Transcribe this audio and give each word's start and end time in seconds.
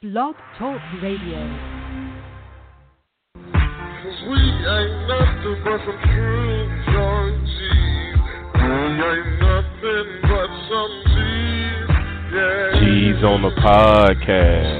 Blog 0.00 0.36
Talk 0.56 0.80
Radio. 1.02 1.42
Cause 3.34 4.20
we 4.30 4.38
ain't 4.38 4.94
nothing 5.08 5.58
but 5.64 5.80
some 5.84 5.98
true 6.04 6.70
young 6.86 7.34
G's. 7.42 8.14
We 8.54 8.70
ain't 9.10 9.42
nothing 9.42 10.08
but 10.22 10.50
some 10.70 10.94
G's. 11.02 11.90
Yeah. 12.30 12.78
G's 12.78 13.24
on 13.24 13.42
the 13.42 13.50
podcast. 13.58 14.77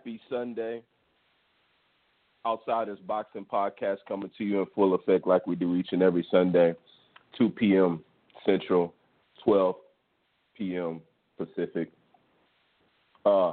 Happy 0.00 0.18
Sunday. 0.30 0.80
Outsiders 2.46 2.98
Boxing 3.06 3.44
Podcast 3.44 3.98
coming 4.08 4.30
to 4.38 4.44
you 4.44 4.60
in 4.60 4.66
full 4.74 4.94
effect 4.94 5.26
like 5.26 5.46
we 5.46 5.54
do 5.54 5.76
each 5.76 5.88
and 5.92 6.02
every 6.02 6.26
Sunday, 6.30 6.72
2 7.36 7.50
p.m. 7.50 8.02
Central, 8.46 8.94
12 9.44 9.74
p.m. 10.56 11.02
Pacific. 11.36 11.90
Uh, 13.26 13.52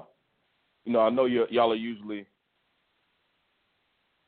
you 0.86 0.94
know, 0.94 1.02
I 1.02 1.10
know 1.10 1.26
y'all 1.26 1.74
are 1.74 1.76
usually 1.76 2.26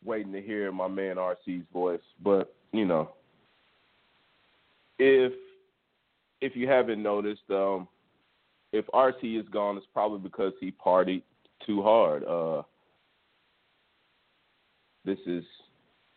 waiting 0.04 0.34
to 0.34 0.42
hear 0.42 0.74
my 0.74 0.90
man 0.90 1.16
RC's 1.16 1.64
voice, 1.72 2.02
but 2.22 2.54
you 2.74 2.84
know, 2.84 3.12
if 4.98 5.32
if 6.42 6.54
you 6.58 6.68
haven't 6.68 7.02
noticed, 7.02 7.50
um, 7.50 7.88
if 8.74 8.86
RC 8.88 9.40
is 9.40 9.48
gone, 9.48 9.78
it's 9.78 9.86
probably 9.94 10.20
because 10.20 10.52
he 10.60 10.74
partied 10.86 11.22
too 11.66 11.82
hard. 11.82 12.24
Uh, 12.24 12.64
this 15.06 15.20
is 15.26 15.44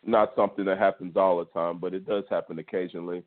not 0.05 0.33
something 0.35 0.65
that 0.65 0.77
happens 0.77 1.15
all 1.15 1.39
the 1.39 1.45
time, 1.45 1.77
but 1.79 1.93
it 1.93 2.05
does 2.05 2.23
happen 2.29 2.59
occasionally. 2.59 3.23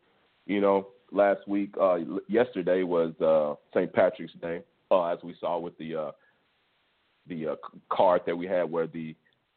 You 0.46 0.60
know, 0.60 0.88
last 1.10 1.46
week, 1.48 1.74
uh, 1.80 1.98
yesterday 2.28 2.82
was 2.82 3.12
uh, 3.20 3.54
St. 3.76 3.92
Patrick's 3.92 4.32
Day, 4.40 4.62
uh, 4.90 5.06
as 5.06 5.18
we 5.24 5.34
saw 5.40 5.58
with 5.58 5.76
the 5.78 5.96
uh, 5.96 6.10
the 7.28 7.48
uh, 7.48 7.56
card 7.90 8.22
that 8.26 8.36
we 8.36 8.46
had, 8.46 8.70
where 8.70 8.86
the 8.86 9.14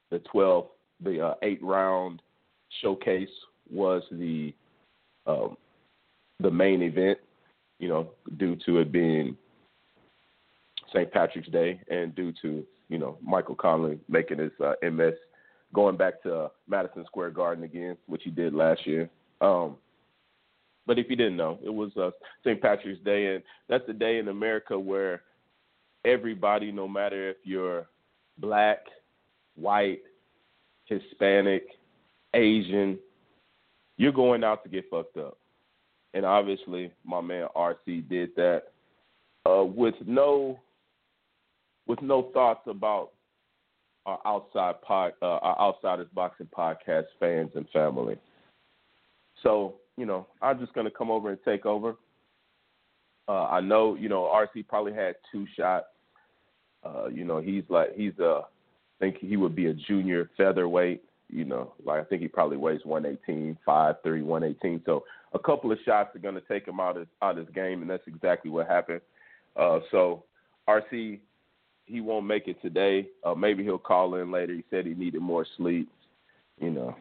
the 0.09 0.19
twelve, 0.19 0.67
the 1.03 1.27
uh, 1.27 1.33
eight 1.43 1.61
round 1.61 2.21
showcase 2.81 3.29
was 3.69 4.01
the 4.11 4.53
um, 5.27 5.57
the 6.39 6.49
main 6.49 6.81
event. 6.81 7.19
You 7.79 7.89
know, 7.89 8.09
due 8.37 8.57
to 8.65 8.79
it 8.79 8.91
being 8.91 9.37
St. 10.93 11.11
Patrick's 11.11 11.49
Day 11.49 11.81
and 11.89 12.15
due 12.15 12.33
to 12.41 12.63
you 12.89 12.97
know 12.97 13.17
Michael 13.21 13.55
Conlon 13.55 13.99
making 14.07 14.39
his 14.39 14.51
uh, 14.63 14.73
MS 14.83 15.15
going 15.73 15.97
back 15.97 16.21
to 16.23 16.35
uh, 16.35 16.47
Madison 16.67 17.05
Square 17.05 17.31
Garden 17.31 17.63
again, 17.63 17.97
which 18.07 18.23
he 18.23 18.31
did 18.31 18.53
last 18.53 18.85
year. 18.87 19.09
Um, 19.41 19.75
but 20.87 20.97
if 20.97 21.09
you 21.09 21.15
didn't 21.15 21.37
know, 21.37 21.59
it 21.63 21.69
was 21.69 21.95
uh, 21.97 22.09
St. 22.43 22.59
Patrick's 22.59 23.03
Day, 23.03 23.35
and 23.35 23.43
that's 23.67 23.85
the 23.85 23.93
day 23.93 24.17
in 24.17 24.27
America 24.27 24.77
where 24.77 25.21
everybody, 26.03 26.71
no 26.71 26.87
matter 26.87 27.29
if 27.29 27.37
you're 27.43 27.87
black, 28.39 28.79
white, 29.55 29.99
Hispanic, 30.85 31.67
Asian, 32.33 32.97
you're 33.97 34.11
going 34.11 34.43
out 34.43 34.63
to 34.63 34.69
get 34.69 34.89
fucked 34.89 35.17
up. 35.17 35.37
And 36.13 36.25
obviously, 36.25 36.91
my 37.05 37.21
man 37.21 37.47
RC 37.55 38.09
did 38.09 38.31
that 38.35 38.63
uh, 39.45 39.63
with 39.63 39.95
no 40.07 40.59
with 41.89 42.01
no 42.03 42.29
thoughts 42.33 42.61
about 42.67 43.09
our 44.05 44.19
outside 44.23 44.79
pod, 44.81 45.13
uh, 45.23 45.25
our 45.25 45.59
outsiders 45.59 46.07
boxing 46.13 46.47
podcast 46.55 47.05
fans 47.19 47.49
and 47.55 47.67
family. 47.73 48.15
So 49.43 49.75
you 49.97 50.05
know, 50.05 50.27
I'm 50.41 50.59
just 50.59 50.73
gonna 50.73 50.91
come 50.91 51.11
over 51.11 51.31
and 51.31 51.39
take 51.43 51.65
over. 51.65 51.95
Uh, 53.27 53.45
I 53.45 53.59
know 53.59 53.95
you 53.95 54.07
know 54.07 54.21
RC 54.21 54.67
probably 54.67 54.93
had 54.93 55.15
two 55.31 55.45
shots. 55.57 55.87
Uh, 56.83 57.07
you 57.07 57.25
know, 57.25 57.41
he's 57.41 57.63
like 57.69 57.95
he's 57.95 58.17
a 58.19 58.43
I 58.43 58.99
think 58.99 59.17
he 59.19 59.35
would 59.35 59.55
be 59.55 59.65
a 59.65 59.73
junior 59.73 60.29
featherweight. 60.37 61.03
You 61.27 61.45
know, 61.45 61.73
like 61.83 62.01
I 62.01 62.03
think 62.05 62.21
he 62.21 62.27
probably 62.27 62.57
weighs 62.57 62.81
118, 62.83 63.57
5'3", 63.67 64.23
118. 64.23 64.81
So 64.85 65.03
a 65.33 65.39
couple 65.39 65.71
of 65.71 65.77
shots 65.85 66.15
are 66.15 66.19
going 66.19 66.35
to 66.35 66.41
take 66.41 66.67
him 66.67 66.79
out 66.79 66.97
of 66.97 67.07
out 67.21 67.37
of 67.37 67.45
his 67.47 67.55
game, 67.55 67.81
and 67.81 67.89
that's 67.89 68.07
exactly 68.07 68.51
what 68.51 68.67
happened. 68.67 69.01
Uh, 69.55 69.79
so 69.91 70.23
RC 70.67 71.19
he 71.89 72.01
won't 72.01 72.25
make 72.25 72.47
it 72.47 72.61
today. 72.61 73.07
Uh, 73.23 73.33
maybe 73.33 73.63
he'll 73.63 73.79
call 73.79 74.15
in 74.15 74.31
later. 74.31 74.53
He 74.53 74.63
said 74.69 74.85
he 74.85 74.93
needed 74.93 75.21
more 75.21 75.45
sleep. 75.57 75.89
You 76.59 76.69
know, 76.69 76.95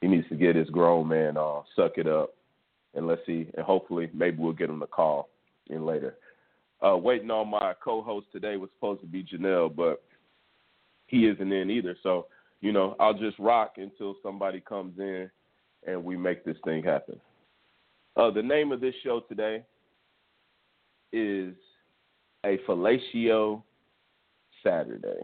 he 0.00 0.08
needs 0.08 0.28
to 0.28 0.34
get 0.34 0.56
his 0.56 0.68
grown 0.70 1.08
man 1.08 1.36
uh, 1.36 1.60
suck 1.76 1.92
it 1.96 2.08
up, 2.08 2.34
and 2.94 3.06
let's 3.06 3.20
see. 3.26 3.48
And 3.56 3.64
hopefully, 3.64 4.10
maybe 4.12 4.38
we'll 4.38 4.52
get 4.52 4.70
him 4.70 4.80
to 4.80 4.86
call 4.86 5.28
in 5.68 5.86
later. 5.86 6.16
Uh, 6.84 6.96
waiting 6.96 7.30
on 7.30 7.48
my 7.48 7.74
co-host 7.82 8.26
today 8.32 8.56
was 8.56 8.70
supposed 8.76 9.00
to 9.00 9.06
be 9.06 9.24
Janelle, 9.24 9.74
but 9.74 10.02
he 11.06 11.26
isn't 11.26 11.52
in 11.52 11.70
either. 11.70 11.96
So 12.02 12.26
you 12.60 12.72
know, 12.72 12.96
I'll 12.98 13.14
just 13.14 13.38
rock 13.38 13.74
until 13.76 14.16
somebody 14.22 14.60
comes 14.60 14.98
in 14.98 15.30
and 15.86 16.02
we 16.02 16.16
make 16.16 16.44
this 16.44 16.56
thing 16.64 16.82
happen. 16.82 17.20
Uh, 18.16 18.30
the 18.30 18.42
name 18.42 18.72
of 18.72 18.80
this 18.80 18.94
show 19.04 19.20
today 19.20 19.62
is 21.12 21.54
a 22.44 22.58
fellatio 22.66 23.62
Saturday. 24.62 25.22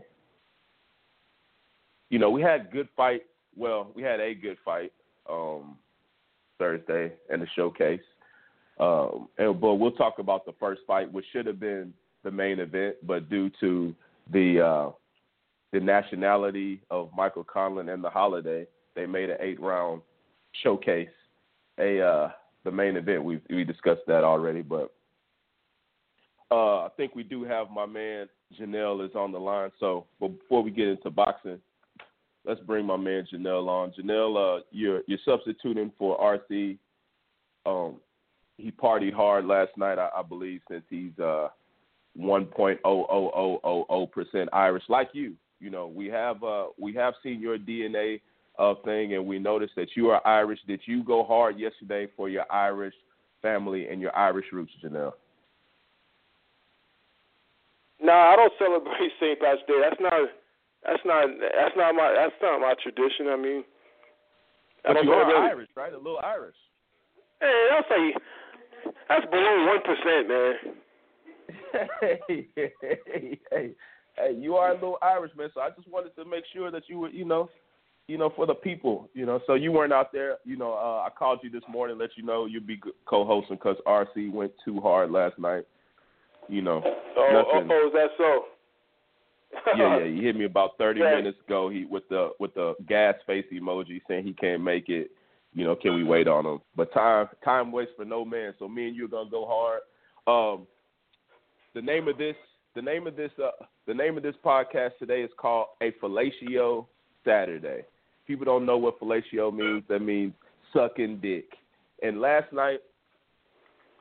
You 2.11 2.19
know, 2.19 2.31
we 2.31 2.43
had 2.43 2.71
good 2.71 2.89
fight. 2.97 3.23
Well, 3.57 3.91
we 3.95 4.03
had 4.03 4.21
a 4.21 4.35
good 4.35 4.57
fight 4.65 4.93
um, 5.29 5.77
Thursday 6.59 7.13
in 7.33 7.41
the 7.41 7.47
showcase. 7.55 8.01
Um, 8.79 9.29
and, 9.39 9.61
but 9.61 9.75
we'll 9.75 9.93
talk 9.93 10.19
about 10.19 10.45
the 10.45 10.55
first 10.59 10.83
fight, 10.87 11.13
which 11.13 11.27
should 11.33 11.47
have 11.47 11.61
been 11.61 11.93
the 12.25 12.31
main 12.31 12.61
event, 12.61 12.97
but 13.07 13.29
due 13.29 13.51
to 13.61 13.95
the 14.33 14.61
uh, 14.61 14.91
the 15.73 15.81
nationality 15.81 16.81
of 16.91 17.11
Michael 17.17 17.45
Conlon 17.45 17.93
and 17.93 18.05
the 18.05 18.11
holiday, 18.11 18.67
they 18.95 19.07
made 19.07 19.31
an 19.31 19.39
eight 19.41 19.61
round 19.61 20.03
showcase 20.63 21.09
a 21.79 22.01
uh, 22.01 22.31
the 22.65 22.71
main 22.71 22.97
event. 22.97 23.25
We 23.25 23.41
we 23.51 23.65
discussed 23.65 24.03
that 24.07 24.25
already, 24.25 24.63
but 24.63 24.93
uh, 26.51 26.85
I 26.85 26.89
think 26.97 27.15
we 27.15 27.23
do 27.23 27.45
have 27.45 27.71
my 27.71 27.87
man 27.87 28.29
Janelle 28.61 29.05
is 29.07 29.15
on 29.15 29.33
the 29.33 29.39
line. 29.39 29.71
So 29.81 30.07
before 30.21 30.63
we 30.63 30.71
get 30.71 30.89
into 30.89 31.11
boxing, 31.11 31.59
let's 32.45 32.61
bring 32.61 32.87
my 32.87 32.97
man 32.97 33.27
Janelle 33.33 33.69
on. 33.69 33.93
Janelle, 33.93 34.59
uh, 34.59 34.63
you're 34.71 35.03
you're 35.07 35.19
substituting 35.25 35.93
for 35.99 36.19
RC. 36.19 36.79
Um, 37.65 37.97
he 38.59 38.71
partied 38.71 39.13
hard 39.13 39.45
last 39.47 39.77
night, 39.77 39.99
I, 39.99 40.09
I 40.17 40.23
believe, 40.23 40.61
since 40.69 40.85
he's 40.89 41.19
uh, 41.19 41.49
1.00000 42.19 44.13
percent 44.13 44.49
Irish, 44.53 44.85
like 44.89 45.11
you. 45.13 45.35
You 45.61 45.71
know, 45.71 45.87
we 45.87 46.07
have 46.09 46.43
uh, 46.43 46.67
we 46.79 46.93
have 46.95 47.15
seen 47.23 47.41
your 47.41 47.57
DNA 47.57 48.21
uh, 48.59 48.75
thing, 48.85 49.15
and 49.15 49.25
we 49.27 49.39
noticed 49.39 49.75
that 49.77 49.97
you 49.97 50.11
are 50.11 50.27
Irish. 50.27 50.59
Did 50.67 50.81
you 50.87 51.05
go 51.05 51.25
hard 51.25 51.59
yesterday 51.59 52.09
for 52.17 52.29
your 52.29 52.45
Irish 52.51 52.95
family 53.41 53.89
and 53.89 54.01
your 54.01 54.15
Irish 54.17 54.47
roots, 54.53 54.73
Janelle? 54.85 55.13
Nah, 58.03 58.33
I 58.33 58.37
don't 58.37 58.53
celebrate 58.59 59.13
St. 59.21 59.39
Patrick's 59.41 59.67
Day. 59.69 59.81
That's 59.83 60.01
not. 60.01 60.13
That's 60.85 61.03
not. 61.05 61.29
That's 61.41 61.77
not 61.77 61.95
my. 61.95 62.13
That's 62.17 62.35
not 62.43 62.61
my 62.61 62.75
tradition. 62.83 63.29
I 63.29 63.37
mean, 63.37 63.65
I 64.85 64.89
But 64.89 64.93
don't 64.95 65.05
you 65.07 65.13
are 65.13 65.23
celebrate- 65.31 65.51
Irish, 65.51 65.69
right? 65.77 65.93
A 65.93 65.97
little 65.99 66.19
Irish. 66.23 66.57
Hey, 67.41 67.67
that's 67.71 67.89
like 67.91 68.23
that's 69.09 69.27
below 69.31 69.67
one 69.67 69.83
percent, 69.83 70.29
man. 70.29 70.55
hey, 72.01 72.49
hey, 72.57 73.39
hey, 73.51 73.71
hey, 74.17 74.33
you 74.37 74.57
are 74.57 74.71
a 74.71 74.75
little 74.75 74.99
Irish, 75.03 75.33
man. 75.37 75.51
So 75.55 75.61
I 75.61 75.71
just 75.71 75.89
wanted 75.89 76.15
to 76.17 76.25
make 76.25 76.45
sure 76.53 76.71
that 76.71 76.83
you 76.89 76.99
were, 76.99 77.09
you 77.11 77.25
know, 77.25 77.49
you 78.09 78.19
know, 78.19 78.31
for 78.35 78.47
the 78.47 78.55
people, 78.55 79.09
you 79.15 79.27
know. 79.27 79.41
So 79.47 79.55
you 79.55 79.71
weren't 79.73 79.93
out 79.93 80.13
there, 80.13 80.39
you 80.45 80.57
know. 80.57 80.73
Uh, 80.73 81.07
I 81.07 81.09
called 81.17 81.41
you 81.43 81.51
this 81.51 81.63
morning, 81.69 81.99
let 81.99 82.11
you 82.17 82.25
know 82.25 82.47
you'd 82.47 82.67
be 82.67 82.81
co-hosting 83.07 83.57
because 83.57 83.77
RC 83.87 84.33
went 84.33 84.53
too 84.65 84.81
hard 84.81 85.11
last 85.11 85.39
night. 85.39 85.65
You 86.49 86.63
know, 86.63 86.83
Oh, 86.85 86.97
oh, 87.17 87.33
nothing. 87.55 87.71
oh, 87.73 87.87
is 87.87 87.93
that 87.95 88.11
so? 88.19 88.45
yeah, 89.77 89.99
yeah. 89.99 90.05
He 90.15 90.23
hit 90.23 90.37
me 90.37 90.45
about 90.45 90.77
thirty 90.79 91.01
Yeah. 91.01 91.17
minutes 91.17 91.39
ago. 91.47 91.69
He 91.69 91.85
with 91.85 92.09
the 92.09 92.31
with 92.39 92.55
the 92.55 92.75
gas 92.89 93.15
face 93.27 93.45
emoji 93.53 94.01
saying 94.09 94.25
he 94.25 94.33
can't 94.33 94.63
make 94.63 94.89
it. 94.89 95.11
You 95.55 95.65
know, 95.65 95.77
can 95.77 95.95
we 95.95 96.03
wait 96.03 96.29
on 96.29 96.47
him? 96.47 96.61
But 96.77 96.93
time 96.95 97.29
time 97.45 97.71
waits 97.73 97.93
for 97.97 98.05
no 98.07 98.25
man. 98.25 98.55
So 98.59 98.69
me 98.69 98.89
and 98.89 98.97
you 98.97 99.05
are 99.05 99.09
gonna 99.09 99.31
go 99.31 99.47
hard. 99.47 99.81
Um, 100.27 100.67
the 101.75 101.83
name 101.83 102.09
of 102.09 102.17
this 102.19 102.37
the 102.75 102.83
name 102.83 103.07
of 103.07 103.17
this 103.17 103.31
uh, 103.43 103.51
the 103.87 103.95
name 103.95 104.17
of 104.17 104.23
this 104.23 104.35
podcast 104.45 104.93
today 104.99 105.21
is 105.23 105.31
called 105.37 105.67
a 105.83 105.91
fellatio 106.03 106.87
Saturday. 107.25 107.85
People 108.27 108.45
don't 108.47 108.65
know 108.65 108.79
what 108.79 108.99
fellatio 108.99 109.53
means. 109.55 109.83
That 109.89 110.01
means 110.01 110.33
sucking 110.73 111.19
dick. 111.19 111.45
And 112.03 112.21
last 112.21 112.51
night, 112.53 112.81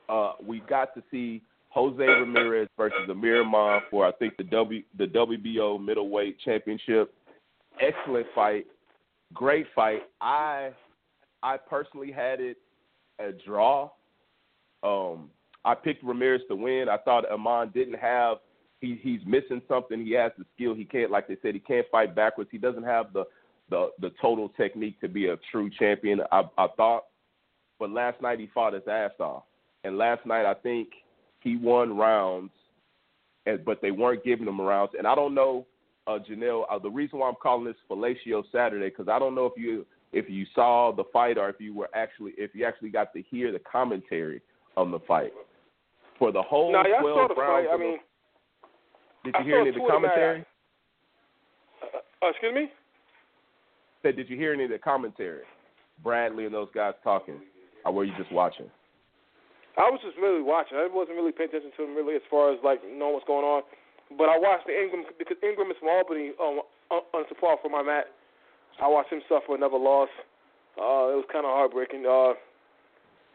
uh, 0.08 0.32
we 0.44 0.60
got 0.60 0.94
to 0.94 1.02
see 1.10 1.42
Jose 1.72 2.04
Ramirez 2.04 2.68
versus 2.76 3.08
Amir 3.08 3.40
Ahman 3.42 3.80
for 3.90 4.06
I 4.06 4.12
think 4.12 4.36
the 4.36 4.44
W 4.44 4.82
the 4.98 5.06
WBO 5.06 5.82
middleweight 5.82 6.38
championship. 6.44 7.14
Excellent 7.80 8.26
fight, 8.34 8.66
great 9.32 9.66
fight. 9.74 10.02
I 10.20 10.70
I 11.42 11.56
personally 11.56 12.12
had 12.12 12.40
it 12.40 12.58
a 13.18 13.32
draw. 13.32 13.90
Um, 14.82 15.30
I 15.64 15.74
picked 15.74 16.04
Ramirez 16.04 16.42
to 16.48 16.56
win. 16.56 16.88
I 16.90 16.98
thought 16.98 17.30
Amon 17.30 17.70
didn't 17.72 17.98
have 17.98 18.38
he 18.82 18.98
he's 19.00 19.20
missing 19.24 19.62
something. 19.66 20.04
He 20.04 20.12
has 20.12 20.32
the 20.36 20.44
skill. 20.54 20.74
He 20.74 20.84
can't 20.84 21.10
like 21.10 21.26
they 21.26 21.38
said 21.40 21.54
he 21.54 21.60
can't 21.60 21.86
fight 21.90 22.14
backwards. 22.14 22.50
He 22.52 22.58
doesn't 22.58 22.84
have 22.84 23.14
the 23.14 23.24
the 23.70 23.90
the 24.00 24.12
total 24.20 24.50
technique 24.50 25.00
to 25.00 25.08
be 25.08 25.28
a 25.28 25.36
true 25.50 25.70
champion. 25.78 26.20
I 26.30 26.42
I 26.58 26.66
thought, 26.76 27.04
but 27.78 27.90
last 27.90 28.20
night 28.20 28.40
he 28.40 28.50
fought 28.52 28.74
his 28.74 28.86
ass 28.90 29.12
off. 29.20 29.44
And 29.84 29.96
last 29.96 30.26
night 30.26 30.44
I 30.44 30.52
think 30.52 30.88
he 31.42 31.56
won 31.56 31.96
rounds, 31.96 32.50
and 33.46 33.64
but 33.64 33.80
they 33.82 33.90
weren't 33.90 34.24
giving 34.24 34.46
him 34.46 34.60
rounds. 34.60 34.92
And 34.96 35.06
I 35.06 35.14
don't 35.14 35.34
know, 35.34 35.66
uh, 36.06 36.18
Janelle. 36.28 36.64
Uh, 36.70 36.78
the 36.78 36.90
reason 36.90 37.18
why 37.18 37.28
I'm 37.28 37.34
calling 37.42 37.64
this 37.64 37.76
Fellatio 37.90 38.42
Saturday 38.52 38.88
because 38.88 39.08
I 39.08 39.18
don't 39.18 39.34
know 39.34 39.46
if 39.46 39.52
you 39.56 39.84
if 40.12 40.28
you 40.28 40.46
saw 40.54 40.92
the 40.94 41.04
fight 41.12 41.38
or 41.38 41.48
if 41.48 41.56
you 41.60 41.74
were 41.74 41.88
actually 41.94 42.32
if 42.36 42.54
you 42.54 42.64
actually 42.64 42.90
got 42.90 43.12
to 43.14 43.22
hear 43.22 43.50
the 43.52 43.58
commentary 43.60 44.40
on 44.76 44.90
the 44.90 45.00
fight 45.00 45.32
for 46.18 46.32
the 46.32 46.42
whole 46.42 46.72
No, 46.72 46.82
yeah, 46.86 46.96
I 46.98 47.00
12 47.00 47.16
saw 47.16 47.34
the 47.34 47.40
rounds. 47.40 47.68
I 47.70 47.74
of 47.74 47.80
the- 47.80 47.84
mean, 47.86 47.98
did 49.24 49.34
I 49.36 49.38
you 49.40 49.44
hear 49.44 49.60
any 49.60 49.68
of 49.70 49.74
the 49.74 49.80
two 49.80 49.86
uh, 49.86 49.90
commentary? 49.90 50.44
uh, 52.22 52.28
excuse 52.28 52.54
me. 52.54 52.70
Said, 54.02 54.16
did 54.16 54.28
you 54.28 54.36
hear 54.36 54.52
any 54.52 54.64
of 54.64 54.70
the 54.70 54.78
commentary? 54.78 55.42
Bradley 56.02 56.44
and 56.44 56.52
those 56.54 56.68
guys 56.74 56.94
talking, 57.04 57.40
or 57.84 57.92
were 57.92 58.04
you 58.04 58.12
just 58.18 58.32
watching? 58.32 58.66
I 59.76 59.88
was 59.88 60.00
just 60.04 60.18
really 60.20 60.42
watching. 60.42 60.76
I 60.76 60.88
wasn't 60.90 61.16
really 61.16 61.32
paying 61.32 61.48
attention 61.48 61.72
to 61.76 61.84
him 61.84 61.96
really 61.96 62.16
as 62.16 62.26
far 62.28 62.52
as 62.52 62.58
like 62.62 62.80
knowing 62.84 63.16
what's 63.16 63.26
going 63.26 63.44
on. 63.44 63.62
But 64.18 64.28
I 64.28 64.36
watched 64.36 64.66
the 64.66 64.76
Ingram 64.76 65.04
because 65.18 65.40
Ingram 65.40 65.70
is 65.70 65.80
from 65.80 65.88
Albany, 65.88 66.36
um, 66.36 66.60
on, 66.90 67.24
support 67.28 67.60
for 67.62 67.70
my 67.70 67.82
mat. 67.82 68.12
I 68.80 68.88
watched 68.88 69.12
him 69.12 69.24
suffer 69.28 69.54
another 69.54 69.78
loss. 69.78 70.12
Uh, 70.76 71.16
it 71.16 71.18
was 71.20 71.28
kind 71.32 71.44
of 71.44 71.52
heartbreaking. 71.52 72.04
Uh, 72.04 72.36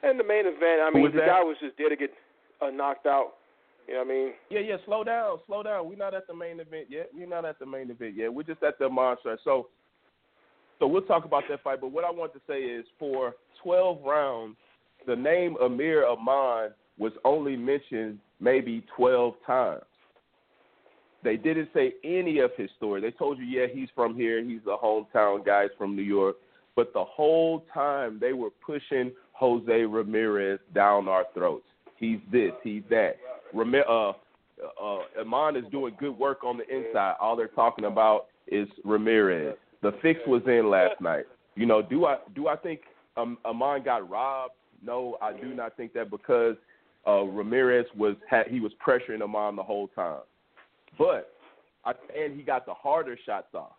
and 0.03 0.19
the 0.19 0.23
main 0.23 0.45
event, 0.45 0.85
I 0.85 0.91
mean, 0.93 1.09
the 1.09 1.25
that? 1.25 1.41
guy 1.41 1.41
was 1.41 1.57
just 1.59 1.77
there 1.77 1.89
to 1.89 1.95
get 1.95 2.13
uh, 2.61 2.69
knocked 2.69 3.05
out. 3.05 3.33
You 3.87 3.93
know 3.93 3.99
what 4.01 4.07
I 4.07 4.13
mean? 4.13 4.29
Yeah, 4.49 4.59
yeah. 4.59 4.77
Slow 4.85 5.03
down, 5.03 5.39
slow 5.47 5.63
down. 5.63 5.87
We're 5.87 5.95
not 5.95 6.13
at 6.13 6.27
the 6.27 6.35
main 6.35 6.59
event 6.59 6.87
yet. 6.89 7.09
We're 7.13 7.27
not 7.27 7.45
at 7.45 7.57
the 7.57 7.65
main 7.65 7.89
event 7.89 8.15
yet. 8.15 8.33
We're 8.33 8.43
just 8.43 8.61
at 8.61 8.77
the 8.79 8.89
monster. 8.89 9.37
So, 9.43 9.69
so 10.77 10.87
we'll 10.87 11.03
talk 11.03 11.25
about 11.25 11.43
that 11.49 11.63
fight. 11.63 11.79
But 11.81 11.91
what 11.91 12.03
I 12.03 12.11
want 12.11 12.33
to 12.33 12.41
say 12.47 12.59
is, 12.59 12.85
for 12.99 13.33
12 13.63 14.03
rounds, 14.03 14.57
the 15.07 15.15
name 15.15 15.55
Amir 15.61 16.05
Ahman 16.05 16.73
was 16.99 17.13
only 17.23 17.55
mentioned 17.55 18.19
maybe 18.39 18.83
12 18.95 19.33
times. 19.45 19.81
They 21.23 21.37
didn't 21.37 21.69
say 21.73 21.93
any 22.03 22.39
of 22.39 22.51
his 22.55 22.69
story. 22.77 23.01
They 23.01 23.11
told 23.11 23.39
you, 23.39 23.45
yeah, 23.45 23.65
he's 23.73 23.89
from 23.95 24.15
here. 24.15 24.43
He's 24.43 24.61
a 24.67 24.77
hometown 24.77 25.43
guy. 25.45 25.63
He's 25.63 25.71
from 25.77 25.95
New 25.95 26.03
York. 26.03 26.35
But 26.75 26.93
the 26.93 27.03
whole 27.03 27.65
time 27.73 28.19
they 28.21 28.33
were 28.33 28.51
pushing 28.65 29.11
Jose 29.33 29.71
Ramirez 29.71 30.59
down 30.75 31.07
our 31.07 31.25
throats. 31.33 31.65
He's 31.97 32.19
this. 32.31 32.51
He's 32.63 32.83
that. 32.89 33.15
Rami- 33.53 33.79
uh, 33.89 34.11
uh, 34.81 35.55
is 35.55 35.63
doing 35.71 35.95
good 35.99 36.17
work 36.17 36.43
on 36.43 36.57
the 36.57 36.67
inside. 36.69 37.15
All 37.19 37.35
they're 37.35 37.47
talking 37.47 37.85
about 37.85 38.27
is 38.47 38.67
Ramirez. 38.83 39.55
The 39.81 39.91
fix 40.01 40.19
was 40.27 40.41
in 40.45 40.69
last 40.69 41.01
night. 41.01 41.25
You 41.55 41.65
know, 41.65 41.81
do 41.81 42.05
I 42.05 42.17
do 42.35 42.47
I 42.47 42.55
think 42.55 42.81
um, 43.15 43.37
Amon 43.45 43.83
got 43.83 44.07
robbed? 44.09 44.53
No, 44.83 45.17
I 45.21 45.33
do 45.33 45.53
not 45.53 45.75
think 45.75 45.93
that 45.93 46.09
because 46.09 46.55
uh, 47.07 47.23
Ramirez 47.23 47.85
was 47.95 48.15
had, 48.29 48.47
he 48.47 48.59
was 48.59 48.71
pressuring 48.85 49.21
Amon 49.21 49.55
the 49.55 49.63
whole 49.63 49.87
time, 49.89 50.21
but 50.97 51.33
I, 51.85 51.93
and 52.17 52.35
he 52.35 52.43
got 52.43 52.65
the 52.65 52.73
harder 52.73 53.17
shots 53.25 53.53
off. 53.53 53.73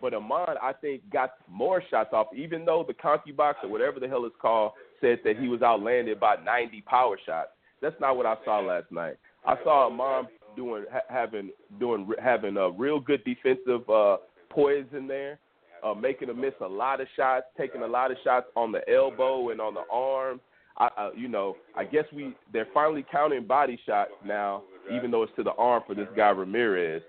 But 0.00 0.14
Amon, 0.14 0.56
I 0.60 0.72
think, 0.72 1.08
got 1.12 1.34
more 1.48 1.82
shots 1.88 2.10
off, 2.12 2.26
even 2.34 2.64
though 2.64 2.84
the 2.86 2.94
CompuBox 2.94 3.54
or 3.62 3.68
whatever 3.68 4.00
the 4.00 4.08
hell 4.08 4.24
it's 4.24 4.34
called 4.42 4.72
said 5.00 5.20
that 5.24 5.38
he 5.38 5.46
was 5.48 5.62
outlanded 5.62 6.18
by 6.18 6.36
90 6.44 6.80
power 6.82 7.16
shots. 7.24 7.50
That's 7.80 7.94
not 8.00 8.16
what 8.16 8.26
I 8.26 8.34
saw 8.44 8.60
last 8.60 8.90
night. 8.90 9.16
I 9.46 9.56
saw 9.62 9.86
Amon 9.86 10.26
doing 10.56 10.84
ha- 10.92 11.00
having 11.08 11.50
doing 11.80 12.08
having 12.22 12.56
a 12.56 12.70
real 12.70 13.00
good 13.00 13.24
defensive 13.24 13.88
uh, 13.88 14.18
poise 14.50 14.86
in 14.92 15.06
there, 15.06 15.38
uh, 15.82 15.94
making 15.94 16.28
him 16.28 16.40
miss 16.40 16.54
a 16.60 16.66
lot 16.66 17.00
of 17.00 17.08
shots, 17.16 17.46
taking 17.56 17.82
a 17.82 17.86
lot 17.86 18.10
of 18.10 18.16
shots 18.24 18.46
on 18.56 18.72
the 18.72 18.88
elbow 18.88 19.50
and 19.50 19.60
on 19.60 19.74
the 19.74 19.84
arm. 19.90 20.40
I, 20.78 21.10
you 21.14 21.28
know, 21.28 21.56
I 21.76 21.84
guess 21.84 22.04
we 22.14 22.34
they're 22.52 22.68
finally 22.72 23.04
counting 23.10 23.46
body 23.46 23.78
shots 23.84 24.12
now, 24.24 24.62
even 24.92 25.10
though 25.10 25.22
it's 25.22 25.32
to 25.36 25.42
the 25.42 25.52
arm 25.52 25.82
for 25.86 25.94
this 25.94 26.08
guy 26.16 26.30
Ramirez. 26.30 27.02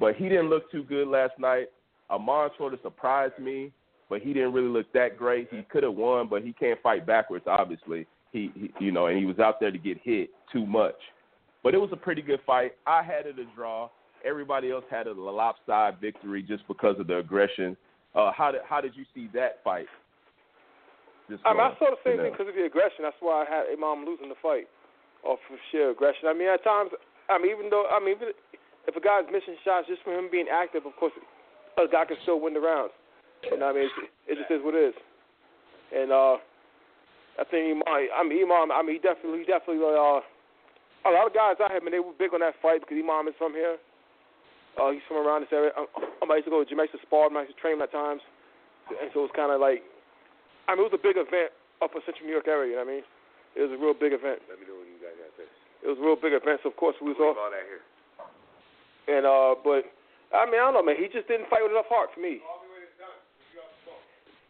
But 0.00 0.16
he 0.16 0.28
didn't 0.28 0.50
look 0.50 0.70
too 0.72 0.82
good 0.82 1.06
last 1.06 1.34
night. 1.38 1.68
Amon 2.10 2.50
sort 2.58 2.74
of 2.74 2.80
surprised 2.82 3.38
me, 3.38 3.70
but 4.08 4.22
he 4.22 4.32
didn't 4.32 4.52
really 4.52 4.68
look 4.68 4.92
that 4.92 5.16
great. 5.16 5.48
He 5.52 5.62
could 5.70 5.84
have 5.84 5.94
won, 5.94 6.26
but 6.28 6.42
he 6.42 6.52
can't 6.52 6.80
fight 6.82 7.06
backwards, 7.06 7.44
obviously. 7.46 8.06
He, 8.32 8.50
he, 8.54 8.70
you 8.80 8.90
know, 8.92 9.06
and 9.06 9.18
he 9.18 9.24
was 9.24 9.38
out 9.38 9.60
there 9.60 9.70
to 9.70 9.78
get 9.78 9.98
hit 10.02 10.30
too 10.52 10.66
much. 10.66 10.96
But 11.62 11.74
it 11.74 11.78
was 11.78 11.90
a 11.92 11.96
pretty 11.96 12.22
good 12.22 12.40
fight. 12.46 12.72
I 12.86 13.02
had 13.02 13.26
it 13.26 13.38
a 13.38 13.44
draw. 13.54 13.88
Everybody 14.24 14.70
else 14.70 14.84
had 14.90 15.06
a 15.06 15.12
lopsided 15.12 16.00
victory 16.00 16.42
just 16.42 16.66
because 16.66 16.98
of 16.98 17.06
the 17.06 17.18
aggression. 17.18 17.76
Uh, 18.14 18.32
how 18.34 18.50
did 18.50 18.62
how 18.68 18.80
did 18.80 18.96
you 18.96 19.04
see 19.14 19.30
that 19.34 19.62
fight? 19.62 19.86
I 21.46 21.54
mean, 21.54 21.62
I 21.62 21.70
saw 21.78 21.94
the 21.94 22.02
same 22.02 22.18
thing 22.18 22.34
because 22.34 22.50
of 22.50 22.58
the 22.58 22.66
aggression. 22.66 23.06
That's 23.06 23.18
why 23.22 23.46
I 23.46 23.46
had 23.46 23.70
Imam 23.70 24.02
losing 24.02 24.26
the 24.26 24.40
fight 24.42 24.66
off 25.22 25.38
of 25.46 25.58
sheer 25.70 25.94
aggression. 25.94 26.26
I 26.26 26.34
mean, 26.34 26.50
at 26.50 26.64
times, 26.66 26.90
I 27.30 27.38
mean, 27.38 27.54
even 27.54 27.70
though, 27.70 27.86
I 27.86 28.02
mean, 28.02 28.18
even 28.18 28.34
if 28.90 28.98
a 28.98 29.02
guy's 29.02 29.30
missing 29.30 29.54
shots 29.62 29.86
just 29.86 30.02
from 30.02 30.18
him 30.18 30.26
being 30.26 30.50
active, 30.50 30.82
of 30.86 30.96
course, 30.98 31.14
a 31.78 31.86
guy 31.86 32.02
can 32.02 32.18
still 32.26 32.42
win 32.42 32.54
the 32.54 32.60
rounds. 32.60 32.90
And 33.46 33.62
I 33.62 33.70
mean, 33.70 33.86
it, 33.86 33.94
it 34.26 34.34
just 34.42 34.50
is 34.50 34.58
what 34.66 34.74
it 34.74 34.90
is. 34.90 34.96
And 35.94 36.10
uh, 36.10 36.42
I 37.38 37.46
think 37.46 37.78
Imam, 37.78 37.86
I 37.86 38.26
mean, 38.26 38.42
Imam, 38.42 38.74
I 38.74 38.82
mean, 38.82 38.98
he 38.98 39.00
definitely, 39.00 39.46
he 39.46 39.46
definitely, 39.46 39.86
uh, 39.86 40.18
a 41.06 41.10
lot 41.14 41.30
of 41.30 41.32
guys 41.32 41.62
I 41.62 41.72
have, 41.72 41.86
man, 41.86 41.94
they 41.94 42.02
were 42.02 42.16
big 42.18 42.34
on 42.34 42.42
that 42.42 42.58
fight 42.58 42.82
because 42.82 42.98
Imam 42.98 43.30
is 43.30 43.38
from 43.38 43.54
here. 43.54 43.78
Uh, 44.78 44.90
he's 44.94 45.04
from 45.08 45.22
around 45.22 45.42
this 45.42 45.52
area. 45.52 45.74
Um, 45.74 46.30
I 46.30 46.38
used 46.38 46.46
to 46.46 46.54
go 46.54 46.62
to 46.62 46.68
Jamaica 46.68 46.98
to 46.98 47.02
spar, 47.02 47.26
I 47.26 47.42
used 47.42 47.56
to 47.56 47.60
train 47.60 47.78
him 47.78 47.82
at 47.82 47.90
times. 47.90 48.22
And 48.90 49.10
so 49.14 49.22
it 49.22 49.30
was 49.30 49.36
kind 49.38 49.50
of 49.54 49.62
like, 49.62 49.82
I 50.66 50.74
mean, 50.74 50.86
it 50.86 50.90
was 50.90 50.98
a 50.98 51.02
big 51.02 51.18
event 51.18 51.54
up 51.82 51.94
in 51.94 52.02
Central 52.06 52.26
New 52.26 52.34
York 52.34 52.46
area. 52.46 52.74
You 52.74 52.78
know 52.78 52.86
what 52.86 52.94
I 52.94 52.94
mean? 53.02 53.06
It 53.58 53.62
was 53.66 53.72
a 53.74 53.80
real 53.80 53.94
big 53.94 54.14
event. 54.14 54.42
Let 54.46 54.62
me 54.62 54.66
know 54.66 54.78
when 54.78 54.90
you 54.90 54.98
guys 55.02 55.14
got 55.18 55.34
this. 55.34 55.50
It 55.82 55.88
was 55.90 55.98
a 55.98 56.04
real 56.04 56.18
big 56.18 56.34
event. 56.34 56.62
So 56.62 56.70
of 56.70 56.78
course 56.78 56.94
we 57.02 57.10
was 57.10 57.18
Leave 57.18 57.34
all 57.34 57.50
that 57.50 57.66
here. 57.66 57.82
And 59.10 59.26
uh, 59.26 59.58
but 59.58 59.90
I 60.30 60.46
mean, 60.46 60.62
I 60.62 60.70
don't 60.70 60.78
know, 60.78 60.86
man. 60.86 60.98
He 60.98 61.10
just 61.10 61.26
didn't 61.26 61.50
fight 61.50 61.66
with 61.66 61.74
enough 61.74 61.90
heart 61.90 62.14
for 62.14 62.22
me. 62.22 62.38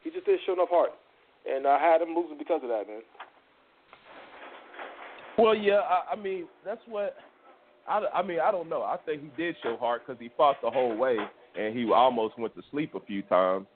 He 0.05 0.11
just 0.11 0.27
didn't 0.27 0.41
show 0.45 0.53
enough 0.53 0.73
heart, 0.73 0.93
and 1.45 1.67
I 1.67 1.79
had 1.79 2.01
him 2.01 2.17
losing 2.17 2.39
because 2.39 2.61
of 2.65 2.69
that, 2.69 2.89
man. 2.89 3.05
Well, 5.37 5.55
yeah, 5.55 5.81
I, 5.85 6.13
I 6.13 6.17
mean 6.17 6.45
that's 6.65 6.81
what 6.89 7.17
I, 7.89 8.03
I 8.15 8.23
mean. 8.23 8.39
I 8.41 8.51
don't 8.51 8.69
know. 8.69 8.83
I 8.83 8.97
think 9.05 9.23
he 9.23 9.43
did 9.43 9.57
show 9.63 9.77
heart 9.77 10.03
because 10.07 10.21
he 10.21 10.31
fought 10.37 10.57
the 10.63 10.71
whole 10.71 10.97
way, 10.97 11.17
and 11.59 11.77
he 11.77 11.91
almost 11.93 12.39
went 12.39 12.55
to 12.57 12.63
sleep 12.71 12.95
a 12.95 13.01
few 13.01 13.23
times. 13.23 13.67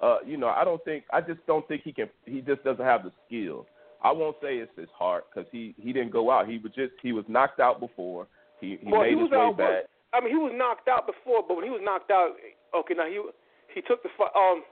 Uh, 0.00 0.18
you 0.24 0.36
know, 0.36 0.48
I 0.48 0.64
don't 0.64 0.82
think. 0.84 1.04
I 1.12 1.20
just 1.20 1.44
don't 1.46 1.66
think 1.68 1.82
he 1.84 1.92
can. 1.92 2.08
He 2.24 2.40
just 2.40 2.64
doesn't 2.64 2.84
have 2.84 3.02
the 3.02 3.12
skill. 3.26 3.66
I 4.02 4.12
won't 4.12 4.36
say 4.40 4.58
it's 4.58 4.70
his 4.76 4.88
heart 4.96 5.26
because 5.28 5.48
he 5.50 5.74
he 5.78 5.92
didn't 5.92 6.12
go 6.12 6.30
out. 6.30 6.48
He 6.48 6.58
was 6.58 6.72
just 6.74 6.92
he 7.02 7.12
was 7.12 7.24
knocked 7.28 7.60
out 7.60 7.80
before. 7.80 8.26
He 8.60 8.78
he 8.80 8.90
well, 8.90 9.02
made 9.02 9.14
he 9.14 9.20
his 9.20 9.30
way 9.30 9.52
back. 9.56 9.84
I 10.14 10.20
mean, 10.20 10.30
he 10.30 10.38
was 10.38 10.52
knocked 10.54 10.88
out 10.88 11.06
before, 11.06 11.42
but 11.46 11.56
when 11.56 11.64
he 11.64 11.70
was 11.70 11.82
knocked 11.82 12.10
out, 12.10 12.36
okay, 12.74 12.94
now 12.94 13.06
he 13.06 13.20
he 13.74 13.82
took 13.82 14.02
the 14.02 14.08
fight. 14.16 14.30
Um, 14.36 14.62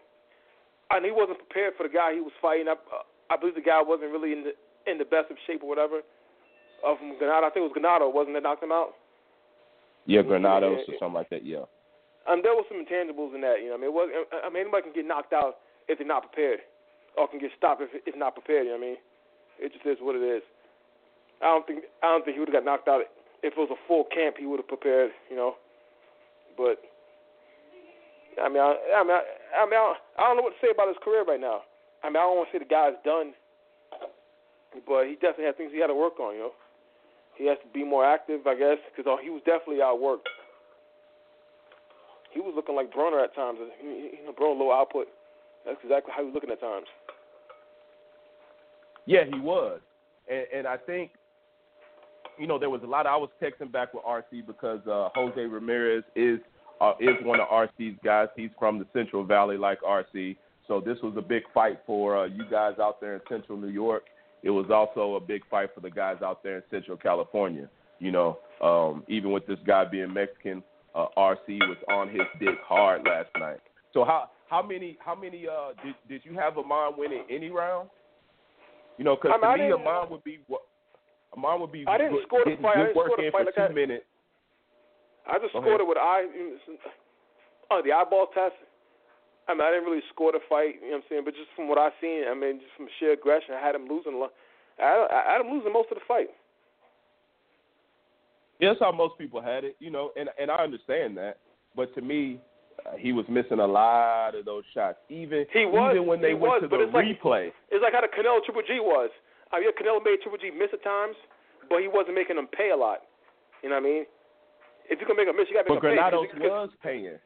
and 0.90 1.04
he 1.04 1.10
wasn't 1.10 1.38
prepared 1.38 1.74
for 1.76 1.82
the 1.82 1.92
guy 1.92 2.14
he 2.14 2.20
was 2.20 2.32
fighting. 2.40 2.68
I, 2.68 2.78
uh, 2.78 3.02
I 3.30 3.36
believe 3.36 3.58
the 3.58 3.66
guy 3.66 3.82
wasn't 3.82 4.12
really 4.12 4.32
in 4.32 4.46
the 4.46 4.54
in 4.86 4.98
the 4.98 5.04
best 5.04 5.30
of 5.30 5.36
shape 5.46 5.62
or 5.62 5.68
whatever. 5.68 6.00
Uh, 6.86 6.94
from 6.94 7.18
Granado, 7.18 7.42
I 7.42 7.50
think 7.50 7.66
it 7.66 7.72
was 7.72 7.74
Granado, 7.74 8.12
wasn't 8.12 8.36
it? 8.36 8.44
Knocked 8.46 8.62
him 8.62 8.70
out. 8.70 8.94
Yeah, 10.06 10.22
Granados 10.22 10.86
or 10.86 10.94
something 11.02 11.18
like 11.18 11.28
that. 11.30 11.44
Yeah. 11.44 11.66
Um, 12.30 12.42
there 12.42 12.54
was 12.54 12.62
some 12.70 12.78
intangibles 12.78 13.34
in 13.34 13.42
that. 13.42 13.58
You 13.58 13.74
know, 13.74 13.74
I 13.74 13.78
mean, 13.82 13.90
it 13.90 13.96
was. 13.98 14.06
I 14.30 14.46
mean, 14.50 14.70
anybody 14.70 14.86
can 14.86 14.94
get 14.94 15.06
knocked 15.06 15.34
out 15.34 15.58
if 15.90 15.98
they're 15.98 16.06
not 16.06 16.30
prepared, 16.30 16.62
or 17.18 17.26
can 17.26 17.42
get 17.42 17.50
stopped 17.58 17.82
if 17.82 17.90
if 18.06 18.14
not 18.14 18.38
prepared. 18.38 18.70
You 18.70 18.78
know 18.78 18.78
what 18.78 18.86
I 18.86 18.94
mean? 18.94 18.98
It 19.58 19.74
just 19.74 19.86
is 19.86 19.98
what 19.98 20.14
it 20.14 20.22
is. 20.22 20.42
I 21.42 21.50
don't 21.50 21.66
think 21.66 21.90
I 22.02 22.14
don't 22.14 22.22
think 22.22 22.38
he 22.38 22.40
would 22.40 22.48
have 22.48 22.62
got 22.62 22.66
knocked 22.66 22.86
out 22.86 23.02
if 23.42 23.54
it 23.54 23.58
was 23.58 23.74
a 23.74 23.82
full 23.86 24.06
camp. 24.14 24.38
He 24.38 24.46
would 24.46 24.62
have 24.62 24.70
prepared. 24.70 25.10
You 25.30 25.36
know, 25.36 25.58
But 26.54 26.78
I 28.38 28.46
mean, 28.48 28.62
I, 28.62 28.78
I 28.94 29.02
mean, 29.02 29.16
I, 29.16 29.22
I 29.58 29.64
mean, 29.66 29.78
I, 29.78 29.94
I 30.18 30.22
don't 30.26 30.36
know 30.38 30.46
what 30.46 30.54
to 30.54 30.62
say 30.62 30.70
about 30.70 30.88
his 30.88 31.02
career 31.02 31.24
right 31.24 31.40
now. 31.40 31.66
I 32.02 32.08
mean, 32.10 32.22
I 32.22 32.30
don't 32.30 32.36
want 32.38 32.48
to 32.50 32.52
say 32.54 32.62
the 32.62 32.68
guy's 32.68 32.98
done, 33.02 33.32
but 34.86 35.06
he 35.08 35.14
definitely 35.18 35.50
has 35.50 35.56
things 35.56 35.72
he 35.72 35.80
had 35.80 35.90
to 35.90 35.98
work 35.98 36.20
on. 36.20 36.34
You 36.34 36.50
know, 36.50 36.54
he 37.36 37.46
has 37.48 37.58
to 37.62 37.68
be 37.72 37.84
more 37.84 38.04
active, 38.04 38.46
I 38.46 38.54
guess, 38.54 38.78
because 38.94 39.18
he 39.22 39.30
was 39.30 39.42
definitely 39.44 39.82
outworked. 39.82 40.28
He 42.32 42.40
was 42.40 42.52
looking 42.54 42.74
like 42.74 42.92
Broner 42.92 43.22
at 43.22 43.34
times. 43.34 43.58
You 43.82 44.24
know, 44.24 44.32
Broner 44.32 44.58
low 44.58 44.72
output. 44.72 45.08
That's 45.64 45.78
exactly 45.82 46.12
how 46.14 46.22
he 46.22 46.26
was 46.26 46.34
looking 46.34 46.50
at 46.50 46.60
times. 46.60 46.86
Yeah, 49.06 49.24
he 49.24 49.38
was, 49.38 49.80
and, 50.28 50.44
and 50.54 50.66
I 50.66 50.76
think 50.76 51.12
you 52.38 52.46
know 52.46 52.58
there 52.58 52.70
was 52.70 52.82
a 52.82 52.86
lot. 52.86 53.06
Of, 53.06 53.12
I 53.12 53.16
was 53.16 53.30
texting 53.40 53.70
back 53.70 53.94
with 53.94 54.04
RC 54.04 54.46
because 54.46 54.80
uh, 54.86 55.08
Jose 55.14 55.40
Ramirez 55.40 56.04
is 56.14 56.40
uh, 56.80 56.92
is 57.00 57.14
one 57.22 57.40
of 57.40 57.48
RC's 57.48 57.96
guys. 58.04 58.28
He's 58.36 58.50
from 58.58 58.78
the 58.78 58.86
Central 58.92 59.24
Valley, 59.24 59.56
like 59.56 59.80
RC. 59.82 60.36
So 60.66 60.80
this 60.80 60.98
was 61.02 61.14
a 61.16 61.22
big 61.22 61.44
fight 61.54 61.80
for 61.86 62.18
uh, 62.18 62.24
you 62.24 62.44
guys 62.50 62.74
out 62.80 63.00
there 63.00 63.14
in 63.14 63.20
Central 63.28 63.56
New 63.56 63.68
York. 63.68 64.04
It 64.46 64.50
was 64.50 64.70
also 64.70 65.16
a 65.16 65.20
big 65.20 65.42
fight 65.50 65.70
for 65.74 65.80
the 65.80 65.90
guys 65.90 66.18
out 66.22 66.44
there 66.44 66.58
in 66.58 66.62
Central 66.70 66.96
California. 66.96 67.68
You 67.98 68.12
know, 68.12 68.38
um, 68.62 69.02
even 69.08 69.32
with 69.32 69.44
this 69.48 69.58
guy 69.66 69.84
being 69.84 70.14
Mexican, 70.14 70.62
uh, 70.94 71.06
RC 71.18 71.58
was 71.66 71.76
on 71.88 72.08
his 72.10 72.22
dick 72.38 72.54
hard 72.64 73.02
last 73.04 73.28
night. 73.40 73.58
So 73.92 74.04
how 74.04 74.30
how 74.48 74.62
many 74.62 74.98
how 75.04 75.16
many 75.16 75.48
uh 75.48 75.72
did 75.84 75.96
did 76.08 76.20
you 76.24 76.38
have 76.38 76.56
Amon 76.58 76.92
winning 76.96 77.24
any 77.28 77.50
round? 77.50 77.88
You 78.98 79.04
know, 79.04 79.16
because 79.16 79.32
to 79.42 79.56
me, 79.58 79.72
Amon 79.72 80.10
would 80.10 80.22
be 80.22 80.38
Amon 81.36 81.60
would 81.62 81.72
be. 81.72 81.84
I 81.88 81.98
didn't 81.98 82.20
score 82.24 82.44
the 82.44 82.54
fight. 82.62 82.76
I 82.76 82.80
didn't 82.82 82.92
score 82.92 83.16
the 83.16 83.30
fight 83.32 83.46
like 83.46 83.54
that. 83.56 83.74
Minutes. 83.74 84.04
I 85.26 85.40
just 85.40 85.54
Go 85.54 85.60
scored 85.60 85.66
ahead. 85.66 85.80
it 85.80 85.88
with 85.88 85.98
eye. 85.98 86.22
Oh, 87.72 87.82
the 87.84 87.90
eyeball 87.90 88.28
test. 88.32 88.54
I 89.48 89.54
mean, 89.54 89.62
I 89.62 89.70
didn't 89.70 89.84
really 89.86 90.02
score 90.12 90.32
the 90.32 90.40
fight. 90.48 90.76
You 90.82 90.90
know 90.90 90.96
what 90.96 90.96
I'm 90.96 91.08
saying? 91.08 91.22
But 91.24 91.34
just 91.34 91.48
from 91.54 91.68
what 91.68 91.78
I 91.78 91.90
seen, 92.00 92.24
I 92.28 92.34
mean, 92.34 92.58
just 92.58 92.72
from 92.76 92.88
sheer 92.98 93.12
aggression, 93.12 93.54
I 93.54 93.60
had 93.64 93.74
him 93.74 93.86
losing. 93.88 94.18
I, 94.18 95.06
I 95.06 95.32
had 95.32 95.40
him 95.40 95.52
losing 95.52 95.72
most 95.72 95.90
of 95.90 95.96
the 95.98 96.04
fight. 96.06 96.28
Yeah, 98.58 98.70
that's 98.70 98.80
how 98.80 98.90
most 98.92 99.18
people 99.18 99.40
had 99.42 99.64
it, 99.64 99.76
you 99.80 99.90
know, 99.90 100.12
and 100.16 100.30
and 100.40 100.50
I 100.50 100.64
understand 100.64 101.16
that. 101.18 101.38
But 101.76 101.94
to 101.94 102.00
me, 102.00 102.40
uh, 102.86 102.96
he 102.96 103.12
was 103.12 103.26
missing 103.28 103.60
a 103.60 103.66
lot 103.66 104.34
of 104.34 104.44
those 104.46 104.64
shots. 104.72 104.96
Even 105.10 105.44
He 105.52 105.66
was, 105.66 105.92
even 105.94 106.06
when 106.08 106.22
they 106.22 106.28
he 106.32 106.34
went 106.34 106.62
was, 106.62 106.62
to 106.62 106.68
the 106.68 106.82
it's 106.84 106.94
like- 106.94 107.04
replay. 107.04 107.52
It's 107.70 107.82
like 107.82 107.92
how 107.92 108.00
the 108.00 108.08
Canelo 108.08 108.42
Triple 108.44 108.62
G 108.66 108.80
was. 108.80 109.10
I 109.52 109.60
mean, 109.60 109.70
Canelo 109.76 110.02
made 110.02 110.22
Triple 110.22 110.38
G 110.40 110.50
miss 110.50 110.72
at 110.72 110.82
times, 110.82 111.16
but 111.68 111.80
he 111.84 111.88
wasn't 111.88 112.14
making 112.16 112.38
him 112.38 112.48
pay 112.48 112.70
a 112.70 112.76
lot. 112.76 113.02
You 113.62 113.68
know 113.68 113.76
what 113.76 113.84
I 113.84 113.88
mean? 113.92 114.04
If 114.88 115.00
you 115.00 115.06
can 115.06 115.16
make 115.16 115.28
a 115.28 115.32
miss, 115.36 115.48
you 115.50 115.54
got 115.54 115.68
to 115.68 115.74
But 115.76 115.82
make 115.82 115.92
him 115.92 115.98
pay. 115.98 116.00
Granados 116.00 116.26
'cause- 116.32 116.40
'cause- 116.40 116.70
was 116.72 116.76
paying. 116.82 117.18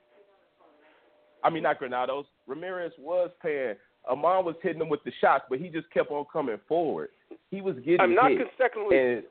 I 1.42 1.50
mean, 1.50 1.62
not 1.62 1.78
Granados. 1.78 2.26
Ramirez 2.46 2.92
was 2.98 3.30
paying. 3.42 3.74
Amon 4.08 4.44
was 4.44 4.56
hitting 4.62 4.80
him 4.80 4.88
with 4.88 5.04
the 5.04 5.12
shots, 5.20 5.44
but 5.48 5.58
he 5.60 5.68
just 5.68 5.90
kept 5.90 6.10
on 6.10 6.24
coming 6.32 6.58
forward. 6.66 7.10
He 7.50 7.60
was 7.60 7.76
getting 7.84 8.00
I'm 8.00 8.14
not 8.14 8.30
hit. 8.30 8.40
consecutively. 8.48 8.96
and 8.96 9.22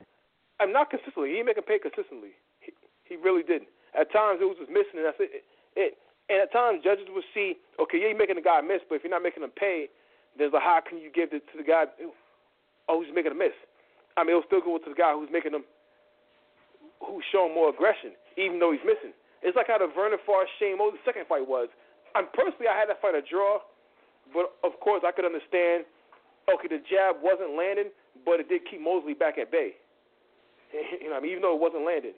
I'm 0.60 0.72
not 0.72 0.90
consistently. 0.90 1.30
He 1.30 1.36
didn't 1.36 1.46
make 1.46 1.58
him 1.58 1.66
pay 1.66 1.78
consistently. 1.78 2.36
He, 2.60 2.72
he 3.04 3.16
really 3.16 3.42
didn't. 3.42 3.68
At 3.98 4.12
times 4.12 4.38
it 4.38 4.46
was 4.46 4.56
just 4.60 4.70
missing, 4.70 5.02
and 5.02 5.06
that's 5.06 5.18
it. 5.18 5.42
it. 5.74 5.98
And 6.30 6.38
at 6.38 6.54
times 6.54 6.86
judges 6.86 7.10
would 7.10 7.26
see, 7.34 7.58
okay, 7.82 7.98
yeah, 7.98 8.14
you're 8.14 8.18
making 8.18 8.38
the 8.38 8.46
guy 8.46 8.62
miss, 8.62 8.86
but 8.86 8.94
if 8.94 9.02
you're 9.02 9.10
not 9.10 9.26
making 9.26 9.42
him 9.42 9.50
pay, 9.50 9.90
there's 10.38 10.54
a 10.54 10.62
how 10.62 10.78
can 10.78 11.02
you 11.02 11.10
give 11.10 11.34
it 11.34 11.42
to 11.50 11.58
the 11.58 11.66
guy 11.66 11.90
oh 12.86 13.02
who's 13.02 13.10
making 13.10 13.34
a 13.34 13.38
miss? 13.38 13.56
I 14.14 14.22
mean, 14.22 14.38
it'll 14.38 14.46
still 14.46 14.62
go 14.62 14.78
to 14.78 14.90
the 14.90 14.94
guy 14.94 15.10
who's 15.10 15.30
making 15.32 15.58
them, 15.58 15.66
who's 17.02 17.26
showing 17.34 17.50
more 17.50 17.74
aggression, 17.74 18.14
even 18.38 18.62
though 18.62 18.70
he's 18.70 18.86
missing. 18.86 19.10
It's 19.42 19.56
like 19.56 19.66
how 19.66 19.82
the 19.82 19.90
Vernon 19.90 20.22
Forrest 20.22 20.54
Shane 20.60 20.78
Mosley 20.78 21.02
second 21.02 21.26
fight 21.26 21.46
was. 21.48 21.66
I'm 22.14 22.26
personally, 22.34 22.66
I 22.68 22.78
had 22.78 22.88
that 22.88 23.00
fight 23.00 23.14
a 23.14 23.22
draw, 23.22 23.58
but 24.34 24.54
of 24.64 24.78
course 24.80 25.02
I 25.06 25.12
could 25.12 25.24
understand. 25.24 25.84
Okay, 26.48 26.68
the 26.68 26.82
jab 26.90 27.16
wasn't 27.22 27.54
landing, 27.56 27.90
but 28.24 28.40
it 28.40 28.48
did 28.48 28.62
keep 28.70 28.80
Mosley 28.80 29.14
back 29.14 29.38
at 29.38 29.50
bay. 29.50 29.74
You 31.02 31.10
know, 31.10 31.16
I 31.16 31.20
mean, 31.20 31.30
even 31.32 31.42
though 31.42 31.54
it 31.54 31.60
wasn't 31.60 31.84
landed, 31.84 32.14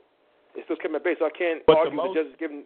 it 0.54 0.64
still 0.64 0.76
kept 0.76 0.94
at 0.94 1.04
bay. 1.04 1.14
So 1.18 1.25
I 1.26 1.30
can't 1.37 1.64
But 1.66 1.75
the 1.75 1.78
argue 1.80 1.96
most- 1.96 2.14
the 2.14 2.22
judges 2.22 2.37
giving. 2.38 2.64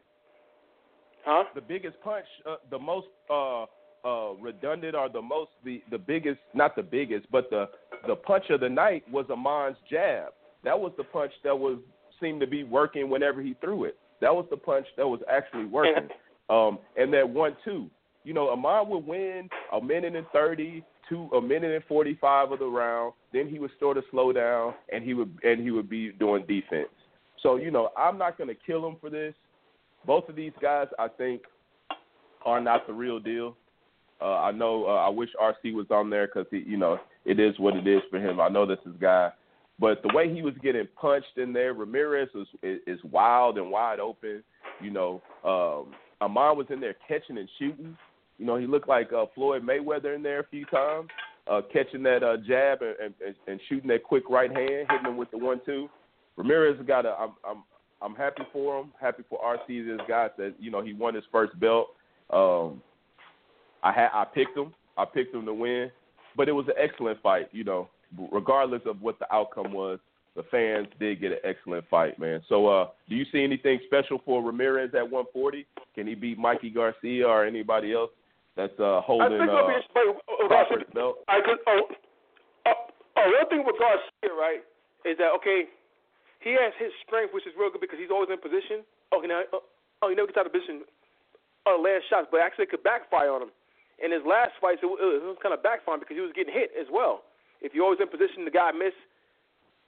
Huh? 1.25 1.45
the 1.57 1.61
biggest 1.61 2.01
punch, 2.03 2.27
uh, 2.49 2.57
the 2.71 2.79
most 2.79 3.09
uh, 3.29 3.65
uh, 4.05 4.35
redundant, 4.41 4.95
or 4.95 5.09
the 5.09 5.21
most 5.23 5.51
the 5.65 5.83
the 5.91 5.99
biggest, 5.99 6.39
not 6.55 6.77
the 6.77 6.83
biggest, 6.85 7.27
but 7.33 7.51
the 7.51 7.69
the 8.07 8.15
punch 8.15 8.45
of 8.51 8.61
the 8.61 8.69
night 8.69 9.03
was 9.11 9.27
Amon's 9.31 9.77
jab. 9.91 10.33
That 10.63 10.79
was 10.79 10.93
the 10.97 11.03
punch 11.03 11.33
that 11.43 11.57
was 11.59 11.79
seemed 12.21 12.41
to 12.43 12.47
be 12.47 12.63
working 12.63 13.11
whenever 13.11 13.43
he 13.43 13.55
threw 13.61 13.85
it. 13.85 13.99
That 14.21 14.33
was 14.35 14.47
the 14.51 14.57
punch 14.57 14.87
that 14.97 15.07
was 15.07 15.21
actually 15.29 15.65
working. 15.67 16.09
Um, 16.49 16.79
and 16.97 17.13
that 17.13 17.29
one 17.29 17.57
two, 17.65 17.91
you 18.25 18.35
know, 18.35 18.51
Amon 18.51 18.89
would 18.91 19.07
win 19.07 19.49
a 19.73 19.81
minute 19.81 20.15
and 20.15 20.27
thirty, 20.33 20.85
two 21.09 21.29
a 21.35 21.41
minute 21.41 21.75
and 21.75 21.85
forty 21.85 22.17
five 22.21 22.53
of 22.53 22.59
the 22.59 22.67
round. 22.67 23.13
Then 23.33 23.49
he 23.49 23.59
would 23.59 23.71
sort 23.81 23.97
of 23.97 24.05
slow 24.11 24.33
down, 24.33 24.75
and 24.93 25.05
he 25.05 25.15
would 25.15 25.37
and 25.43 25.61
he 25.61 25.71
would 25.71 25.89
be 25.89 26.13
doing 26.13 26.45
defense. 26.47 26.89
So 27.43 27.57
you 27.57 27.71
know, 27.71 27.91
I'm 27.97 28.19
not 28.19 28.39
going 28.39 28.49
to 28.49 28.57
kill 28.67 28.87
him 28.87 28.97
for 29.01 29.11
this. 29.11 29.35
Both 30.07 30.29
of 30.29 30.37
these 30.37 30.53
guys, 30.63 30.87
I 30.99 31.09
think, 31.09 31.43
are 32.45 32.61
not 32.61 32.87
the 32.87 32.93
real 32.93 33.19
deal. 33.19 33.57
Uh, 34.21 34.39
I 34.39 34.53
know. 34.53 34.87
Uh, 34.87 34.95
I 34.95 35.09
wish 35.09 35.31
RC 35.41 35.75
was 35.75 35.87
on 35.91 36.09
there 36.09 36.27
because 36.27 36.47
he, 36.51 36.59
you 36.59 36.77
know, 36.77 36.99
it 37.25 37.41
is 37.41 37.59
what 37.59 37.77
it 37.77 37.87
is 37.87 38.03
for 38.09 38.19
him. 38.19 38.41
I 38.41 38.49
know 38.49 38.65
this 38.65 38.79
is 38.87 38.95
guy, 39.01 39.31
but 39.79 40.03
the 40.03 40.15
way 40.15 40.33
he 40.33 40.43
was 40.43 40.55
getting 40.63 40.89
punched 41.01 41.37
in 41.37 41.53
there, 41.53 41.75
Ramirez 41.75 42.29
is, 42.35 42.79
is 42.87 42.99
wild 43.05 43.59
and 43.59 43.71
wide 43.71 44.01
open. 44.01 44.43
You 44.81 44.91
know, 44.91 45.23
um, 45.45 45.95
Amon 46.21 46.57
was 46.57 46.67
in 46.71 46.81
there 46.81 46.95
catching 47.07 47.39
and 47.39 47.49
shooting. 47.59 47.97
You 48.39 48.47
know, 48.47 48.57
he 48.57 48.67
looked 48.67 48.89
like 48.89 49.13
uh, 49.13 49.27
Floyd 49.35 49.63
Mayweather 49.63 50.15
in 50.15 50.23
there 50.23 50.41
a 50.41 50.47
few 50.47 50.65
times, 50.67 51.09
uh, 51.51 51.63
catching 51.73 52.03
that 52.03 52.23
uh, 52.23 52.37
jab 52.47 52.81
and, 52.83 53.15
and, 53.25 53.35
and 53.47 53.61
shooting 53.69 53.89
that 53.89 54.03
quick 54.03 54.25
right 54.29 54.51
hand, 54.51 54.87
hitting 54.91 55.07
him 55.07 55.17
with 55.17 55.31
the 55.31 55.39
one-two. 55.39 55.89
Ramirez 56.37 56.77
got 56.87 57.07
a. 57.07 57.11
I'm 57.13 57.33
I'm 57.49 57.63
I'm 58.03 58.15
happy 58.15 58.43
for 58.53 58.81
him. 58.81 58.93
Happy 59.01 59.23
for 59.29 59.39
RC. 59.41 59.87
This 59.87 60.07
guy 60.07 60.29
that 60.37 60.55
you 60.59 60.71
know 60.71 60.83
he 60.83 60.93
won 60.93 61.15
his 61.15 61.25
first 61.33 61.59
belt. 61.59 61.89
Um, 62.31 62.83
I 63.83 63.93
had 63.93 64.09
I 64.13 64.25
picked 64.25 64.57
him. 64.57 64.75
I 64.99 65.05
picked 65.05 65.35
him 65.35 65.47
to 65.47 65.55
win, 65.55 65.91
but 66.37 66.49
it 66.49 66.53
was 66.53 66.67
an 66.69 66.75
excellent 66.79 67.23
fight. 67.23 67.49
You 67.53 67.65
know, 67.65 67.89
regardless 68.31 68.83
of 68.85 69.01
what 69.01 69.19
the 69.19 69.33
outcome 69.33 69.73
was, 69.73 69.99
the 70.37 70.45
fans 70.51 70.87
did 71.01 71.21
get 71.21 71.33
an 71.33 71.39
excellent 71.45 71.89
fight, 71.89 72.19
man. 72.19 72.43
So, 72.49 72.69
uh, 72.69 72.89
do 73.09 73.17
you 73.17 73.25
see 73.33 73.43
anything 73.43 73.81
special 73.87 74.21
for 74.25 74.43
Ramirez 74.43 74.91
at 74.95 75.03
140? 75.03 75.67
Can 75.95 76.07
he 76.07 76.15
beat 76.15 76.39
Mikey 76.39 76.71
Garcia 76.71 77.27
or 77.27 77.45
anybody 77.45 77.93
else 77.93 78.11
that's 78.55 78.77
uh, 78.79 78.99
I 78.99 79.01
holding 79.01 79.39
think 79.39 79.49
it'll 79.49 79.67
be 79.67 79.75
uh, 79.75 80.01
uh, 80.01 80.49
Crawford's 80.49 80.85
Garcia- 80.85 80.95
belt? 80.95 81.17
I 81.29 81.41
could. 81.41 81.59
Oh, 81.67 81.81
oh, 82.69 82.73
oh, 83.17 83.27
one 83.33 83.49
thing 83.49 83.65
with 83.65 83.77
Garcia, 83.81 84.37
right, 84.37 84.61
is 85.09 85.17
that 85.19 85.33
okay? 85.41 85.65
He 86.45 86.53
has 86.53 86.77
his 86.79 86.93
strength, 87.03 87.33
which 87.33 87.47
is 87.49 87.57
real 87.59 87.73
good 87.73 87.81
because 87.81 87.99
he's 87.99 88.13
always 88.13 88.29
in 88.31 88.39
position. 88.39 88.85
Okay, 89.17 89.27
now, 89.27 89.41
uh, 89.51 89.59
oh, 90.05 90.09
he 90.09 90.15
never 90.15 90.29
gets 90.29 90.39
out 90.39 90.47
of 90.47 90.53
position 90.53 90.85
on 91.67 91.83
land 91.83 92.05
shots, 92.07 92.29
but 92.31 92.39
actually 92.45 92.69
it 92.69 92.71
could 92.71 92.85
backfire 92.85 93.33
on 93.33 93.43
him. 93.49 93.53
In 93.99 94.13
his 94.13 94.21
last 94.29 94.53
fights, 94.61 94.85
it, 94.85 94.87
wa- 94.87 95.01
it 95.01 95.25
was 95.25 95.41
kind 95.43 95.57
of 95.57 95.65
backfiring 95.65 96.05
because 96.05 96.15
he 96.15 96.23
was 96.23 96.37
getting 96.37 96.53
hit 96.53 96.71
as 96.77 96.87
well. 96.93 97.25
If 97.65 97.73
you're 97.73 97.89
always 97.89 97.99
in 98.05 98.13
position, 98.13 98.45
the 98.45 98.53
guy 98.53 98.69
miss, 98.71 98.93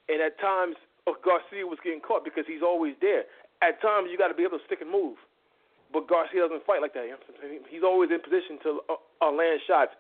and 0.09 0.21
at 0.21 0.41
times 0.41 0.77
oh, 1.09 1.17
Garcia 1.25 1.65
was 1.65 1.79
getting 1.85 2.01
caught 2.01 2.25
because 2.25 2.45
he's 2.45 2.65
always 2.65 2.95
there. 3.01 3.25
At 3.65 3.81
times, 3.81 4.09
you 4.13 4.17
got 4.17 4.29
to 4.29 4.39
be 4.39 4.45
able 4.45 4.59
to 4.61 4.65
stick 4.69 4.81
and 4.81 4.91
move. 4.91 5.17
But 5.93 6.07
Garcia 6.07 6.45
doesn't 6.45 6.69
fight 6.69 6.85
like 6.85 6.93
that. 6.93 7.09
He's 7.73 7.83
always 7.83 8.13
in 8.13 8.21
position 8.21 8.61
to 8.63 8.85
uh, 8.93 9.01
uh, 9.25 9.33
land 9.33 9.65
shots, 9.65 9.97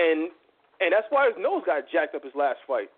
and 0.00 0.32
and 0.80 0.88
that's 0.96 1.06
why 1.12 1.28
his 1.28 1.36
nose 1.36 1.60
got 1.68 1.84
jacked 1.92 2.16
up 2.16 2.24
his 2.24 2.32
last 2.32 2.64
fight. 2.64 2.88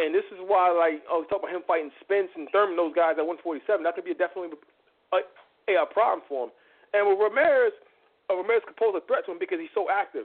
And 0.00 0.16
this 0.16 0.24
is 0.32 0.40
why, 0.40 0.72
like, 0.72 1.04
oh, 1.04 1.20
we 1.20 1.28
talk 1.28 1.44
about 1.44 1.52
him 1.52 1.60
fighting 1.68 1.92
Spence 2.00 2.32
and 2.32 2.48
Thurman, 2.48 2.80
those 2.80 2.96
guys 2.96 3.20
at 3.20 3.28
147. 3.28 3.84
That 3.84 3.92
could 3.92 4.08
be 4.08 4.16
definitely 4.16 4.56
a, 5.12 5.20
a, 5.20 5.84
a 5.84 5.86
problem 5.92 6.24
for 6.24 6.48
him. 6.48 6.52
And 6.96 7.04
with 7.04 7.20
Ramirez, 7.20 7.76
uh, 8.32 8.40
Ramirez 8.40 8.64
could 8.64 8.80
pose 8.80 8.96
a 8.96 9.04
threat 9.04 9.28
to 9.28 9.36
him 9.36 9.42
because 9.42 9.60
he's 9.60 9.74
so 9.76 9.92
active. 9.92 10.24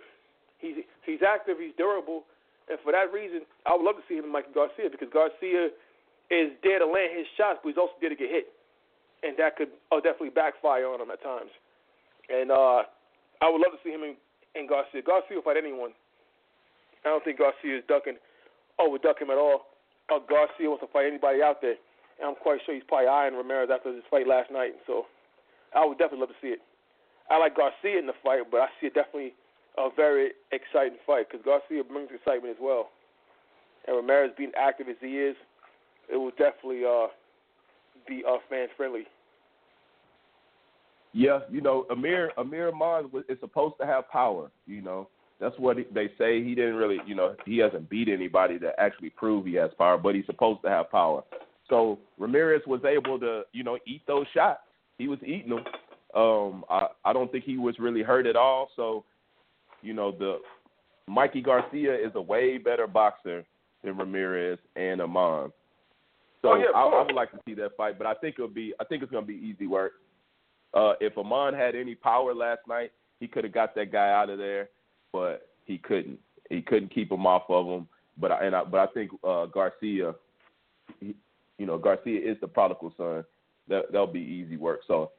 He's 0.63 0.87
he's 1.03 1.19
active, 1.19 1.59
he's 1.59 1.75
durable, 1.75 2.23
and 2.69 2.77
for 2.81 2.91
that 2.91 3.13
reason, 3.13 3.45
I 3.65 3.77
would 3.77 3.85
love 3.85 3.95
to 3.95 4.05
see 4.09 4.17
him 4.17 4.25
and 4.25 4.33
Mikey 4.33 4.53
Garcia 4.53 4.89
because 4.89 5.09
Garcia 5.13 5.69
is 6.33 6.49
there 6.65 6.79
to 6.81 6.87
land 6.89 7.13
his 7.13 7.29
shots, 7.37 7.61
but 7.61 7.69
he's 7.69 7.77
also 7.77 7.93
there 8.01 8.09
to 8.09 8.17
get 8.17 8.29
hit, 8.29 8.49
and 9.21 9.37
that 9.37 9.55
could 9.55 9.69
uh, 9.93 10.01
definitely 10.01 10.33
backfire 10.33 10.89
on 10.89 10.97
him 10.97 11.13
at 11.13 11.21
times. 11.21 11.53
And 12.25 12.49
uh, 12.49 12.89
I 13.41 13.45
would 13.45 13.61
love 13.61 13.77
to 13.77 13.81
see 13.85 13.93
him 13.93 14.01
and, 14.01 14.17
and 14.57 14.65
Garcia. 14.65 15.05
Garcia 15.05 15.37
will 15.37 15.45
fight 15.45 15.61
anyone. 15.61 15.93
I 17.05 17.13
don't 17.13 17.21
think 17.21 17.37
Garcia 17.37 17.77
is 17.77 17.85
ducking 17.85 18.17
or 18.81 18.89
would 18.89 19.05
duck 19.05 19.21
him 19.21 19.29
at 19.29 19.37
all. 19.37 19.69
Uh, 20.09 20.17
Garcia 20.25 20.65
wants 20.65 20.81
to 20.81 20.89
fight 20.89 21.05
anybody 21.05 21.45
out 21.45 21.61
there, 21.61 21.77
and 22.17 22.25
I'm 22.25 22.39
quite 22.41 22.65
sure 22.65 22.73
he's 22.73 22.85
probably 22.89 23.07
eyeing 23.07 23.37
Ramirez 23.37 23.69
after 23.69 23.93
his 23.93 24.05
fight 24.09 24.25
last 24.25 24.49
night. 24.49 24.73
So 24.89 25.05
I 25.77 25.85
would 25.85 26.01
definitely 26.01 26.25
love 26.25 26.33
to 26.33 26.41
see 26.41 26.57
it. 26.57 26.61
I 27.29 27.37
like 27.37 27.53
Garcia 27.53 28.01
in 28.01 28.09
the 28.09 28.17
fight, 28.25 28.41
but 28.49 28.65
I 28.65 28.69
see 28.81 28.89
it 28.89 28.97
definitely 28.97 29.37
a 29.77 29.89
very 29.95 30.31
exciting 30.51 30.97
fight 31.05 31.27
because 31.29 31.43
Garcia 31.45 31.83
brings 31.83 32.09
excitement 32.13 32.55
as 32.55 32.61
well. 32.61 32.89
And 33.87 33.95
Ramirez 33.95 34.31
being 34.37 34.51
active 34.57 34.87
as 34.89 34.95
he 34.99 35.19
is, 35.19 35.35
it 36.11 36.17
will 36.17 36.31
definitely 36.31 36.83
uh, 36.85 37.07
be 38.07 38.23
uh, 38.27 38.37
fan 38.49 38.67
friendly. 38.77 39.03
Yeah, 41.13 41.39
you 41.49 41.61
know, 41.61 41.85
Amir 41.89 42.31
Amir 42.37 42.69
Amon 42.69 43.09
was- 43.11 43.23
is 43.29 43.39
supposed 43.39 43.75
to 43.79 43.85
have 43.85 44.09
power. 44.09 44.51
You 44.67 44.81
know, 44.81 45.07
that's 45.39 45.57
what 45.57 45.77
they 45.93 46.09
say. 46.17 46.43
He 46.43 46.55
didn't 46.55 46.75
really, 46.75 46.99
you 47.05 47.15
know, 47.15 47.35
he 47.45 47.57
hasn't 47.57 47.89
beat 47.89 48.09
anybody 48.09 48.59
to 48.59 48.77
actually 48.79 49.11
prove 49.11 49.45
he 49.45 49.53
has 49.55 49.71
power, 49.77 49.97
but 49.97 50.15
he's 50.15 50.25
supposed 50.25 50.61
to 50.63 50.69
have 50.69 50.91
power. 50.91 51.23
So 51.69 51.99
Ramirez 52.17 52.61
was 52.67 52.81
able 52.85 53.19
to, 53.19 53.43
you 53.53 53.63
know, 53.63 53.77
eat 53.87 54.01
those 54.07 54.25
shots. 54.33 54.61
He 54.97 55.07
was 55.07 55.19
eating 55.23 55.49
them. 55.49 55.63
Um, 56.13 56.63
I 56.69 56.87
I 57.03 57.13
don't 57.13 57.31
think 57.31 57.43
he 57.43 57.57
was 57.57 57.79
really 57.79 58.03
hurt 58.03 58.25
at 58.27 58.35
all. 58.35 58.69
So, 58.75 59.03
you 59.85 59.93
know, 59.93 60.11
the 60.11 60.39
Mikey 61.07 61.41
Garcia 61.41 61.93
is 61.93 62.11
a 62.15 62.21
way 62.21 62.57
better 62.57 62.87
boxer 62.87 63.45
than 63.83 63.97
Ramirez 63.97 64.57
and 64.75 65.01
Amon. 65.01 65.51
So 66.41 66.53
Oh, 66.53 66.55
yeah, 66.57 66.65
I, 66.75 66.81
I 66.81 67.05
would 67.05 67.15
like 67.15 67.31
to 67.31 67.39
see 67.45 67.53
that 67.55 67.77
fight, 67.77 67.97
but 67.97 68.07
I 68.07 68.13
think 68.15 68.35
it'll 68.37 68.47
be 68.47 68.73
I 68.79 68.83
think 68.83 69.03
it's 69.03 69.11
gonna 69.11 69.25
be 69.25 69.35
easy 69.35 69.67
work. 69.67 69.93
Uh, 70.73 70.93
if 70.99 71.17
Amon 71.17 71.53
had 71.53 71.75
any 71.75 71.95
power 71.95 72.33
last 72.33 72.61
night, 72.67 72.91
he 73.19 73.27
could 73.27 73.43
have 73.43 73.53
got 73.53 73.75
that 73.75 73.91
guy 73.91 74.11
out 74.11 74.29
of 74.29 74.37
there, 74.37 74.69
but 75.13 75.47
he 75.65 75.77
couldn't. 75.77 76.19
He 76.49 76.61
couldn't 76.61 76.93
keep 76.93 77.11
him 77.11 77.25
off 77.25 77.43
of 77.49 77.65
him. 77.65 77.87
But 78.17 78.31
I, 78.31 78.45
and 78.45 78.55
I, 78.55 78.63
but 78.63 78.79
I 78.79 78.87
think 78.93 79.11
uh, 79.23 79.45
Garcia, 79.47 80.13
he, 80.99 81.15
you 81.57 81.65
know, 81.65 81.77
Garcia 81.77 82.19
is 82.19 82.37
the 82.41 82.47
prodigal 82.47 82.93
son. 82.97 83.23
That 83.67 83.85
that'll 83.91 84.07
be 84.07 84.19
easy 84.19 84.57
work. 84.57 84.81
So 84.87 85.11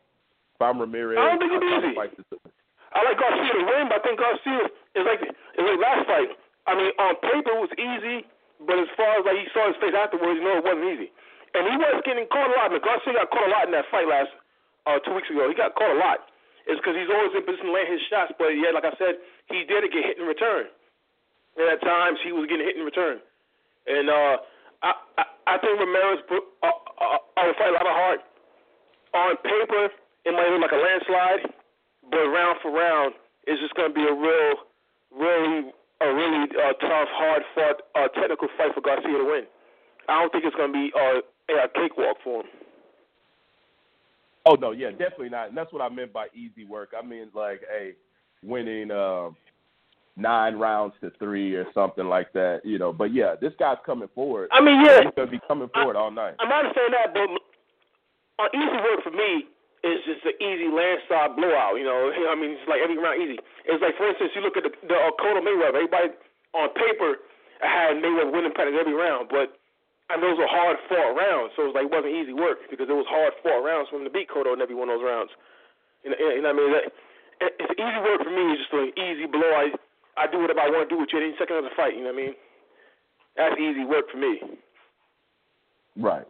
if 0.54 0.62
I'm 0.62 0.80
Ramirez, 0.80 1.18
I 1.20 1.28
don't 1.30 1.38
think 1.38 1.52
it'll 1.52 1.60
be 1.60 1.86
I'll 1.88 1.94
try 1.94 2.06
to 2.06 2.12
easy. 2.12 2.52
I 2.96 3.04
like 3.04 3.20
Garcia 3.20 3.52
to 3.52 3.64
win, 3.68 3.92
but 3.92 4.00
I 4.00 4.02
think 4.02 4.16
Garcia 4.16 4.72
is 4.96 5.04
like 5.04 5.20
is 5.20 5.64
like 5.68 5.80
last 5.80 6.08
fight. 6.08 6.32
I 6.64 6.72
mean, 6.72 6.90
on 6.96 7.20
paper 7.20 7.52
it 7.52 7.60
was 7.60 7.74
easy, 7.76 8.24
but 8.64 8.80
as 8.80 8.88
far 8.96 9.20
as 9.20 9.28
like 9.28 9.36
he 9.36 9.46
saw 9.52 9.68
his 9.68 9.76
face 9.76 9.92
afterwards, 9.92 10.40
you 10.40 10.44
know 10.48 10.56
it 10.58 10.64
wasn't 10.64 10.88
easy. 10.88 11.12
And 11.52 11.68
he 11.68 11.76
was 11.76 12.00
getting 12.08 12.24
caught 12.32 12.48
a 12.48 12.56
lot. 12.56 12.72
And 12.72 12.80
Garcia 12.80 13.12
got 13.12 13.28
caught 13.28 13.48
a 13.48 13.52
lot 13.52 13.68
in 13.68 13.72
that 13.76 13.88
fight 13.92 14.08
last 14.08 14.32
uh, 14.88 14.96
two 15.04 15.12
weeks 15.12 15.28
ago. 15.28 15.44
He 15.48 15.54
got 15.56 15.76
caught 15.76 15.92
a 15.92 16.00
lot. 16.00 16.32
It's 16.66 16.80
because 16.82 16.98
he's 16.98 17.12
always 17.12 17.30
in 17.36 17.46
position 17.46 17.70
to 17.70 17.74
land 17.76 17.86
his 17.86 18.02
shots, 18.10 18.34
but 18.42 18.50
yeah, 18.58 18.74
like 18.74 18.82
I 18.82 18.90
said, 18.98 19.22
he 19.46 19.62
did 19.62 19.86
get 19.92 20.02
hit 20.02 20.18
in 20.18 20.26
return. 20.26 20.66
And 21.54 21.64
at 21.70 21.78
times 21.78 22.18
he 22.26 22.34
was 22.34 22.50
getting 22.50 22.66
hit 22.66 22.74
in 22.74 22.82
return. 22.82 23.22
And 23.86 24.10
uh, 24.10 24.34
I, 24.82 24.90
I 25.20 25.24
I 25.46 25.54
think 25.62 25.78
Ramirez 25.78 26.26
uh, 26.26 26.42
uh, 26.66 27.22
uh, 27.38 27.52
fight 27.54 27.70
a 27.70 27.76
lot 27.78 27.86
of 27.86 27.94
heart. 27.94 28.20
On 29.14 29.32
paper, 29.46 29.94
it 30.26 30.32
might 30.34 30.50
look 30.50 30.66
like 30.66 30.74
a 30.74 30.82
landslide, 30.82 31.54
but 32.10 32.18
round 32.18 32.58
for 32.62 32.70
round, 32.70 33.14
it's 33.46 33.60
just 33.60 33.74
going 33.74 33.90
to 33.90 33.94
be 33.94 34.02
a 34.02 34.14
real, 34.14 34.54
really, 35.14 35.70
a 36.00 36.14
really 36.14 36.48
uh, 36.50 36.72
tough, 36.80 37.08
hard 37.12 37.42
fought, 37.54 37.82
uh, 37.94 38.08
technical 38.08 38.48
fight 38.56 38.74
for 38.74 38.80
Garcia 38.80 39.18
to 39.18 39.24
win. 39.24 39.44
I 40.08 40.20
don't 40.20 40.32
think 40.32 40.44
it's 40.44 40.56
going 40.56 40.72
to 40.72 40.78
be 40.78 40.92
uh, 40.94 41.20
a 41.64 41.68
cakewalk 41.68 42.16
for 42.22 42.40
him. 42.40 42.46
Oh 44.46 44.54
no, 44.54 44.70
yeah, 44.70 44.90
definitely 44.90 45.30
not. 45.30 45.48
And 45.48 45.56
that's 45.56 45.72
what 45.72 45.82
I 45.82 45.88
meant 45.88 46.12
by 46.12 46.28
easy 46.32 46.64
work. 46.64 46.92
I 46.96 47.04
mean 47.04 47.28
like, 47.34 47.62
hey, 47.68 47.94
winning 48.44 48.92
uh, 48.92 49.30
nine 50.16 50.54
rounds 50.54 50.94
to 51.00 51.10
three 51.18 51.56
or 51.56 51.66
something 51.74 52.06
like 52.06 52.32
that, 52.34 52.60
you 52.62 52.78
know. 52.78 52.92
But 52.92 53.12
yeah, 53.12 53.34
this 53.40 53.52
guy's 53.58 53.78
coming 53.84 54.08
forward. 54.14 54.48
I 54.52 54.60
mean, 54.60 54.84
yeah, 54.84 55.02
He's 55.02 55.12
gonna 55.16 55.30
be 55.30 55.40
coming 55.48 55.68
forward 55.74 55.96
all 55.96 56.12
night. 56.12 56.34
I'm 56.38 56.48
not 56.48 56.72
saying 56.76 56.92
that, 56.92 57.12
but 57.12 58.44
uh, 58.44 58.48
easy 58.54 58.76
work 58.76 59.02
for 59.02 59.10
me 59.10 59.46
is 59.86 60.02
just 60.04 60.22
an 60.26 60.36
easy 60.42 60.66
landslide 60.66 61.38
blowout. 61.38 61.78
You 61.78 61.86
know, 61.86 62.10
I 62.32 62.34
mean, 62.34 62.58
it's 62.58 62.66
like 62.66 62.82
every 62.82 62.98
round 62.98 63.22
easy. 63.22 63.38
It's 63.64 63.78
like, 63.78 63.94
for 63.94 64.10
instance, 64.10 64.34
you 64.34 64.42
look 64.42 64.58
at 64.58 64.66
the, 64.66 64.72
the 64.86 64.96
uh, 64.98 65.14
Conor 65.16 65.42
Mayweather. 65.42 65.86
Everybody 65.86 66.12
on 66.52 66.68
paper 66.74 67.22
had 67.62 68.02
Mayweather 68.02 68.34
winning 68.34 68.52
practically 68.52 68.82
every 68.82 68.96
round, 68.96 69.30
but 69.30 69.56
and 70.10 70.22
those 70.22 70.38
were 70.38 70.46
hard 70.46 70.78
fought 70.86 71.18
rounds, 71.18 71.50
so 71.58 71.66
it 71.66 71.68
was 71.72 71.76
like 71.78 71.90
it 71.90 71.94
wasn't 71.94 72.14
easy 72.14 72.30
work 72.30 72.62
because 72.70 72.86
it 72.86 72.94
was 72.94 73.10
hard 73.10 73.34
fought 73.42 73.62
rounds 73.62 73.90
for 73.90 73.98
him 73.98 74.06
to 74.06 74.12
beat 74.12 74.30
Cotto 74.30 74.54
in 74.54 74.62
every 74.62 74.78
one 74.78 74.86
of 74.86 74.98
those 74.98 75.06
rounds. 75.06 75.34
You 76.06 76.14
know, 76.14 76.18
you 76.18 76.42
know 76.42 76.54
what 76.54 76.62
I 76.62 76.70
mean? 76.78 76.94
It's 77.42 77.74
easy 77.74 78.00
work 78.06 78.22
for 78.22 78.30
me. 78.30 78.44
It's 78.54 78.62
just 78.62 78.74
an 78.74 78.94
easy 78.94 79.26
blow. 79.26 79.50
I 79.50 79.74
I 80.16 80.30
do 80.30 80.38
whatever 80.38 80.62
I 80.62 80.70
want 80.70 80.88
to 80.88 80.92
do 80.94 81.00
with 81.00 81.10
you 81.12 81.18
at 81.18 81.26
any 81.26 81.34
second 81.38 81.58
of 81.58 81.64
the 81.66 81.74
fight. 81.74 81.98
You 81.98 82.06
know 82.06 82.14
what 82.14 82.22
I 82.22 82.26
mean? 82.30 82.34
That's 83.36 83.58
easy 83.60 83.84
work 83.84 84.06
for 84.08 84.16
me. 84.16 84.40
Right. 85.98 86.24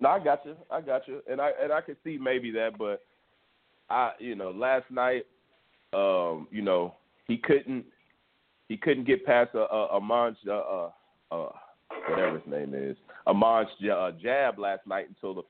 No, 0.00 0.10
I 0.10 0.18
got 0.22 0.44
you. 0.44 0.56
I 0.70 0.80
got 0.80 1.08
you. 1.08 1.22
And 1.30 1.40
I 1.40 1.50
and 1.62 1.72
I 1.72 1.80
could 1.80 1.96
see 2.04 2.18
maybe 2.20 2.50
that, 2.52 2.78
but 2.78 3.02
I 3.88 4.12
you 4.18 4.34
know, 4.34 4.50
last 4.50 4.90
night, 4.90 5.26
um, 5.92 6.48
you 6.50 6.62
know, 6.62 6.94
he 7.26 7.38
couldn't 7.38 7.84
he 8.68 8.76
couldn't 8.76 9.06
get 9.06 9.24
past 9.24 9.50
a 9.54 9.60
a, 9.60 9.98
a 9.98 10.32
uh, 10.48 10.50
uh, 10.50 10.90
uh, 11.30 11.48
whatever 12.08 12.38
his 12.38 12.46
name 12.50 12.74
is, 12.74 12.96
a 13.26 13.32
Monj 13.32 13.66
uh, 13.90 14.12
jab 14.22 14.58
last 14.58 14.86
night 14.86 15.08
until 15.08 15.34
the 15.34 15.42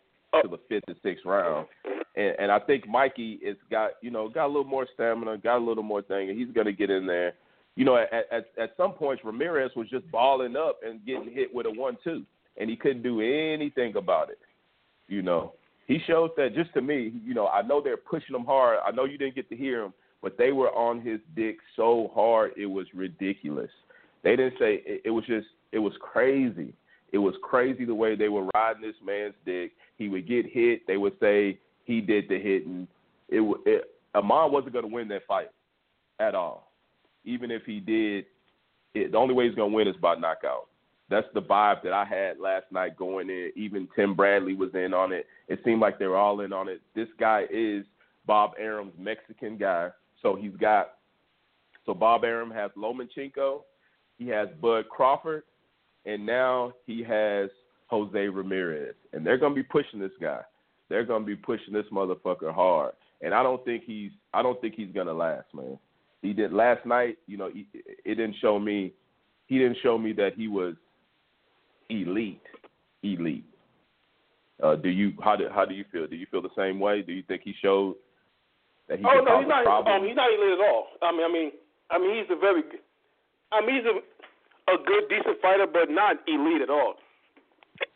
to 0.42 0.48
the 0.48 0.58
fifth 0.68 0.84
and 0.88 0.96
sixth 1.02 1.24
round. 1.24 1.66
And 2.14 2.34
and 2.38 2.52
I 2.52 2.58
think 2.60 2.86
Mikey 2.86 3.40
has 3.46 3.56
got 3.70 3.92
you 4.00 4.10
know 4.10 4.28
got 4.28 4.46
a 4.46 4.48
little 4.48 4.64
more 4.64 4.86
stamina, 4.94 5.38
got 5.38 5.58
a 5.58 5.64
little 5.64 5.82
more 5.82 6.02
thing, 6.02 6.30
and 6.30 6.38
he's 6.38 6.52
going 6.54 6.66
to 6.66 6.72
get 6.72 6.90
in 6.90 7.06
there. 7.06 7.34
You 7.74 7.84
know, 7.84 7.96
at, 7.96 8.12
at 8.32 8.46
at 8.58 8.70
some 8.76 8.92
points 8.92 9.22
Ramirez 9.24 9.72
was 9.76 9.88
just 9.88 10.10
balling 10.10 10.56
up 10.56 10.80
and 10.86 11.04
getting 11.04 11.30
hit 11.32 11.54
with 11.54 11.66
a 11.66 11.70
one-two, 11.70 12.24
and 12.58 12.70
he 12.70 12.76
couldn't 12.76 13.02
do 13.02 13.20
anything 13.20 13.96
about 13.96 14.30
it. 14.30 14.38
You 15.08 15.22
know, 15.22 15.52
he 15.86 15.98
showed 16.06 16.30
that 16.36 16.54
just 16.54 16.72
to 16.74 16.82
me. 16.82 17.12
You 17.24 17.34
know, 17.34 17.46
I 17.46 17.62
know 17.62 17.80
they're 17.80 17.96
pushing 17.96 18.34
him 18.34 18.44
hard. 18.44 18.78
I 18.84 18.90
know 18.90 19.04
you 19.04 19.18
didn't 19.18 19.34
get 19.34 19.48
to 19.50 19.56
hear 19.56 19.82
him, 19.82 19.92
but 20.22 20.36
they 20.36 20.52
were 20.52 20.70
on 20.70 21.00
his 21.00 21.20
dick 21.34 21.58
so 21.76 22.10
hard 22.14 22.52
it 22.56 22.66
was 22.66 22.86
ridiculous. 22.94 23.70
They 24.24 24.34
didn't 24.36 24.58
say 24.58 24.82
it, 24.84 25.02
it 25.04 25.10
was 25.10 25.24
just 25.26 25.46
it 25.72 25.78
was 25.78 25.92
crazy. 26.00 26.72
It 27.12 27.18
was 27.18 27.34
crazy 27.42 27.84
the 27.84 27.94
way 27.94 28.16
they 28.16 28.28
were 28.28 28.46
riding 28.54 28.82
this 28.82 28.96
man's 29.04 29.34
dick. 29.44 29.72
He 29.96 30.08
would 30.08 30.26
get 30.26 30.46
hit. 30.50 30.86
They 30.86 30.96
would 30.96 31.14
say 31.20 31.58
he 31.84 32.00
did 32.00 32.28
the 32.28 32.38
hitting. 32.38 32.88
It, 33.28 33.40
it 33.64 33.84
Amon 34.14 34.52
wasn't 34.52 34.72
going 34.72 34.88
to 34.88 34.92
win 34.92 35.08
that 35.08 35.26
fight 35.26 35.50
at 36.18 36.34
all. 36.34 36.72
Even 37.24 37.50
if 37.50 37.62
he 37.64 37.80
did, 37.80 38.26
it, 38.94 39.12
the 39.12 39.18
only 39.18 39.34
way 39.34 39.46
he's 39.46 39.54
going 39.54 39.70
to 39.70 39.76
win 39.76 39.88
is 39.88 39.96
by 39.96 40.14
knockout. 40.14 40.65
That's 41.08 41.26
the 41.34 41.42
vibe 41.42 41.82
that 41.84 41.92
I 41.92 42.04
had 42.04 42.40
last 42.40 42.66
night 42.72 42.96
going 42.96 43.30
in. 43.30 43.52
Even 43.54 43.88
Tim 43.94 44.14
Bradley 44.14 44.54
was 44.54 44.70
in 44.74 44.92
on 44.92 45.12
it. 45.12 45.26
It 45.48 45.60
seemed 45.64 45.80
like 45.80 45.98
they 45.98 46.06
were 46.06 46.16
all 46.16 46.40
in 46.40 46.52
on 46.52 46.68
it. 46.68 46.80
This 46.94 47.08
guy 47.18 47.44
is 47.50 47.84
Bob 48.26 48.52
Arum's 48.58 48.94
Mexican 48.98 49.56
guy. 49.56 49.90
So 50.20 50.34
he's 50.34 50.56
got 50.58 50.96
so 51.86 51.94
Bob 51.94 52.24
Arum 52.24 52.50
has 52.50 52.72
Lomachenko, 52.76 53.62
he 54.18 54.26
has 54.28 54.48
Bud 54.60 54.88
Crawford, 54.90 55.44
and 56.04 56.26
now 56.26 56.72
he 56.84 57.02
has 57.04 57.48
Jose 57.86 58.18
Ramirez. 58.18 58.96
And 59.12 59.24
they're 59.24 59.38
gonna 59.38 59.54
be 59.54 59.62
pushing 59.62 60.00
this 60.00 60.10
guy. 60.20 60.40
They're 60.88 61.04
gonna 61.04 61.24
be 61.24 61.36
pushing 61.36 61.72
this 61.72 61.86
motherfucker 61.92 62.52
hard. 62.52 62.94
And 63.22 63.32
I 63.32 63.42
don't 63.42 63.64
think 63.64 63.84
he's 63.84 64.10
I 64.34 64.42
don't 64.42 64.60
think 64.60 64.74
he's 64.74 64.92
gonna 64.92 65.12
last, 65.12 65.46
man. 65.54 65.78
He 66.22 66.32
did 66.32 66.52
last 66.52 66.84
night, 66.84 67.18
you 67.28 67.36
know, 67.36 67.50
he, 67.50 67.68
it 67.72 68.16
didn't 68.16 68.36
show 68.40 68.58
me 68.58 68.92
he 69.46 69.58
didn't 69.58 69.78
show 69.82 69.96
me 69.96 70.12
that 70.14 70.34
he 70.36 70.48
was 70.48 70.74
elite. 71.88 72.40
Elite. 73.02 73.44
Uh, 74.62 74.74
do 74.76 74.88
you 74.88 75.12
how 75.22 75.36
do 75.36 75.48
how 75.52 75.64
do 75.64 75.74
you 75.74 75.84
feel? 75.92 76.06
Do 76.06 76.16
you 76.16 76.26
feel 76.30 76.40
the 76.42 76.54
same 76.56 76.80
way? 76.80 77.02
Do 77.02 77.12
you 77.12 77.22
think 77.22 77.42
he 77.44 77.54
showed 77.60 77.94
that 78.88 78.98
he 78.98 79.04
Oh 79.04 79.20
no, 79.20 79.40
he's 79.40 79.48
not. 79.48 79.64
problem? 79.64 80.02
Um, 80.02 80.06
he's 80.06 80.16
not 80.16 80.30
elite 80.32 80.58
at 80.58 80.64
all. 80.64 80.86
I 81.02 81.12
mean, 81.12 81.24
I 81.24 81.28
mean, 81.32 81.50
I 81.90 81.98
mean, 81.98 82.16
he's 82.16 82.30
a 82.30 82.38
very, 82.40 82.62
good- 82.62 82.80
I 83.52 83.60
mean, 83.60 83.76
he's 83.76 83.84
a, 83.86 83.96
a 84.72 84.76
good, 84.82 85.08
decent 85.08 85.40
fighter, 85.42 85.66
but 85.70 85.90
not 85.90 86.16
elite 86.26 86.62
at 86.62 86.70
all. 86.70 86.94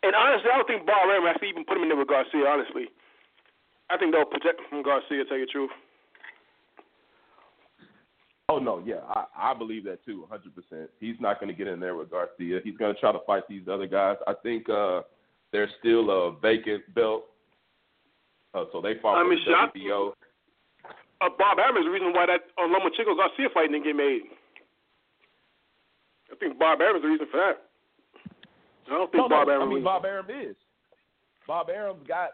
And 0.03 0.13
honestly, 0.15 0.49
I 0.53 0.57
don't 0.57 0.67
think 0.67 0.85
Bob 0.85 1.09
has 1.09 1.35
even 1.43 1.65
put 1.65 1.77
him 1.77 1.83
in 1.83 1.89
there 1.89 1.97
with 1.97 2.07
Garcia. 2.07 2.45
Honestly, 2.45 2.85
I 3.89 3.97
think 3.97 4.13
they'll 4.13 4.25
protect 4.29 4.59
him 4.61 4.65
from 4.69 4.83
Garcia. 4.83 5.23
To 5.23 5.25
tell 5.25 5.37
you 5.41 5.45
the 5.47 5.51
truth. 5.51 5.71
Oh 8.51 8.59
no, 8.59 8.81
yeah, 8.85 8.99
I, 9.07 9.51
I 9.51 9.53
believe 9.53 9.85
that 9.85 10.03
too, 10.05 10.27
hundred 10.29 10.53
percent. 10.55 10.89
He's 10.99 11.15
not 11.19 11.39
going 11.39 11.47
to 11.51 11.57
get 11.57 11.67
in 11.71 11.79
there 11.79 11.95
with 11.95 12.11
Garcia. 12.11 12.59
He's 12.63 12.75
going 12.77 12.93
to 12.93 12.99
try 12.99 13.11
to 13.11 13.19
fight 13.25 13.43
these 13.47 13.63
other 13.71 13.87
guys. 13.87 14.17
I 14.27 14.33
think 14.43 14.69
uh 14.69 15.01
there's 15.53 15.69
still 15.79 16.09
a 16.11 16.31
vacant 16.39 16.83
belt, 16.95 17.23
uh, 18.53 18.65
so 18.71 18.81
they 18.81 18.93
fought 19.01 19.17
I 19.19 19.23
for 19.23 19.29
mean, 19.29 19.39
the 19.45 19.79
WBO. 19.79 20.11
Uh, 21.21 21.29
Bob 21.37 21.59
Arum 21.59 21.77
is 21.77 21.83
the 21.85 21.91
reason 21.91 22.13
why 22.13 22.25
that 22.25 22.41
uh, 22.57 22.61
Lomachenko 22.67 23.15
Garcia 23.15 23.47
fight 23.53 23.67
didn't 23.71 23.83
get 23.83 23.95
made. 23.95 24.21
I 26.31 26.35
think 26.35 26.57
Bob 26.57 26.79
Arum 26.81 26.95
is 26.97 27.01
the 27.03 27.07
reason 27.09 27.27
for 27.29 27.37
that. 27.37 27.61
I 28.87 28.91
don't 28.97 29.11
think 29.11 29.21
No, 29.23 29.29
Bob 29.29 29.47
no, 29.47 29.53
Arum. 29.53 29.63
I 29.63 29.65
mean 29.73 29.83
was- 29.83 29.83
Bob 29.83 30.05
Arum 30.05 30.27
is. 30.29 30.55
Bob 31.47 31.69
Arum's 31.69 32.07
got. 32.07 32.31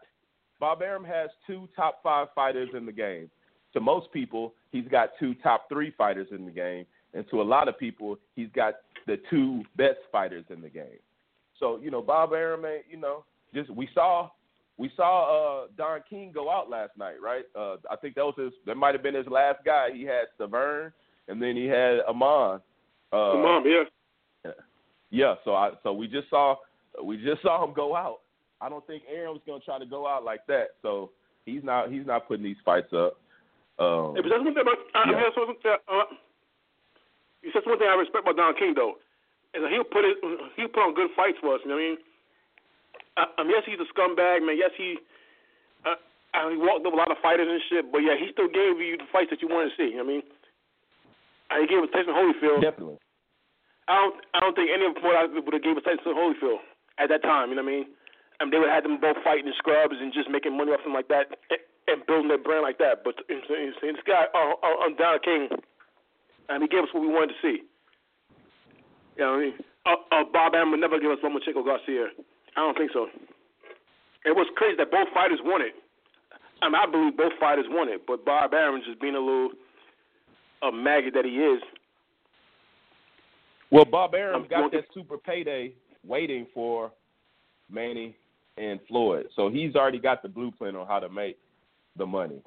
Bob 0.59 0.81
Arum 0.81 1.03
has 1.03 1.29
two 1.45 1.67
top 1.75 1.99
five 2.03 2.27
fighters 2.35 2.69
in 2.75 2.85
the 2.85 2.91
game. 2.91 3.29
To 3.73 3.79
most 3.81 4.11
people, 4.11 4.53
he's 4.71 4.87
got 4.87 5.11
two 5.19 5.33
top 5.35 5.67
three 5.69 5.93
fighters 5.97 6.27
in 6.31 6.45
the 6.45 6.51
game, 6.51 6.85
and 7.13 7.25
to 7.29 7.41
a 7.41 7.43
lot 7.43 7.67
of 7.67 7.77
people, 7.77 8.17
he's 8.35 8.49
got 8.53 8.75
the 9.05 9.17
two 9.29 9.63
best 9.75 9.99
fighters 10.11 10.45
in 10.49 10.61
the 10.61 10.69
game. 10.69 10.99
So 11.59 11.79
you 11.81 11.91
know, 11.91 12.01
Bob 12.01 12.33
Arum, 12.33 12.65
you 12.89 12.97
know, 12.97 13.23
just 13.53 13.69
we 13.69 13.89
saw 13.93 14.29
we 14.77 14.91
saw 14.95 15.63
uh 15.63 15.67
Don 15.77 16.01
King 16.09 16.31
go 16.33 16.51
out 16.51 16.69
last 16.69 16.91
night, 16.97 17.15
right? 17.21 17.45
Uh 17.55 17.77
I 17.89 17.95
think 17.95 18.15
that 18.15 18.25
was 18.25 18.35
his 18.37 18.53
that 18.65 18.75
might 18.75 18.93
have 18.93 19.03
been 19.03 19.15
his 19.15 19.27
last 19.27 19.63
guy. 19.65 19.89
He 19.93 20.03
had 20.03 20.25
Stiverne 20.39 20.91
and 21.27 21.41
then 21.41 21.55
he 21.55 21.65
had 21.65 21.99
Amon. 22.07 22.61
Uh 23.11 23.31
Come 23.31 23.45
on, 23.45 23.63
yeah. 23.65 24.51
yeah, 25.09 25.35
so 25.43 25.55
I 25.55 25.71
so 25.83 25.93
we 25.93 26.07
just 26.07 26.29
saw 26.29 26.55
we 27.03 27.17
just 27.17 27.41
saw 27.43 27.63
him 27.63 27.73
go 27.73 27.95
out. 27.95 28.19
I 28.61 28.69
don't 28.69 28.85
think 28.87 29.03
Arum's 29.11 29.41
gonna 29.47 29.59
try 29.61 29.79
to 29.79 29.85
go 29.85 30.07
out 30.07 30.23
like 30.23 30.45
that. 30.47 30.67
So 30.81 31.11
he's 31.45 31.63
not 31.63 31.91
he's 31.91 32.05
not 32.05 32.27
putting 32.27 32.43
these 32.43 32.57
fights 32.63 32.93
up. 32.93 33.19
Um, 33.77 34.17
Hey, 34.17 34.25
but 34.25 34.29
that's 34.33 34.41
one 34.41 34.53
thing 34.57 34.65
about, 34.65 34.81
I, 34.97 34.99
I 34.99 35.05
mean, 35.05 35.21
that's 35.21 35.37
one 35.37 35.53
thing, 35.53 35.77
uh, 35.85 36.09
you 37.45 37.53
said 37.53 37.61
one 37.69 37.77
thing 37.77 37.87
I 37.87 37.95
respect 37.95 38.25
about 38.25 38.37
Don 38.37 38.57
King 38.57 38.73
though, 38.73 38.97
is 39.53 39.61
that 39.61 39.69
he'll 39.69 39.85
put 39.87 40.03
it, 40.03 40.17
he'll 40.57 40.73
put 40.73 40.81
on 40.83 40.97
good 40.97 41.13
fights 41.13 41.37
for 41.39 41.55
us. 41.55 41.61
You 41.63 41.69
know 41.71 41.77
what 41.77 41.85
I 41.85 41.89
mean? 41.93 41.99
Uh, 43.17 43.29
um, 43.41 43.47
yes, 43.49 43.63
he's 43.65 43.81
a 43.81 43.87
scumbag, 43.93 44.45
man. 44.45 44.57
Yes, 44.57 44.73
he, 44.77 44.97
uh, 45.85 45.97
uh, 46.33 46.49
he 46.49 46.57
walked 46.57 46.85
up 46.85 46.93
a 46.93 46.99
lot 46.99 47.09
of 47.09 47.17
fighters 47.21 47.49
and 47.49 47.61
shit. 47.69 47.89
But 47.89 48.05
yeah, 48.05 48.17
he 48.17 48.29
still 48.33 48.49
gave 48.49 48.77
you 48.77 48.97
the 48.97 49.09
fights 49.09 49.29
that 49.33 49.41
you 49.41 49.49
wanted 49.49 49.73
to 49.73 49.75
see. 49.77 49.89
You 49.93 50.01
know 50.01 50.09
what 50.09 50.21
I 51.49 51.61
mean? 51.61 51.65
He 51.65 51.69
gave 51.69 51.81
us 51.81 51.89
Tyson 51.93 52.13
Holyfield. 52.13 52.61
definitely. 52.61 52.99
I 53.87 53.95
don't, 53.95 54.15
I 54.35 54.37
don't 54.43 54.53
think 54.53 54.67
any 54.67 54.83
of 54.83 54.99
them 54.99 55.05
would 55.07 55.55
have 55.55 55.63
gave 55.63 55.79
us 55.79 55.85
Tyson 55.87 56.11
Holyfield 56.11 56.59
at 56.99 57.07
that 57.09 57.23
time. 57.23 57.49
You 57.49 57.55
know 57.55 57.63
what 57.63 57.71
I 57.71 57.75
mean? 57.81 57.85
And 58.37 58.51
they 58.51 58.59
would 58.59 58.67
have 58.69 58.83
had 58.83 58.85
them 58.85 58.99
both 58.99 59.17
fighting 59.23 59.47
in 59.47 59.55
scrubs 59.57 59.95
and 59.97 60.11
just 60.13 60.29
making 60.29 60.53
money 60.53 60.75
off 60.75 60.83
them 60.83 60.93
like 60.93 61.07
that 61.07 61.31
and, 61.87 62.05
building 62.05 62.27
their 62.27 62.37
brand 62.37 62.63
like 62.63 62.77
that. 62.79 63.03
But 63.03 63.15
you 63.29 63.35
know, 63.35 63.71
this 63.81 64.03
guy, 64.05 64.25
uh, 64.33 64.53
uh, 64.61 64.85
uh, 64.85 64.89
Don 64.97 65.19
King, 65.23 65.49
and 66.49 66.63
he 66.63 66.67
gave 66.67 66.83
us 66.83 66.89
what 66.93 67.01
we 67.01 67.07
wanted 67.07 67.33
to 67.35 67.39
see. 67.41 67.63
You 69.17 69.23
know 69.23 69.31
what 69.31 69.37
I 69.37 69.41
mean? 69.41 69.53
Uh, 69.85 70.15
uh, 70.15 70.23
Bob 70.31 70.53
Arum 70.53 70.71
would 70.71 70.79
never 70.79 70.99
give 70.99 71.11
us 71.11 71.17
Lomachenko 71.23 71.65
Garcia. 71.65 72.07
I 72.55 72.59
don't 72.59 72.77
think 72.77 72.91
so. 72.93 73.07
It 74.25 74.35
was 74.35 74.47
crazy 74.55 74.75
that 74.77 74.91
both 74.91 75.07
fighters 75.13 75.39
won 75.43 75.61
it. 75.61 75.73
I 76.61 76.67
mean, 76.67 76.75
I 76.75 76.89
believe 76.89 77.15
both 77.15 77.33
fighters 77.39 77.65
won 77.69 77.87
it, 77.87 78.01
but 78.07 78.25
Bob 78.25 78.53
Arum 78.53 78.81
just 78.85 78.99
being 78.99 79.15
a 79.15 79.19
little 79.19 79.51
a 80.63 80.71
maggot 80.71 81.13
that 81.13 81.25
he 81.25 81.31
is. 81.31 81.61
Well, 83.71 83.85
Bob 83.85 84.15
Arum 84.15 84.43
I'm 84.43 84.49
got 84.49 84.71
that 84.71 84.85
super 84.93 85.17
payday 85.17 85.73
waiting 86.05 86.47
for 86.53 86.91
Manny 87.69 88.15
and 88.57 88.79
Floyd, 88.87 89.27
so 89.35 89.49
he's 89.49 89.75
already 89.75 89.99
got 89.99 90.23
the 90.23 90.29
blueprint 90.29 90.75
on 90.75 90.87
how 90.87 90.99
to 90.99 91.09
make 91.09 91.37
the 91.97 92.05
money. 92.05 92.41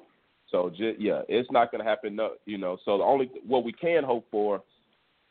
So 0.49 0.69
just, 0.69 0.99
yeah, 0.99 1.21
it's 1.29 1.49
not 1.51 1.71
going 1.71 1.83
to 1.83 1.89
happen. 1.89 2.15
No, 2.15 2.31
you 2.45 2.57
know. 2.57 2.77
So 2.83 2.97
the 2.97 3.03
only 3.03 3.31
what 3.45 3.63
we 3.63 3.71
can 3.71 4.03
hope 4.03 4.25
for 4.29 4.61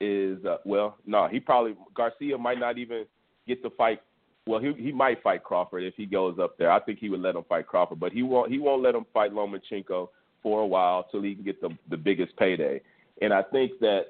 is 0.00 0.42
uh, 0.44 0.56
well, 0.64 0.96
no, 1.06 1.28
he 1.28 1.38
probably 1.40 1.74
Garcia 1.94 2.38
might 2.38 2.58
not 2.58 2.78
even 2.78 3.04
get 3.46 3.62
to 3.62 3.70
fight. 3.70 4.00
Well, 4.46 4.60
he 4.60 4.72
he 4.78 4.92
might 4.92 5.22
fight 5.22 5.44
Crawford 5.44 5.84
if 5.84 5.94
he 5.96 6.06
goes 6.06 6.38
up 6.40 6.56
there. 6.56 6.70
I 6.70 6.80
think 6.80 6.98
he 6.98 7.10
would 7.10 7.20
let 7.20 7.36
him 7.36 7.44
fight 7.48 7.66
Crawford, 7.66 8.00
but 8.00 8.12
he 8.12 8.22
won't 8.22 8.50
he 8.50 8.58
won't 8.58 8.82
let 8.82 8.94
him 8.94 9.04
fight 9.12 9.32
Lomachenko 9.32 10.08
for 10.42 10.60
a 10.62 10.66
while 10.66 11.06
till 11.10 11.22
he 11.22 11.34
can 11.34 11.44
get 11.44 11.60
the 11.60 11.76
the 11.90 11.96
biggest 11.96 12.34
payday. 12.36 12.80
And 13.20 13.34
I 13.34 13.42
think 13.42 13.72
that 13.80 14.06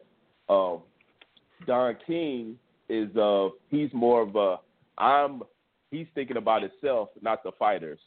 um, 0.48 0.82
Don 1.66 1.96
King 2.06 2.56
is 2.88 3.14
uh 3.16 3.48
he's 3.68 3.92
more 3.92 4.22
of 4.22 4.36
a 4.36 4.56
I'm 4.96 5.42
he's 5.90 6.06
thinking 6.14 6.36
about 6.36 6.62
himself, 6.62 7.08
not 7.20 7.42
the 7.42 7.50
fighters, 7.58 7.98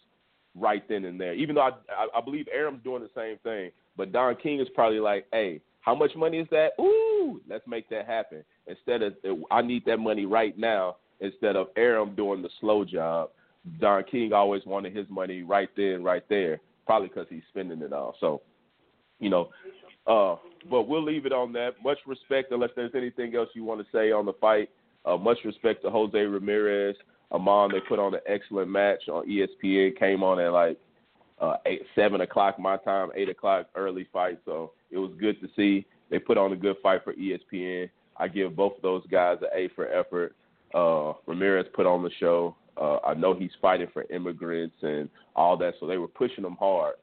right 0.55 0.87
then 0.87 1.05
and 1.05 1.19
there. 1.19 1.33
Even 1.33 1.55
though 1.55 1.61
I 1.61 1.71
I, 1.89 2.19
I 2.19 2.21
believe 2.21 2.47
Arum's 2.53 2.83
doing 2.83 3.01
the 3.03 3.09
same 3.15 3.37
thing, 3.39 3.71
but 3.97 4.11
Don 4.11 4.35
King 4.35 4.59
is 4.59 4.67
probably 4.73 4.99
like, 4.99 5.25
hey, 5.31 5.61
how 5.81 5.95
much 5.95 6.15
money 6.15 6.39
is 6.39 6.47
that? 6.51 6.69
Ooh, 6.79 7.41
let's 7.49 7.67
make 7.67 7.89
that 7.89 8.05
happen. 8.05 8.43
Instead 8.67 9.01
of 9.01 9.13
I 9.51 9.61
need 9.61 9.85
that 9.85 9.97
money 9.97 10.25
right 10.25 10.57
now. 10.57 10.97
Instead 11.19 11.55
of 11.55 11.67
Arum 11.77 12.15
doing 12.15 12.41
the 12.41 12.49
slow 12.59 12.83
job, 12.83 13.29
Don 13.79 14.03
King 14.03 14.33
always 14.33 14.65
wanted 14.65 14.95
his 14.95 15.07
money 15.09 15.41
right 15.41 15.69
then, 15.77 16.03
right 16.03 16.23
there. 16.27 16.59
Probably 16.85 17.07
because 17.07 17.27
he's 17.29 17.43
spending 17.49 17.81
it 17.81 17.93
all. 17.93 18.15
So, 18.19 18.41
you 19.19 19.29
know, 19.29 19.49
uh, 20.05 20.35
but 20.69 20.83
we'll 20.83 21.03
leave 21.03 21.25
it 21.25 21.31
on 21.31 21.53
that. 21.53 21.75
Much 21.81 21.99
respect, 22.05 22.51
unless 22.51 22.71
there's 22.75 22.91
anything 22.93 23.35
else 23.35 23.47
you 23.53 23.63
want 23.63 23.79
to 23.79 23.87
say 23.91 24.11
on 24.11 24.25
the 24.25 24.33
fight. 24.33 24.69
Uh, 25.05 25.15
much 25.17 25.37
respect 25.45 25.83
to 25.83 25.89
Jose 25.89 26.17
Ramirez, 26.17 26.95
Amon. 27.33 27.71
They 27.71 27.79
put 27.79 27.99
on 27.99 28.13
an 28.13 28.21
excellent 28.27 28.69
match 28.69 29.07
on 29.09 29.27
ESPN. 29.27 29.97
Came 29.97 30.23
on 30.23 30.39
at 30.39 30.51
like 30.51 30.77
uh, 31.39 31.55
eight, 31.65 31.81
seven 31.95 32.21
o'clock 32.21 32.59
my 32.59 32.77
time, 32.77 33.09
eight 33.15 33.29
o'clock 33.29 33.67
early 33.75 34.07
fight. 34.13 34.39
So 34.45 34.71
it 34.91 34.97
was 34.97 35.11
good 35.19 35.39
to 35.41 35.49
see. 35.55 35.85
They 36.09 36.19
put 36.19 36.37
on 36.37 36.53
a 36.53 36.55
good 36.55 36.77
fight 36.83 37.03
for 37.03 37.13
ESPN. 37.13 37.89
I 38.17 38.27
give 38.27 38.55
both 38.55 38.75
of 38.75 38.81
those 38.81 39.03
guys 39.09 39.37
an 39.41 39.49
A 39.55 39.69
for 39.75 39.87
effort. 39.87 40.35
Uh, 40.73 41.13
Ramirez 41.25 41.65
put 41.73 41.85
on 41.85 42.03
the 42.03 42.11
show. 42.19 42.55
Uh, 42.77 42.97
I 43.05 43.13
know 43.13 43.33
he's 43.33 43.51
fighting 43.61 43.87
for 43.93 44.03
immigrants 44.11 44.75
and 44.81 45.09
all 45.35 45.57
that, 45.57 45.75
so 45.79 45.87
they 45.87 45.97
were 45.97 46.07
pushing 46.07 46.43
him 46.43 46.57
hard, 46.59 46.95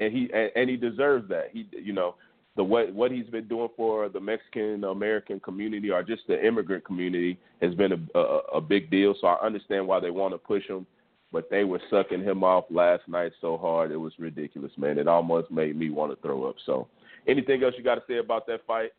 and 0.00 0.12
he 0.12 0.28
and, 0.32 0.50
and 0.54 0.68
he 0.68 0.76
deserves 0.76 1.28
that. 1.30 1.48
He, 1.52 1.68
you 1.72 1.92
know, 1.92 2.16
the 2.56 2.64
what 2.64 2.92
what 2.92 3.12
he's 3.12 3.26
been 3.26 3.46
doing 3.46 3.68
for 3.76 4.08
the 4.08 4.20
Mexican 4.20 4.82
American 4.84 5.38
community 5.40 5.90
or 5.90 6.02
just 6.02 6.22
the 6.26 6.44
immigrant 6.44 6.84
community 6.84 7.38
has 7.60 7.74
been 7.74 7.92
a, 7.92 8.18
a 8.18 8.38
a 8.54 8.60
big 8.60 8.90
deal. 8.90 9.14
So 9.20 9.26
I 9.26 9.44
understand 9.44 9.86
why 9.86 10.00
they 10.00 10.10
want 10.10 10.34
to 10.34 10.38
push 10.38 10.66
him, 10.66 10.86
but 11.32 11.50
they 11.50 11.64
were 11.64 11.80
sucking 11.90 12.24
him 12.24 12.42
off 12.42 12.64
last 12.70 13.02
night 13.08 13.32
so 13.40 13.58
hard 13.58 13.90
it 13.92 13.96
was 13.96 14.12
ridiculous, 14.18 14.72
man. 14.78 14.98
It 14.98 15.06
almost 15.06 15.50
made 15.50 15.76
me 15.76 15.90
want 15.90 16.12
to 16.12 16.22
throw 16.22 16.44
up. 16.44 16.56
So, 16.64 16.88
anything 17.28 17.62
else 17.62 17.74
you 17.76 17.84
got 17.84 17.96
to 17.96 18.02
say 18.08 18.18
about 18.18 18.46
that 18.46 18.66
fight? 18.66 18.90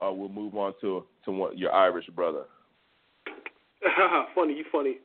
Uh, 0.00 0.12
we'll 0.12 0.28
move 0.28 0.54
on 0.54 0.74
to 0.82 1.04
to 1.24 1.32
one, 1.32 1.56
your 1.56 1.72
Irish 1.72 2.06
brother. 2.14 2.44
funny, 4.34 4.54
you 4.54 4.64
funny. 4.70 4.98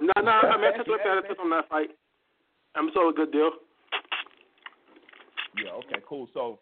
No, 0.00 0.22
no, 0.22 0.30
I 0.30 0.56
mean, 0.56 0.72
I 0.72 0.76
touched 0.78 0.88
on 0.88 0.98
that, 0.98 1.40
on 1.40 1.50
that 1.50 1.68
fight. 1.68 1.90
I'm 2.74 2.90
so 2.94 3.10
a 3.10 3.12
good 3.12 3.30
deal. 3.30 3.50
Yeah, 5.62 5.72
okay, 5.72 6.02
cool. 6.08 6.28
So 6.32 6.58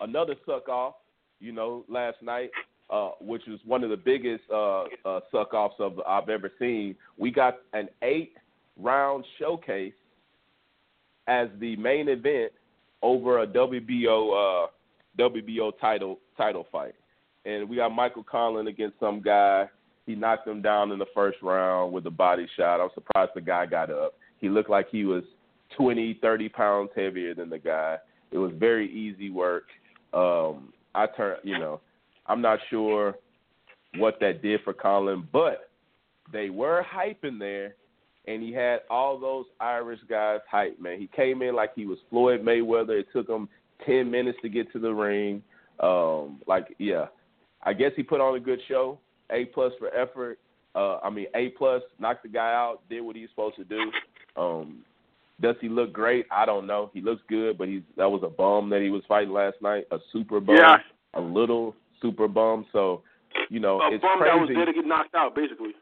another 0.00 0.34
suck 0.46 0.68
off, 0.68 0.94
you 1.40 1.52
know, 1.52 1.84
last 1.88 2.22
night, 2.22 2.50
uh, 2.90 3.10
which 3.20 3.42
was 3.48 3.58
one 3.64 3.82
of 3.82 3.90
the 3.90 3.96
biggest 3.96 4.44
uh, 4.52 4.84
uh, 5.04 5.20
suck 5.30 5.54
offs 5.54 5.76
of 5.78 6.00
I've 6.06 6.28
ever 6.28 6.50
seen. 6.58 6.94
We 7.18 7.30
got 7.30 7.58
an 7.72 7.88
eight 8.02 8.36
round 8.78 9.24
showcase 9.38 9.94
as 11.26 11.48
the 11.60 11.76
main 11.76 12.08
event 12.08 12.52
over 13.02 13.42
a 13.42 13.46
WBO 13.46 14.64
uh, 14.64 14.66
WBO 15.18 15.72
title 15.80 16.18
title 16.36 16.66
fight, 16.70 16.94
and 17.44 17.68
we 17.68 17.76
got 17.76 17.90
Michael 17.90 18.24
Conlon 18.24 18.68
against 18.68 18.98
some 19.00 19.20
guy. 19.20 19.68
He 20.06 20.14
knocked 20.14 20.46
him 20.46 20.60
down 20.60 20.92
in 20.92 20.98
the 20.98 21.06
first 21.14 21.38
round 21.40 21.92
with 21.92 22.06
a 22.06 22.10
body 22.10 22.46
shot. 22.56 22.80
I'm 22.80 22.90
surprised 22.94 23.30
the 23.34 23.40
guy 23.40 23.64
got 23.64 23.90
up. 23.90 24.14
He 24.38 24.50
looked 24.50 24.68
like 24.68 24.88
he 24.90 25.06
was 25.06 25.24
20, 25.78 26.18
30 26.20 26.48
pounds 26.50 26.90
heavier 26.94 27.34
than 27.34 27.48
the 27.48 27.58
guy. 27.58 27.96
It 28.30 28.38
was 28.38 28.52
very 28.58 28.90
easy 28.92 29.30
work. 29.30 29.64
Um, 30.14 30.72
I 30.94 31.06
turn, 31.06 31.36
you 31.42 31.58
know, 31.58 31.80
I'm 32.26 32.40
not 32.40 32.58
sure 32.70 33.16
what 33.96 34.18
that 34.20 34.42
did 34.42 34.60
for 34.62 34.72
Conlon, 34.72 35.26
but 35.32 35.70
they 36.32 36.50
were 36.50 36.84
hyping 36.84 37.38
there, 37.38 37.74
and 38.26 38.42
he 38.42 38.52
had 38.52 38.80
all 38.88 39.18
those 39.18 39.46
Irish 39.60 40.00
guys 40.08 40.40
hyped, 40.52 40.80
man. 40.80 40.98
He 40.98 41.08
came 41.14 41.42
in 41.42 41.54
like 41.54 41.72
he 41.74 41.86
was 41.86 41.98
Floyd 42.10 42.42
Mayweather. 42.42 43.00
It 43.00 43.06
took 43.12 43.28
him 43.28 43.48
10 43.86 44.10
minutes 44.10 44.38
to 44.42 44.48
get 44.48 44.72
to 44.72 44.78
the 44.78 44.92
ring. 44.92 45.42
Um, 45.80 46.40
like, 46.46 46.74
yeah, 46.78 47.06
I 47.62 47.72
guess 47.72 47.92
he 47.96 48.02
put 48.02 48.20
on 48.20 48.36
a 48.36 48.40
good 48.40 48.60
show. 48.68 48.98
A 49.30 49.46
plus 49.46 49.72
for 49.78 49.94
effort. 49.94 50.38
Uh, 50.74 50.98
I 50.98 51.10
mean, 51.10 51.26
A 51.34 51.50
plus 51.50 51.82
knocked 51.98 52.22
the 52.22 52.28
guy 52.28 52.52
out, 52.52 52.80
did 52.88 53.00
what 53.00 53.16
he's 53.16 53.30
supposed 53.30 53.56
to 53.56 53.64
do. 53.64 53.90
Um, 54.36 54.84
does 55.44 55.56
he 55.60 55.68
look 55.68 55.92
great? 55.92 56.26
I 56.30 56.46
don't 56.46 56.66
know. 56.66 56.90
He 56.94 57.00
looks 57.00 57.22
good, 57.28 57.58
but 57.58 57.68
he's 57.68 57.82
that 57.96 58.10
was 58.10 58.22
a 58.24 58.28
bum 58.28 58.70
that 58.70 58.80
he 58.82 58.90
was 58.90 59.02
fighting 59.06 59.32
last 59.32 59.56
night, 59.60 59.84
a 59.92 59.98
super 60.12 60.40
bum, 60.40 60.56
Yeah. 60.56 60.78
a 61.14 61.20
little 61.20 61.74
super 62.00 62.26
bum. 62.28 62.66
So, 62.72 63.02
you 63.50 63.60
know, 63.60 63.80
A 63.80 63.92
it's 63.94 64.02
bum 64.02 64.18
crazy. 64.18 64.30
that 64.30 64.40
was 64.40 64.48
there 64.54 64.64
to 64.64 64.72
get 64.72 64.86
knocked 64.86 65.14
out, 65.14 65.34
basically. 65.34 65.72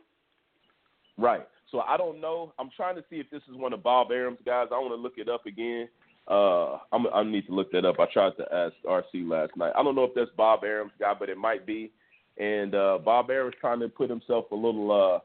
Right. 1.16 1.46
So 1.70 1.80
I 1.80 1.96
don't 1.96 2.20
know. 2.20 2.52
I'm 2.58 2.70
trying 2.76 2.96
to 2.96 3.04
see 3.08 3.16
if 3.16 3.30
this 3.30 3.42
is 3.50 3.56
one 3.56 3.72
of 3.72 3.82
Bob 3.82 4.10
Arum's 4.10 4.40
guys. 4.44 4.68
I 4.70 4.78
want 4.78 4.90
to 4.92 4.96
look 4.96 5.14
it 5.16 5.28
up 5.28 5.46
again. 5.46 5.88
Uh, 6.28 6.78
I'm, 6.92 7.06
I 7.12 7.22
need 7.24 7.46
to 7.46 7.52
look 7.54 7.72
that 7.72 7.84
up. 7.84 7.98
I 7.98 8.06
tried 8.12 8.32
to 8.36 8.46
ask 8.54 8.74
RC 8.86 9.28
last 9.28 9.56
night. 9.56 9.72
I 9.76 9.82
don't 9.82 9.94
know 9.94 10.04
if 10.04 10.14
that's 10.14 10.30
Bob 10.36 10.64
Arum's 10.64 10.92
guy, 10.98 11.14
but 11.18 11.28
it 11.28 11.38
might 11.38 11.66
be. 11.66 11.90
And 12.38 12.74
uh, 12.74 12.98
Bob 13.04 13.30
Arum's 13.30 13.54
trying 13.60 13.80
to 13.80 13.88
put 13.88 14.08
himself 14.10 14.46
a 14.52 14.54
little, 14.54 14.90
uh, 14.92 15.18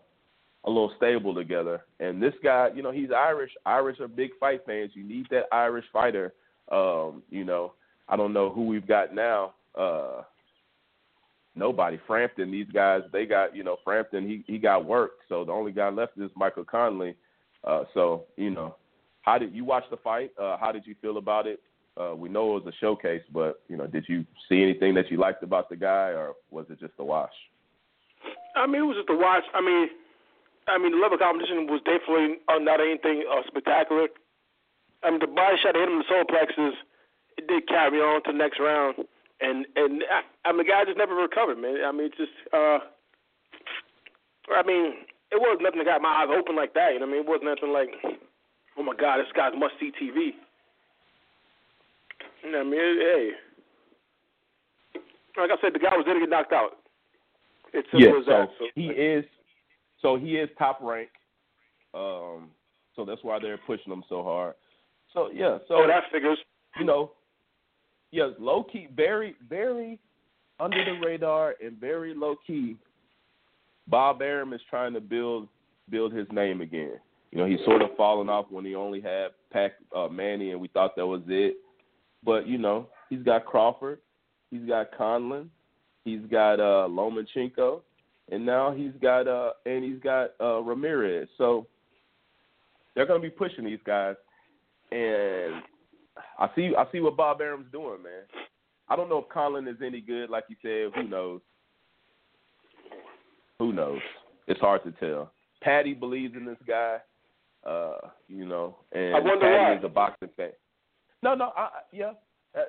a 0.68 0.70
little 0.70 0.92
stable 0.98 1.34
together. 1.34 1.82
And 2.00 2.22
this 2.22 2.34
guy, 2.44 2.68
you 2.76 2.84
know, 2.84 2.92
he's 2.92 3.10
Irish. 3.12 3.52
Irish 3.66 4.00
are 4.02 4.08
big 4.08 4.32
fight 4.40 4.62
fans. 4.66 4.92
You 4.94 5.04
need 5.04 5.26
that 5.32 5.46
Irish 5.52 5.86
fighter. 5.94 6.34
Um, 6.70 7.24
you 7.30 7.46
know, 7.46 7.74
I 8.10 8.18
don't 8.18 8.34
know 8.34 8.52
who 8.52 8.66
we've 8.66 8.86
got 8.86 9.16
now. 9.16 9.54
Uh, 9.80 10.24
nobody. 11.56 11.98
Frampton, 12.06 12.52
these 12.52 12.68
guys, 12.74 13.02
they 13.14 13.26
got, 13.26 13.56
you 13.56 13.64
know, 13.64 13.78
Frampton, 13.84 14.28
he 14.28 14.44
he 14.46 14.58
got 14.58 14.86
work. 14.86 15.12
So 15.30 15.46
the 15.46 15.54
only 15.54 15.72
guy 15.72 15.90
left 15.90 16.18
is 16.18 16.30
Michael 16.36 16.66
Conlon. 16.66 17.16
Uh, 17.64 17.84
so 17.94 18.26
you 18.36 18.50
know, 18.50 18.76
how 19.22 19.38
did 19.38 19.56
you 19.56 19.64
watch 19.64 19.86
the 19.90 19.98
fight? 19.98 20.32
Uh, 20.40 20.58
how 20.58 20.74
did 20.74 20.86
you 20.86 20.96
feel 21.02 21.18
about 21.18 21.48
it? 21.48 21.62
Uh, 22.00 22.14
we 22.14 22.28
know 22.28 22.58
it 22.58 22.66
was 22.66 22.74
a 22.74 22.78
showcase, 22.80 23.24
but 23.34 23.62
you 23.70 23.78
know, 23.78 23.88
did 23.88 24.06
you 24.10 24.26
see 24.50 24.62
anything 24.62 24.94
that 24.96 25.10
you 25.10 25.18
liked 25.18 25.44
about 25.44 25.70
the 25.70 25.78
guy, 25.78 26.10
or 26.10 26.34
was 26.52 26.66
it 26.70 26.80
just 26.80 26.94
a 27.00 27.04
wash? 27.04 27.32
I 28.56 28.68
mean, 28.68 28.82
it 28.82 28.86
was 28.86 28.98
just 28.98 29.10
a 29.10 29.16
watch. 29.16 29.44
I 29.54 29.62
mean, 29.62 29.88
I 30.68 30.78
mean, 30.78 30.92
the 30.92 31.00
level 31.00 31.16
of 31.16 31.24
competition 31.24 31.68
was 31.68 31.80
definitely 31.88 32.44
uh, 32.52 32.60
not 32.60 32.84
anything 32.84 33.24
uh, 33.24 33.42
spectacular. 33.48 34.12
I 35.04 35.12
mean, 35.12 35.20
the 35.24 35.32
body 35.32 35.56
shot 35.64 35.74
that 35.74 35.80
hit 35.80 35.88
him 35.88 36.00
in 36.00 36.04
the 36.04 36.10
solar 36.12 36.28
plexus, 36.28 36.76
it 37.38 37.48
did 37.48 37.68
carry 37.68 38.00
on 38.04 38.24
to 38.24 38.32
the 38.32 38.38
next 38.38 38.60
round, 38.60 39.08
and 39.40 39.66
and 39.76 40.04
I, 40.10 40.26
I 40.44 40.52
mean, 40.52 40.66
the 40.66 40.70
guy 40.70 40.84
just 40.84 40.98
never 40.98 41.16
recovered, 41.16 41.58
man. 41.58 41.86
I 41.86 41.92
mean, 41.92 42.12
it's 42.12 42.18
just, 42.18 42.36
uh, 42.52 42.80
I 44.52 44.64
mean, 44.66 45.08
it 45.32 45.40
was 45.40 45.60
nothing 45.62 45.80
that 45.80 45.88
got 45.88 46.02
my 46.02 46.26
eyes 46.26 46.34
open 46.34 46.56
like 46.56 46.74
that. 46.74 46.94
You 46.94 47.00
know 47.00 47.06
what 47.06 47.14
I 47.14 47.18
mean? 47.20 47.24
It 47.24 47.30
wasn't 47.30 47.52
nothing 47.54 47.72
like, 47.72 47.92
oh 48.76 48.84
my 48.84 48.96
God, 48.98 49.20
this 49.20 49.32
guy's 49.36 49.54
must 49.56 49.76
see 49.80 49.92
TV. 49.94 50.34
I 52.48 52.64
mean, 52.64 52.74
hey, 52.74 53.32
like 55.38 55.52
I 55.52 55.62
said, 55.62 55.74
the 55.74 55.80
guy 55.80 55.96
was 55.96 56.06
there 56.06 56.16
to 56.16 56.20
get 56.20 56.30
knocked 56.30 56.54
out. 56.54 56.80
It's 57.74 57.88
simple 57.92 58.10
yeah, 58.10 58.20
as 58.20 58.26
that. 58.26 58.50
so 58.58 58.66
he 58.74 58.88
is. 58.88 59.26
So 60.02 60.18
he 60.18 60.38
is 60.38 60.50
top 60.58 60.80
rank. 60.82 61.10
Um, 61.94 62.50
so 62.96 63.06
that's 63.06 63.24
why 63.24 63.40
they're 63.40 63.60
pushing 63.66 63.92
him 63.92 64.04
so 64.10 64.24
hard. 64.24 64.56
So 65.14 65.30
yeah, 65.34 65.58
so 65.68 65.76
oh, 65.76 65.88
that 65.88 66.04
figures. 66.12 66.38
you 66.80 66.86
know, 66.86 67.12
yes, 68.12 68.30
low 68.40 68.64
key, 68.64 68.88
very, 68.96 69.36
very 69.48 70.00
under 70.60 70.84
the 70.84 71.00
radar 71.06 71.56
and 71.64 71.80
very 71.80 72.14
low 72.14 72.36
key. 72.46 72.76
Bob 73.88 74.22
Arum 74.22 74.54
is 74.54 74.62
trying 74.70 74.94
to 74.94 75.02
build 75.02 75.48
build 75.90 76.14
his 76.14 76.28
name 76.32 76.62
again. 76.62 77.00
You 77.32 77.40
know, 77.40 77.46
he's 77.46 77.64
sort 77.66 77.82
of 77.82 77.90
fallen 77.96 78.30
off 78.30 78.48
when 78.50 78.66
he 78.66 78.76
only 78.76 79.02
had 79.02 79.28
Pac 79.52 79.74
uh, 79.96 80.08
Manny, 80.08 80.52
and 80.52 80.60
we 80.60 80.68
thought 80.70 80.96
that 80.96 81.06
was 81.06 81.22
it. 81.28 81.58
But 82.24 82.48
you 82.48 82.58
know, 82.58 82.88
he's 83.10 83.22
got 83.24 83.46
Crawford, 83.46 84.00
he's 84.52 84.68
got 84.68 84.92
Conlon, 84.98 85.48
he's 86.04 86.22
got 86.30 86.60
uh, 86.60 86.88
Lomachenko, 86.90 87.82
and 88.32 88.46
now 88.46 88.72
he's 88.72 88.92
got 89.02 89.28
uh, 89.28 89.52
and 89.66 89.84
he's 89.84 90.02
got 90.02 90.32
uh, 90.42 90.60
Ramirez. 90.62 91.28
So 91.38 91.68
they're 92.96 93.06
going 93.06 93.22
to 93.22 93.28
be 93.28 93.34
pushing 93.34 93.66
these 93.66 93.80
guys, 93.86 94.16
and 94.92 95.62
I 96.40 96.50
see 96.56 96.72
I 96.78 96.86
see 96.92 97.00
what 97.00 97.18
Bob 97.18 97.42
Arum's 97.42 97.72
doing, 97.72 98.04
man. 98.04 98.24
I 98.90 98.96
don't 98.96 99.10
know 99.10 99.20
if 99.20 99.30
Conlon 99.34 99.70
is 99.70 99.82
any 99.86 100.02
good, 100.02 100.30
like 100.30 100.46
you 100.50 100.56
said. 100.62 100.92
Who 100.96 101.10
knows? 101.10 101.42
Who 103.60 103.74
knows? 103.74 104.00
It's 104.48 104.60
hard 104.60 104.84
to 104.84 104.92
tell. 104.94 105.32
Patty 105.62 105.94
believes 105.94 106.36
in 106.36 106.46
this 106.46 106.58
guy, 106.68 106.98
uh, 107.68 107.98
you 108.28 108.46
know, 108.46 108.78
and 108.94 109.26
Patty 109.26 109.40
why. 109.42 109.76
is 109.76 109.84
a 109.84 109.90
boxing 109.90 110.30
fan. 110.38 110.52
No, 111.24 111.34
no, 111.34 111.52
I, 111.58 111.70
yeah, 111.92 112.12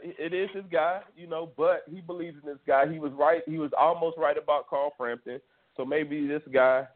it 0.03 0.35
is 0.35 0.51
his 0.55 0.65
guy, 0.71 1.01
you 1.17 1.27
know, 1.27 1.51
but 1.57 1.85
he 1.91 2.01
believes 2.01 2.37
in 2.43 2.49
this 2.49 2.59
guy. 2.67 2.91
He 2.91 2.99
was 2.99 3.13
right. 3.13 3.43
He 3.47 3.59
was 3.59 3.71
almost 3.79 4.19
right 4.19 4.37
about 4.37 4.69
Carl 4.69 4.93
Frampton. 4.97 5.41
So 5.77 5.85
maybe 5.85 6.27
this 6.27 6.43
guy, 6.53 6.87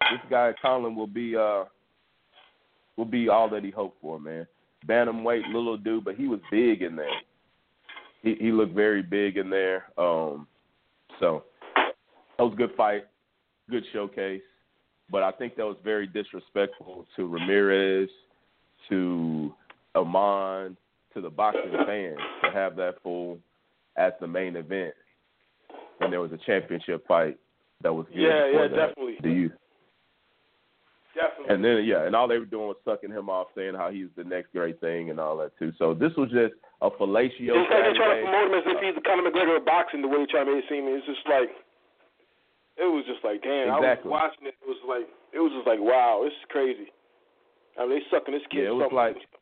this 0.00 0.20
guy 0.28 0.52
Conlon 0.62 0.96
will 0.96 1.06
be 1.06 1.36
uh 1.36 1.64
will 2.96 3.04
be 3.04 3.28
all 3.28 3.48
that 3.50 3.64
he 3.64 3.70
hoped 3.70 4.00
for, 4.00 4.18
man. 4.18 4.46
Bantamweight, 4.86 5.46
little 5.52 5.76
dude, 5.76 6.04
but 6.04 6.16
he 6.16 6.26
was 6.26 6.40
big 6.50 6.82
in 6.82 6.96
there. 6.96 7.08
He 8.22 8.34
he 8.34 8.52
looked 8.52 8.74
very 8.74 9.02
big 9.02 9.36
in 9.36 9.50
there. 9.50 9.86
Um, 9.96 10.46
so 11.18 11.44
that 11.76 12.42
was 12.42 12.52
a 12.52 12.56
good 12.56 12.74
fight, 12.76 13.06
good 13.70 13.84
showcase. 13.92 14.42
But 15.10 15.22
I 15.22 15.32
think 15.32 15.56
that 15.56 15.66
was 15.66 15.76
very 15.82 16.06
disrespectful 16.06 17.06
to 17.16 17.26
Ramirez, 17.26 18.08
to 18.88 19.52
Amon, 19.96 20.76
to 21.14 21.20
the 21.20 21.30
boxing 21.30 21.72
fans 21.86 22.18
to 22.44 22.50
have 22.52 22.76
that 22.76 22.96
fool 23.02 23.38
at 23.96 24.18
the 24.20 24.26
main 24.26 24.56
event 24.56 24.94
when 25.98 26.10
there 26.10 26.20
was 26.20 26.32
a 26.32 26.38
championship 26.46 27.06
fight 27.06 27.36
that 27.82 27.92
was 27.92 28.06
good 28.12 28.20
Yeah, 28.22 28.50
yeah, 28.52 28.68
definitely. 28.68 29.16
Do 29.22 29.28
you? 29.30 29.50
Definitely. 31.14 31.54
And 31.54 31.64
then 31.64 31.84
yeah, 31.84 32.06
and 32.06 32.14
all 32.14 32.28
they 32.28 32.38
were 32.38 32.46
doing 32.46 32.68
was 32.68 32.78
sucking 32.84 33.10
him 33.10 33.28
off, 33.28 33.48
saying 33.56 33.74
how 33.74 33.90
he's 33.90 34.06
the 34.16 34.22
next 34.22 34.52
great 34.52 34.80
thing 34.80 35.10
and 35.10 35.18
all 35.18 35.36
that 35.38 35.50
too. 35.58 35.72
So 35.76 35.92
this 35.92 36.12
was 36.16 36.30
just 36.30 36.54
a 36.80 36.88
fellatio 36.88 37.50
it's 37.58 37.66
like 37.66 37.82
they're 37.82 37.98
trying 37.98 38.22
to 38.22 38.30
promote 38.30 38.46
him 38.46 38.54
as 38.54 38.64
if 38.70 38.78
he's 38.78 38.94
the 38.94 39.02
Conor 39.02 39.26
McGregor 39.26 39.58
of 39.58 39.66
boxing. 39.66 40.02
The 40.02 40.08
way 40.08 40.22
they're 40.22 40.30
trying 40.30 40.46
to 40.46 40.54
make 40.54 40.64
it 40.64 40.70
seem, 40.70 40.86
it's 40.86 41.04
just 41.06 41.26
like 41.26 41.50
it 42.78 42.86
was 42.86 43.02
just 43.10 43.26
like 43.26 43.42
damn. 43.42 43.74
Exactly. 43.74 44.14
I 44.14 44.14
was 44.14 44.30
watching 44.30 44.46
it. 44.46 44.54
It 44.62 44.68
was 44.70 44.78
like 44.86 45.10
it 45.34 45.40
was 45.42 45.50
just 45.50 45.66
like 45.66 45.82
wow, 45.82 46.22
this 46.22 46.32
is 46.32 46.46
crazy. 46.48 46.86
I 47.74 47.90
mean, 47.90 47.98
they 47.98 48.02
sucking 48.06 48.30
this 48.34 48.46
kid. 48.46 48.70
Yeah, 48.70 48.70
it 48.70 48.78
was 48.78 48.86
something. 48.86 48.96
like- 49.18 49.39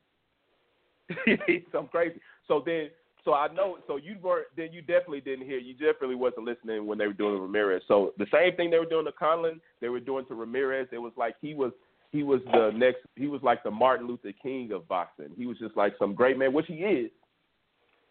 some 1.72 1.88
crazy. 1.88 2.20
So 2.46 2.62
then, 2.64 2.88
so 3.24 3.34
I 3.34 3.52
know. 3.52 3.78
So 3.86 3.96
you 3.96 4.16
weren't. 4.22 4.46
Then 4.56 4.72
you 4.72 4.80
definitely 4.80 5.20
didn't 5.20 5.46
hear. 5.46 5.58
You 5.58 5.74
definitely 5.74 6.16
wasn't 6.16 6.46
listening 6.46 6.86
when 6.86 6.98
they 6.98 7.06
were 7.06 7.12
doing 7.12 7.40
Ramirez. 7.40 7.82
So 7.88 8.12
the 8.18 8.26
same 8.32 8.56
thing 8.56 8.70
they 8.70 8.78
were 8.78 8.86
doing 8.86 9.06
to 9.06 9.12
Conlon, 9.12 9.60
they 9.80 9.88
were 9.88 10.00
doing 10.00 10.26
to 10.26 10.34
Ramirez. 10.34 10.88
It 10.92 10.98
was 10.98 11.12
like 11.16 11.36
he 11.40 11.54
was. 11.54 11.72
He 12.10 12.22
was 12.22 12.40
the 12.52 12.70
next. 12.74 13.00
He 13.16 13.26
was 13.26 13.42
like 13.42 13.62
the 13.62 13.70
Martin 13.70 14.06
Luther 14.06 14.32
King 14.42 14.72
of 14.72 14.88
boxing. 14.88 15.28
He 15.36 15.44
was 15.44 15.58
just 15.58 15.76
like 15.76 15.92
some 15.98 16.14
great 16.14 16.38
man, 16.38 16.54
which 16.54 16.64
he 16.66 16.76
is. 16.76 17.10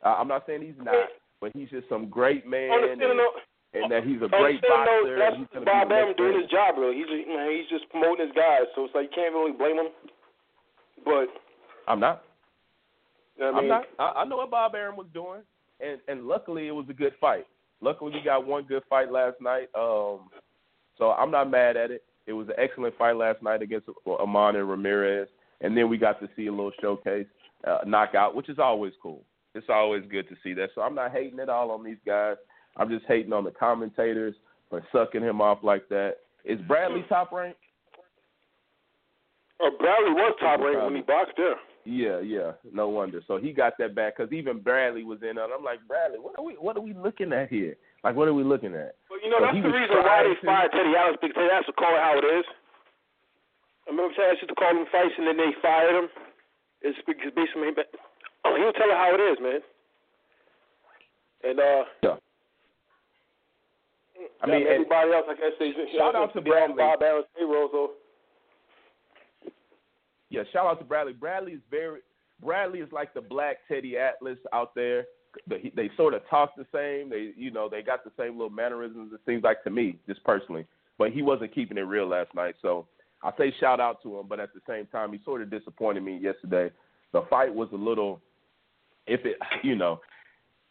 Uh, 0.06 0.10
I'm 0.20 0.28
not 0.28 0.44
saying 0.46 0.62
he's 0.62 0.78
not, 0.78 1.10
but 1.42 1.52
he's 1.56 1.70
just 1.70 1.90
some 1.90 2.08
great 2.08 2.46
man, 2.46 2.70
and, 2.70 3.02
and 3.74 3.92
that 3.92 4.04
he's 4.04 4.22
a 4.22 4.30
great 4.30 4.62
boxer. 4.62 5.18
that's 5.18 5.36
he's 5.38 5.66
Bob 5.66 5.90
the 5.90 6.14
doing 6.16 6.42
his 6.42 6.50
job. 6.50 6.78
Really, 6.78 6.96
he's 6.98 7.10
just, 7.10 7.28
know, 7.28 7.50
he's 7.50 7.70
just 7.70 7.90
promoting 7.90 8.28
his 8.28 8.36
guys. 8.36 8.70
So 8.76 8.86
it's 8.86 8.96
like 8.96 9.10
you 9.10 9.16
can't 9.16 9.34
really 9.34 9.52
blame 9.52 9.78
him. 9.78 9.90
But 11.04 11.34
I'm 11.88 12.00
not. 12.00 12.24
You 13.38 13.44
know 13.44 13.52
what 13.52 13.56
I 13.56 13.58
I'm 13.58 13.64
mean, 13.64 13.70
not. 13.70 13.86
I, 14.00 14.22
I 14.22 14.26
know 14.26 14.38
what 14.38 14.52
Bob 14.52 14.76
Arum 14.76 14.98
was 14.98 15.08
doing, 15.14 15.42
and 15.80 16.00
and 16.08 16.28
luckily 16.28 16.68
it 16.68 16.72
was 16.72 16.86
a 16.90 16.94
good 16.94 17.14
fight. 17.20 17.46
Luckily 17.82 18.12
we 18.14 18.22
got 18.24 18.46
one 18.46 18.64
good 18.64 18.84
fight 18.90 19.12
last 19.12 19.36
night. 19.42 19.70
Um, 19.76 20.30
so 20.98 21.12
I'm 21.12 21.32
not 21.32 21.50
mad 21.50 21.78
at 21.78 21.92
it. 21.92 22.04
It 22.26 22.34
was 22.34 22.48
an 22.48 22.56
excellent 22.58 22.98
fight 22.98 23.16
last 23.16 23.42
night 23.42 23.62
against 23.62 23.88
Amon 24.08 24.56
and 24.56 24.70
Ramirez, 24.70 25.28
and 25.62 25.78
then 25.78 25.90
we 25.90 25.98
got 25.98 26.20
to 26.20 26.30
see 26.36 26.48
a 26.48 26.52
little 26.52 26.72
showcase 26.82 27.28
uh, 27.66 27.80
knockout, 27.86 28.36
which 28.36 28.50
is 28.50 28.60
always 28.60 28.94
cool. 29.02 29.24
It's 29.56 29.68
always 29.70 30.04
good 30.12 30.28
to 30.30 30.36
see 30.44 30.54
that. 30.54 30.70
So 30.76 30.82
I'm 30.82 30.96
not 30.96 31.12
hating 31.12 31.40
at 31.40 31.50
all 31.50 31.72
on 31.72 31.84
these 31.84 31.98
guys. 32.06 32.36
I'm 32.76 32.90
just 32.90 33.06
hating 33.08 33.34
on 33.34 33.44
the 33.44 33.52
commentators 33.52 34.36
for 34.70 34.84
sucking 34.92 35.22
him 35.24 35.42
off 35.42 35.60
like 35.64 35.88
that. 35.90 36.18
Is 36.46 36.60
Bradley 36.68 37.06
top 37.10 37.32
ranked? 37.32 37.60
uh, 39.60 39.70
Bradley 39.80 40.12
was 40.12 40.36
top 40.40 40.60
ranked 40.60 40.84
when 40.84 40.96
he 40.96 41.02
boxed 41.02 41.34
there. 41.38 41.56
Yeah, 41.88 42.20
yeah, 42.20 42.52
no 42.68 42.92
wonder. 42.92 43.24
So 43.32 43.40
he 43.40 43.56
got 43.56 43.80
that 43.80 43.96
back 43.96 44.18
because 44.18 44.34
even 44.36 44.60
Bradley 44.60 45.08
was 45.08 45.24
in 45.24 45.40
it. 45.40 45.48
I'm 45.48 45.64
like, 45.64 45.80
Bradley, 45.88 46.20
what 46.20 46.36
are 46.36 46.44
we, 46.44 46.60
what 46.60 46.76
are 46.76 46.84
we 46.84 46.92
looking 46.92 47.32
at 47.32 47.48
here? 47.48 47.80
Like, 48.04 48.12
what 48.12 48.28
are 48.28 48.36
we 48.36 48.44
looking 48.44 48.76
at? 48.76 49.00
But 49.08 49.24
you 49.24 49.32
know, 49.32 49.40
So 49.40 49.48
that's 49.48 49.64
the 49.64 49.72
reason 49.72 49.96
why 50.04 50.20
they 50.28 50.36
fired 50.44 50.76
Teddy 50.76 50.92
Atlas 51.00 51.16
because 51.24 51.40
Teddy 51.40 51.48
Atlas 51.48 51.72
to 51.72 51.80
call 51.80 51.96
it 51.96 52.04
how 52.04 52.20
it 52.20 52.28
is. 52.28 52.44
I 53.88 53.96
remember 53.96 54.12
Teddy 54.20 54.36
Atlas 54.36 54.44
used 54.44 54.52
to 54.52 54.60
call 54.60 54.76
him 54.76 54.84
fights 54.92 55.16
and 55.16 55.32
then 55.32 55.40
they 55.40 55.56
fired 55.64 55.96
him. 55.96 56.08
It's 56.84 57.00
because 57.08 57.32
basically, 57.32 57.72
oh, 57.72 58.54
he'll 58.60 58.76
tell 58.76 58.92
it 58.92 59.00
how 59.00 59.16
it 59.16 59.24
is, 59.24 59.40
man. 59.40 59.64
And 61.48 61.56
uh, 61.56 61.84
Yeah. 62.04 62.20
I 64.44 64.46
mean, 64.46 64.68
everybody 64.68 65.16
else, 65.16 65.32
I 65.32 65.40
guess 65.40 65.56
they 65.56 65.72
Shout 65.96 66.20
out 66.20 66.36
to 66.36 66.44
Bradley. 66.44 66.76
Bob 66.84 67.00
Arum's 67.00 67.32
payroll. 67.32 67.72
So 67.72 67.96
Yeah, 70.30 70.44
shout 70.52 70.66
out 70.66 70.80
to 70.80 70.86
Bradley. 70.86 71.14
Bradley 71.14 71.54
is 71.54 71.62
very 71.72 72.00
Bradley 72.44 72.80
is 72.80 72.92
like 72.92 73.14
the 73.14 73.22
black 73.22 73.58
Teddy 73.68 73.98
Atlas 73.98 74.38
out 74.54 74.76
there. 74.76 75.06
They, 75.48 75.72
they 75.76 75.90
sort 75.96 76.14
of 76.14 76.28
talk 76.30 76.52
the 76.56 76.66
same. 76.74 77.10
They 77.10 77.32
you 77.36 77.52
know 77.52 77.70
they 77.70 77.82
got 77.82 78.04
the 78.04 78.12
same 78.18 78.34
little 78.34 78.50
mannerisms. 78.50 79.14
It 79.14 79.22
seems 79.26 79.44
like 79.44 79.64
to 79.64 79.70
me, 79.70 79.98
just 80.08 80.24
personally. 80.24 80.66
But 80.98 81.12
he 81.12 81.22
wasn't 81.22 81.54
keeping 81.54 81.78
it 81.78 81.82
real 81.82 82.08
last 82.08 82.34
night, 82.34 82.56
so 82.62 82.88
I 83.24 83.32
say 83.38 83.54
shout 83.60 83.80
out 83.80 84.02
to 84.04 84.20
him. 84.20 84.26
But 84.28 84.40
at 84.40 84.54
the 84.54 84.62
same 84.68 84.88
time, 84.88 85.14
he 85.14 85.20
sort 85.24 85.42
of 85.42 85.52
disappointed 85.52 86.04
me 86.04 86.18
yesterday. 86.18 86.72
The 87.14 87.24
fight 87.30 87.54
was 87.54 87.70
a 87.72 87.78
little, 87.78 88.20
if 89.06 89.26
it 89.26 89.38
you 89.64 89.76
know, 89.76 90.00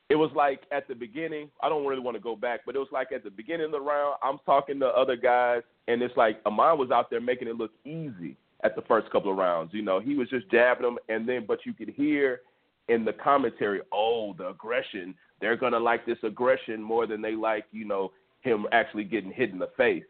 it 0.08 0.16
was 0.16 0.30
like 0.34 0.62
at 0.72 0.88
the 0.88 0.94
beginning. 0.94 1.48
I 1.62 1.68
don't 1.68 1.86
really 1.86 2.02
want 2.02 2.16
to 2.16 2.22
go 2.22 2.36
back, 2.36 2.60
but 2.66 2.74
it 2.74 2.78
was 2.78 2.88
like 2.92 3.12
at 3.12 3.24
the 3.24 3.30
beginning 3.30 3.66
of 3.66 3.72
the 3.72 3.80
round. 3.80 4.16
I'm 4.22 4.38
talking 4.44 4.80
to 4.80 4.86
other 4.86 5.16
guys, 5.16 5.62
and 5.88 6.02
it's 6.02 6.16
like 6.16 6.40
Amon 6.44 6.78
was 6.78 6.90
out 6.90 7.08
there 7.08 7.20
making 7.20 7.48
it 7.48 7.56
look 7.56 7.72
easy 7.84 8.36
at 8.64 8.74
the 8.76 8.82
first 8.82 9.10
couple 9.10 9.30
of 9.30 9.36
rounds. 9.36 9.72
You 9.72 9.82
know, 9.82 10.00
he 10.00 10.14
was 10.14 10.28
just 10.28 10.50
jabbing 10.50 10.84
them, 10.84 10.98
and 11.08 11.28
then 11.28 11.44
but 11.46 11.60
you 11.64 11.72
could 11.72 11.90
hear 11.90 12.40
in 12.88 13.04
the 13.04 13.12
commentary, 13.12 13.80
oh, 13.92 14.34
the 14.38 14.48
aggression. 14.48 15.14
They're 15.40 15.56
gonna 15.56 15.78
like 15.78 16.06
this 16.06 16.18
aggression 16.22 16.82
more 16.82 17.06
than 17.06 17.20
they 17.20 17.34
like, 17.34 17.64
you 17.72 17.84
know, 17.84 18.12
him 18.40 18.66
actually 18.72 19.04
getting 19.04 19.32
hit 19.32 19.50
in 19.50 19.58
the 19.58 19.70
face. 19.76 20.04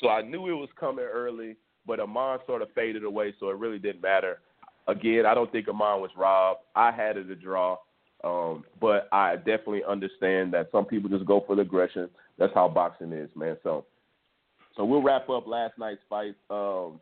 So 0.00 0.08
I 0.08 0.22
knew 0.22 0.48
it 0.48 0.54
was 0.54 0.68
coming 0.78 1.04
early, 1.04 1.56
but 1.86 2.00
Amon 2.00 2.38
sort 2.46 2.62
of 2.62 2.68
faded 2.74 3.04
away, 3.04 3.34
so 3.38 3.48
it 3.48 3.56
really 3.56 3.78
didn't 3.78 4.02
matter. 4.02 4.40
Again, 4.88 5.24
I 5.26 5.34
don't 5.34 5.50
think 5.50 5.68
Amon 5.68 6.00
was 6.00 6.10
robbed. 6.16 6.60
I 6.74 6.90
had 6.90 7.16
it 7.16 7.30
a 7.30 7.34
draw. 7.34 7.78
Um, 8.24 8.64
but 8.80 9.08
I 9.12 9.36
definitely 9.36 9.82
understand 9.86 10.52
that 10.54 10.68
some 10.72 10.84
people 10.84 11.10
just 11.10 11.26
go 11.26 11.44
for 11.46 11.54
the 11.54 11.62
aggression. 11.62 12.08
That's 12.38 12.52
how 12.54 12.68
boxing 12.68 13.12
is, 13.12 13.30
man. 13.36 13.56
So, 13.62 13.84
so 14.76 14.84
we'll 14.84 15.02
wrap 15.02 15.28
up 15.28 15.46
last 15.46 15.74
night's 15.78 16.00
fight. 16.08 16.34
Um, 16.50 17.00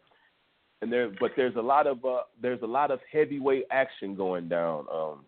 and 0.85 0.93
there, 0.93 1.09
but 1.19 1.33
there's 1.35 1.57
a 1.57 1.63
lot 1.63 1.87
of 1.87 2.05
uh, 2.05 2.19
there's 2.41 2.61
a 2.61 2.67
lot 2.67 2.91
of 2.91 3.01
heavyweight 3.11 3.65
action 3.71 4.15
going 4.15 4.49
down, 4.51 4.85
um, 4.93 5.25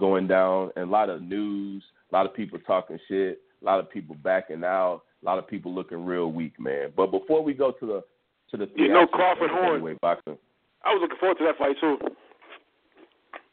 going 0.00 0.26
down, 0.26 0.72
and 0.74 0.88
a 0.88 0.90
lot 0.90 1.08
of 1.08 1.22
news, 1.22 1.84
a 2.10 2.14
lot 2.14 2.26
of 2.26 2.34
people 2.34 2.58
talking 2.66 2.98
shit, 3.06 3.40
a 3.62 3.64
lot 3.64 3.78
of 3.78 3.88
people 3.88 4.16
backing 4.16 4.64
out, 4.64 5.02
a 5.22 5.24
lot 5.24 5.38
of 5.38 5.46
people 5.46 5.72
looking 5.72 6.04
real 6.04 6.32
weak, 6.32 6.58
man. 6.58 6.92
But 6.96 7.12
before 7.12 7.44
we 7.44 7.54
go 7.54 7.70
to 7.70 7.86
the 7.86 8.04
to 8.50 8.56
the 8.56 8.68
You 8.74 8.88
know 8.88 9.06
Crawford 9.06 9.50
Horn. 9.50 9.74
heavyweight 9.74 10.00
boxing, 10.00 10.36
I 10.84 10.92
was 10.92 10.98
looking 11.00 11.18
forward 11.20 11.38
to 11.38 11.44
that 11.44 11.56
fight 11.56 11.76
too. 11.80 11.98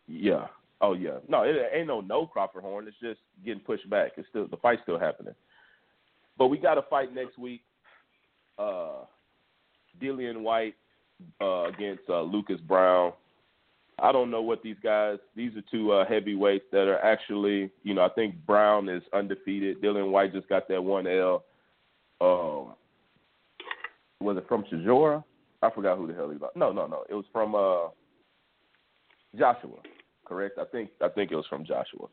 Yeah. 0.08 0.48
Oh 0.82 0.94
yeah. 0.94 1.20
No, 1.28 1.44
it 1.44 1.56
ain't 1.72 1.86
no 1.86 2.02
no 2.02 2.26
Crawford 2.26 2.64
Horn. 2.64 2.88
It's 2.88 2.98
just 3.00 3.20
getting 3.46 3.62
pushed 3.62 3.88
back. 3.92 4.14
It's 4.18 4.28
still 4.30 4.48
the 4.48 4.58
fight's 4.58 4.82
still 4.82 4.98
happening. 4.98 5.36
But 6.36 6.48
we 6.48 6.58
got 6.58 6.80
a 6.80 6.82
fight 6.90 7.14
next 7.14 7.38
week. 7.38 7.62
Uh 8.58 9.04
Dillian 10.02 10.42
Whyte 10.42 10.76
uh 11.42 11.64
against 11.64 12.04
uh 12.10 12.22
Lucas 12.22 12.60
Browne. 12.62 13.14
I 14.02 14.12
don't 14.12 14.32
know 14.32 14.42
what 14.42 14.64
these 14.64 14.78
guys. 14.82 15.18
These 15.36 15.56
are 15.58 15.64
two 15.70 15.92
uh, 15.92 16.06
heavyweights 16.08 16.66
that 16.72 16.88
are 16.88 17.00
actually, 17.00 17.70
you 17.84 17.94
know, 17.94 18.06
I 18.06 18.10
think 18.10 18.36
Browne 18.46 18.88
is 18.88 19.04
undefeated. 19.12 19.82
Dillian 19.82 20.12
Whyte 20.12 20.34
just 20.34 20.48
got 20.48 20.70
that 20.70 20.82
one 20.82 21.06
L. 21.06 21.44
Um, 22.22 22.76
was 24.22 24.38
it 24.38 24.46
from 24.48 24.64
Chisora? 24.64 25.24
I 25.62 25.70
forgot 25.70 25.98
who 25.98 26.08
the 26.08 26.14
hell 26.14 26.30
he 26.30 26.38
was. 26.38 26.52
No, 26.56 26.72
no, 26.72 26.88
no. 26.88 27.04
It 27.10 27.14
was 27.14 27.26
from 27.32 27.56
uh, 27.56 27.90
Joshua. 29.38 29.78
Correct. 30.26 30.58
I 30.60 30.66
think 30.66 30.92
I 31.02 31.10
think 31.10 31.32
it 31.32 31.36
was 31.36 31.48
from 31.48 31.66
Joshua. 31.66 32.08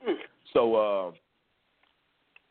So, 0.53 0.75
uh, 0.75 1.11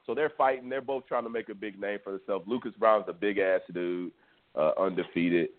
so 0.05 0.13
they're 0.13 0.31
fighting. 0.37 0.69
They're 0.69 0.81
both 0.81 1.07
trying 1.07 1.23
to 1.23 1.29
make 1.29 1.49
a 1.49 1.55
big 1.55 1.79
name 1.79 1.99
for 2.03 2.13
themselves. 2.13 2.45
Lucas 2.47 2.73
Browne's 2.77 3.05
a 3.07 3.13
big 3.13 3.39
ass 3.39 3.61
dude, 3.73 4.11
uh, 4.57 4.71
undefeated. 4.79 5.49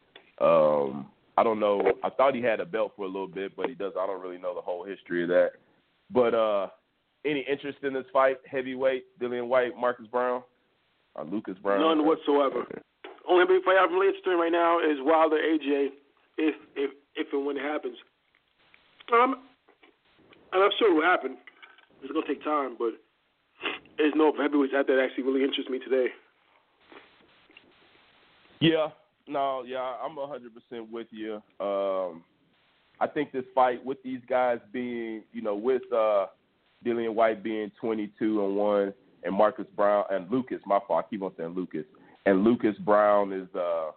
Um, 0.41 1.09
I 1.37 1.43
don't 1.43 1.61
know. 1.61 1.83
I 2.03 2.11
thought 2.11 2.35
he 2.35 2.43
had 2.43 2.61
a 2.61 2.65
belt 2.65 2.93
for 2.97 3.05
a 3.05 3.09
little 3.09 3.29
bit, 3.29 3.55
but 3.57 3.69
he 3.69 3.75
does. 3.75 3.93
I 3.99 4.07
don't 4.07 4.23
really 4.23 4.39
know 4.39 4.55
the 4.55 4.61
whole 4.61 4.85
history 4.85 5.23
of 5.23 5.29
that. 5.29 5.51
But 6.11 6.35
uh, 6.35 6.69
any 7.25 7.45
interest 7.51 7.79
in 7.83 7.93
this 7.93 8.07
fight, 8.13 8.37
heavyweight, 8.51 9.05
Dillian 9.21 9.49
Whyte, 9.49 9.77
Marcus 9.79 10.07
Browne, 10.07 10.43
or 11.15 11.25
Lucas 11.25 11.57
Browne? 11.63 11.81
None 11.81 12.07
whatsoever. 12.07 12.65
Only 13.29 13.45
big 13.47 13.65
fight 13.65 13.77
I'm 13.81 13.93
really 13.93 14.09
interested 14.09 14.33
in 14.33 14.39
right 14.39 14.53
now 14.53 14.79
is 14.79 14.99
Wilder 15.01 15.37
AJ, 15.37 15.89
if 16.39 16.55
if 16.77 16.91
if 17.17 17.27
and 17.33 17.45
when 17.45 17.57
it 17.57 17.63
happens. 17.63 17.97
Um, 19.13 19.43
and 20.53 20.63
I'm 20.63 20.71
sure 20.79 20.93
it 20.93 20.95
will 20.95 21.03
happen. 21.03 21.37
It's 22.03 22.13
gonna 22.13 22.27
take 22.27 22.45
time, 22.45 22.77
but 22.79 22.95
there's 23.99 24.15
no 24.15 24.33
heavyweights 24.33 24.75
out 24.77 24.87
there 24.87 24.97
that 24.97 25.05
actually 25.05 25.25
really 25.25 25.43
interests 25.43 25.71
me 25.71 25.81
today. 25.81 26.13
Yeah, 28.61 28.89
no, 29.29 29.65
yeah, 29.67 29.95
I'm 30.03 30.17
hundred 30.17 30.53
percent 30.55 30.91
with 30.91 31.09
you. 31.11 31.35
Um, 31.61 32.25
I 33.01 33.07
think 33.07 33.33
this 33.33 33.45
fight 33.55 33.85
with 33.85 34.03
these 34.03 34.21
guys 34.29 34.59
being, 34.73 35.23
you 35.33 35.43
know, 35.43 35.55
with 35.55 35.83
uh, 35.93 36.27
Dillian 36.85 37.15
Whyte 37.15 37.43
being 37.43 37.71
22 37.81 38.45
and 38.45 38.57
one, 38.57 38.95
and 39.23 39.35
Marcus 39.35 39.67
Browne 39.77 40.05
and 40.11 40.31
Lucas, 40.31 40.59
my 40.67 40.79
fault, 40.87 41.05
I 41.07 41.11
keep 41.11 41.23
on 41.23 41.33
saying 41.37 41.51
Lucas, 41.51 41.85
and 42.25 42.45
Lucas 42.45 42.77
Browne 42.79 43.33
is 43.33 43.49
uh, 43.55 43.91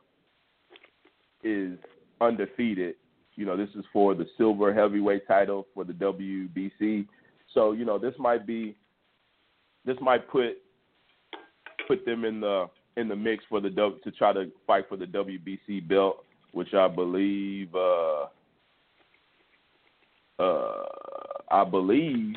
is 1.43 1.77
undefeated. 2.19 2.95
You 3.35 3.45
know, 3.45 3.55
this 3.55 3.69
is 3.75 3.85
for 3.93 4.15
the 4.15 4.25
silver 4.37 4.73
heavyweight 4.73 5.27
title 5.27 5.67
for 5.73 5.85
the 5.85 5.93
WBC. 5.93 7.07
So, 7.53 7.71
you 7.71 7.85
know, 7.85 7.97
this 7.97 8.13
might 8.19 8.45
be 8.45 8.75
this 9.85 9.97
might 10.01 10.27
put 10.29 10.57
put 11.87 12.05
them 12.05 12.25
in 12.25 12.41
the 12.41 12.67
in 12.99 13.07
the 13.07 13.15
mix 13.15 13.43
for 13.49 13.61
the 13.61 13.69
to 13.69 14.11
try 14.11 14.33
to 14.33 14.51
fight 14.67 14.85
for 14.89 14.97
the 14.97 15.05
WBC 15.05 15.87
belt, 15.87 16.23
which 16.51 16.73
I 16.73 16.87
believe 16.87 17.73
uh 17.73 18.25
uh 20.39 20.85
I 21.51 21.63
believe 21.63 22.35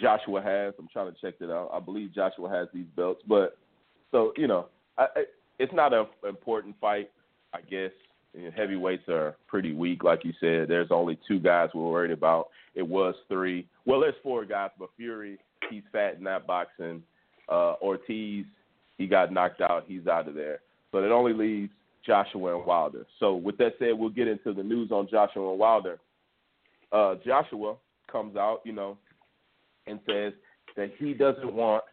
Joshua 0.00 0.42
has. 0.42 0.74
I'm 0.78 0.88
trying 0.92 1.12
to 1.12 1.20
check 1.20 1.38
that 1.38 1.50
out. 1.50 1.70
I 1.72 1.80
believe 1.80 2.14
Joshua 2.14 2.50
has 2.50 2.68
these 2.74 2.86
belts, 2.96 3.22
but 3.26 3.56
so 4.10 4.32
you 4.36 4.46
know, 4.46 4.66
I, 4.96 5.06
it's 5.58 5.72
not 5.72 5.92
an 5.92 6.06
important 6.28 6.76
fight, 6.80 7.10
I 7.54 7.60
guess. 7.62 7.92
And 8.34 8.52
heavyweights 8.52 9.08
are 9.08 9.36
pretty 9.46 9.72
weak, 9.72 10.04
like 10.04 10.24
you 10.24 10.32
said. 10.38 10.68
There's 10.68 10.90
only 10.90 11.18
two 11.26 11.38
guys 11.38 11.70
we're 11.74 11.90
worried 11.90 12.10
about. 12.10 12.48
It 12.74 12.86
was 12.86 13.14
three. 13.26 13.66
Well, 13.86 14.00
there's 14.00 14.14
four 14.22 14.44
guys, 14.44 14.70
but 14.78 14.90
Fury, 14.96 15.38
he's 15.70 15.82
fat 15.92 16.16
in 16.18 16.24
that 16.24 16.46
boxing. 16.46 17.02
Uh, 17.48 17.74
Ortiz, 17.80 18.44
he 18.98 19.06
got 19.06 19.32
knocked 19.32 19.60
out. 19.60 19.84
He's 19.86 20.06
out 20.06 20.28
of 20.28 20.34
there. 20.34 20.60
So 20.92 20.98
it 20.98 21.10
only 21.10 21.32
leaves 21.32 21.70
Joshua 22.04 22.56
and 22.56 22.66
Wilder. 22.66 23.06
So 23.20 23.34
with 23.34 23.56
that 23.58 23.74
said, 23.78 23.92
we'll 23.92 24.10
get 24.10 24.28
into 24.28 24.52
the 24.52 24.62
news 24.62 24.90
on 24.90 25.08
Joshua 25.10 25.50
and 25.50 25.58
Wilder. 25.58 25.98
Uh, 26.92 27.14
Joshua 27.24 27.76
comes 28.10 28.36
out, 28.36 28.60
you 28.64 28.72
know, 28.72 28.96
and 29.86 30.00
says 30.06 30.32
that 30.76 30.90
he 30.98 31.14
doesn't 31.14 31.52
want 31.52 31.84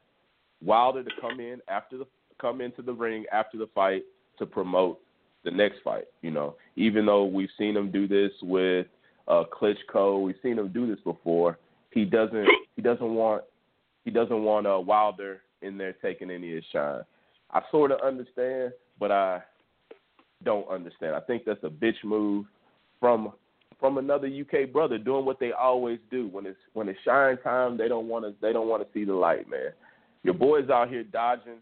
Wilder 0.63 1.03
to 1.03 1.11
come 1.21 1.39
in 1.39 1.59
after 1.67 1.97
the 1.97 2.05
come 2.41 2.59
into 2.59 2.81
the 2.81 2.93
ring 2.93 3.25
after 3.31 3.57
the 3.57 3.67
fight 3.73 4.03
to 4.37 4.45
promote 4.45 4.99
the 5.43 5.51
next 5.51 5.77
fight. 5.83 6.05
You 6.21 6.31
know, 6.31 6.55
even 6.75 7.05
though 7.05 7.25
we've 7.25 7.49
seen 7.57 7.75
him 7.75 7.91
do 7.91 8.07
this 8.07 8.31
with 8.41 8.87
uh, 9.27 9.43
Klitschko, 9.53 10.21
we've 10.21 10.35
seen 10.41 10.57
him 10.57 10.69
do 10.69 10.87
this 10.87 10.99
before. 11.03 11.57
He 11.91 12.05
doesn't. 12.05 12.47
He 12.75 12.81
doesn't 12.81 13.13
want. 13.13 13.43
He 14.05 14.11
doesn't 14.11 14.43
want 14.43 14.67
uh, 14.67 14.79
Wilder 14.79 15.41
in 15.65 15.77
there 15.77 15.93
taking 15.93 16.29
any 16.29 16.49
of 16.49 16.55
his 16.55 16.65
shine. 16.71 17.01
I 17.51 17.61
sort 17.71 17.91
of 17.91 17.99
understand, 18.01 18.73
but 18.99 19.11
I 19.11 19.41
don't 20.43 20.67
understand. 20.69 21.15
I 21.15 21.19
think 21.21 21.43
that's 21.45 21.63
a 21.63 21.69
bitch 21.69 22.03
move 22.03 22.45
from 22.99 23.33
from 23.79 23.97
another 23.97 24.27
UK 24.27 24.71
brother 24.71 24.97
doing 24.97 25.25
what 25.25 25.39
they 25.39 25.51
always 25.51 25.99
do. 26.09 26.27
When 26.31 26.45
it's 26.45 26.57
when 26.73 26.87
it's 26.87 26.99
shine 27.03 27.37
time, 27.43 27.77
they 27.77 27.87
don't 27.87 28.07
want 28.07 28.25
to 28.25 28.33
they 28.41 28.53
don't 28.53 28.67
want 28.67 28.83
to 28.83 28.89
see 28.93 29.05
the 29.05 29.13
light, 29.13 29.49
man. 29.49 29.71
Your 30.23 30.33
boy's 30.33 30.69
out 30.69 30.89
here 30.89 31.03
dodging. 31.03 31.59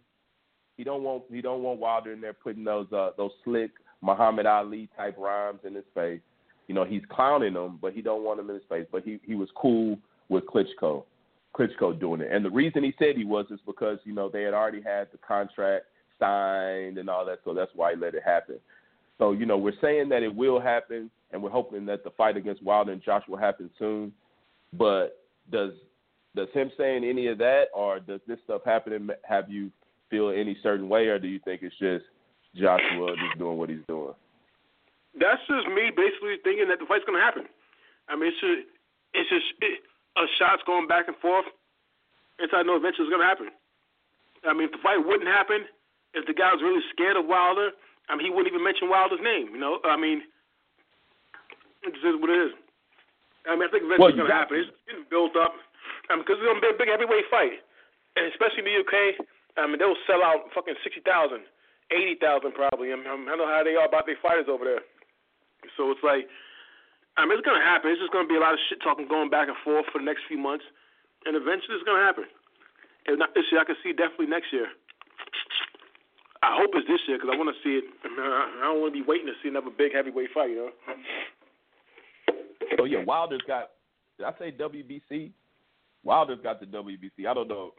He 0.78 0.84
don't 0.84 1.04
want 1.04 1.24
he 1.32 1.42
don't 1.42 1.64
want 1.64 1.80
Wilder 1.80 2.14
in 2.14 2.22
there 2.22 2.34
putting 2.34 2.64
those 2.64 2.92
uh 2.92 3.12
those 3.18 3.32
slick 3.44 3.72
Muhammad 4.02 4.46
Ali 4.46 4.90
type 4.98 5.16
rhymes 5.18 5.60
in 5.66 5.76
his 5.76 5.86
face. 5.94 6.22
You 6.68 6.76
know, 6.76 6.86
he's 6.86 7.02
clowning 7.10 7.54
him, 7.54 7.78
but 7.82 7.94
he 7.94 8.02
don't 8.02 8.24
want 8.24 8.40
him 8.40 8.50
in 8.50 8.56
his 8.56 8.66
face. 8.70 8.86
But 8.92 9.04
he 9.04 9.20
he 9.26 9.36
was 9.36 9.50
cool 9.56 9.98
with 10.30 10.46
Klitschko. 10.46 11.04
Klitschko 11.56 12.00
doing 12.00 12.22
it. 12.22 12.32
And 12.32 12.44
the 12.44 12.50
reason 12.50 12.84
he 12.84 12.94
said 12.98 13.16
he 13.16 13.26
was 13.26 13.46
is 13.52 13.60
because, 13.66 14.00
you 14.04 14.14
know, 14.14 14.30
they 14.30 14.44
had 14.44 14.54
already 14.54 14.82
had 14.82 15.08
the 15.12 15.20
contract 15.20 15.86
signed 16.20 16.98
and 16.98 17.10
all 17.10 17.26
that, 17.26 17.40
so 17.44 17.54
that's 17.54 17.72
why 17.76 17.94
he 17.94 18.00
let 18.00 18.16
it 18.16 18.24
happen. 18.24 18.60
So, 19.20 19.32
you 19.32 19.46
know, 19.46 19.58
we're 19.58 19.80
saying 19.82 20.10
that 20.10 20.24
it 20.24 20.34
will 20.34 20.60
happen 20.60 21.10
and 21.32 21.42
we're 21.42 21.50
hoping 21.50 21.86
that 21.86 22.04
the 22.04 22.12
fight 22.12 22.38
against 22.38 22.64
Wilder 22.64 22.92
and 22.92 23.04
Josh 23.04 23.24
will 23.28 23.38
happen 23.38 23.70
soon. 23.78 24.12
But 24.74 25.20
does 25.52 25.72
does 26.36 26.48
him 26.54 26.72
saying 26.78 27.04
any 27.04 27.28
of 27.28 27.38
that 27.38 27.66
or 27.76 28.00
does 28.00 28.22
this 28.28 28.40
stuff 28.44 28.62
happening 28.66 29.08
have 29.24 29.52
you 29.52 29.72
feel 30.10 30.30
any 30.30 30.58
certain 30.64 30.90
way 30.90 31.06
or 31.06 31.20
do 31.20 31.28
you 31.28 31.40
think 31.46 31.62
it's 31.62 31.78
just 31.78 32.06
Joshua 32.56 33.16
just 33.16 33.38
doing 33.38 33.58
what 33.58 33.70
he's 33.70 33.86
doing? 33.88 34.14
That's 35.20 35.42
just 35.48 35.68
me 35.68 35.92
basically 35.96 36.38
thinking 36.44 36.68
that 36.70 36.80
the 36.80 36.86
fight's 36.88 37.06
gonna 37.06 37.20
happen. 37.20 37.46
I 38.10 38.16
mean, 38.16 38.30
it's 38.30 38.42
just 38.42 38.68
it's 39.14 39.30
just 39.30 39.46
it, 39.62 39.80
a 40.18 40.24
shots 40.38 40.62
going 40.66 40.88
back 40.88 41.08
and 41.08 41.18
forth. 41.18 41.46
Until 42.40 42.60
I 42.60 42.64
know 42.64 42.76
eventually 42.76 43.06
it's 43.08 43.14
gonna 43.14 43.26
happen. 43.28 43.50
I 44.44 44.54
mean, 44.54 44.66
if 44.68 44.74
the 44.74 44.82
fight 44.82 44.98
wouldn't 45.00 45.30
happen, 45.30 45.66
if 46.14 46.26
the 46.26 46.34
guy 46.34 46.52
was 46.52 46.62
really 46.62 46.82
scared 46.92 47.16
of 47.16 47.26
Wilder, 47.26 47.72
I 48.10 48.16
mean, 48.18 48.26
he 48.26 48.32
wouldn't 48.34 48.50
even 48.52 48.64
mention 48.64 48.90
Wilder's 48.90 49.22
name. 49.22 49.54
You 49.54 49.62
know, 49.62 49.80
I 49.86 49.96
mean, 49.96 50.24
it 51.84 51.94
just 51.94 52.04
is 52.06 52.18
what 52.20 52.30
it 52.30 52.40
is. 52.50 52.54
I 53.46 53.56
mean, 53.56 53.68
I 53.68 53.72
think 53.72 53.84
eventually 53.86 54.00
Well, 54.00 54.10
it's 54.10 54.18
gonna 54.18 54.30
got- 54.30 54.50
happen. 54.50 54.58
It's 54.60 54.72
getting 54.88 55.04
built 55.12 55.36
up. 55.36 55.54
I 56.10 56.16
mean, 56.16 56.24
because 56.26 56.40
it's 56.40 56.48
gonna 56.48 56.62
be 56.64 56.70
a 56.74 56.80
big 56.80 56.90
heavyweight 56.90 57.28
fight, 57.30 57.62
and 58.16 58.26
especially 58.32 58.60
in 58.60 58.66
the 58.66 58.78
UK. 58.82 59.18
I 59.58 59.68
mean, 59.68 59.78
they'll 59.78 60.00
sell 60.08 60.24
out 60.24 60.52
fucking 60.54 60.76
sixty 60.84 61.02
thousand, 61.02 61.46
eighty 61.92 62.16
thousand 62.16 62.54
probably. 62.54 62.92
I, 62.92 62.96
mean, 62.96 63.06
I 63.06 63.16
don't 63.16 63.38
know 63.38 63.46
how 63.48 63.64
they 63.64 63.76
are 63.76 63.86
about 63.86 64.06
their 64.08 64.18
fighters 64.18 64.48
over 64.50 64.66
there. 64.66 64.82
So 65.78 65.92
it's 65.92 66.02
like, 66.04 66.28
I 67.18 67.26
mean, 67.26 67.38
it's 67.38 67.46
gonna 67.46 67.62
happen. 67.62 67.92
It's 67.92 68.02
just 68.02 68.12
gonna 68.12 68.28
be 68.28 68.36
a 68.36 68.44
lot 68.44 68.54
of 68.54 68.60
shit 68.70 68.82
talking 68.82 69.08
going 69.08 69.30
back 69.30 69.48
and 69.48 69.58
forth 69.64 69.86
for 69.92 70.00
the 70.00 70.06
next 70.06 70.26
few 70.28 70.38
months, 70.38 70.66
and 71.26 71.38
eventually 71.38 71.78
it's 71.78 71.86
gonna 71.86 72.04
happen. 72.04 72.26
If 73.06 73.20
not 73.20 73.36
this 73.36 73.46
year, 73.52 73.62
I 73.62 73.66
can 73.66 73.76
see 73.84 73.94
definitely 73.94 74.28
next 74.28 74.52
year. 74.52 74.68
I 76.42 76.58
hope 76.60 76.72
it's 76.74 76.88
this 76.88 77.00
year 77.08 77.18
because 77.18 77.32
I 77.32 77.38
want 77.38 77.56
to 77.56 77.60
see 77.64 77.80
it. 77.80 77.86
I, 78.04 78.68
don't 78.68 78.82
want 78.82 78.94
to 78.94 79.00
be 79.00 79.08
waiting 79.08 79.28
to 79.28 79.34
see 79.42 79.50
another 79.50 79.72
big 79.72 79.94
heavyweight 79.94 80.30
fight. 80.34 80.50
You 80.50 80.56
know. 80.56 80.72
So 82.78 82.84
yeah, 82.86 83.04
Wilder's 83.06 83.42
got. 83.48 83.72
Did 84.18 84.28
I 84.28 84.34
say 84.38 84.52
WBC? 84.52 85.32
Wilder's 86.04 86.42
got 86.44 86.60
the 86.60 86.66
WBC. 86.66 87.28
I 87.30 87.34
don't 87.34 87.48
know. 87.48 87.72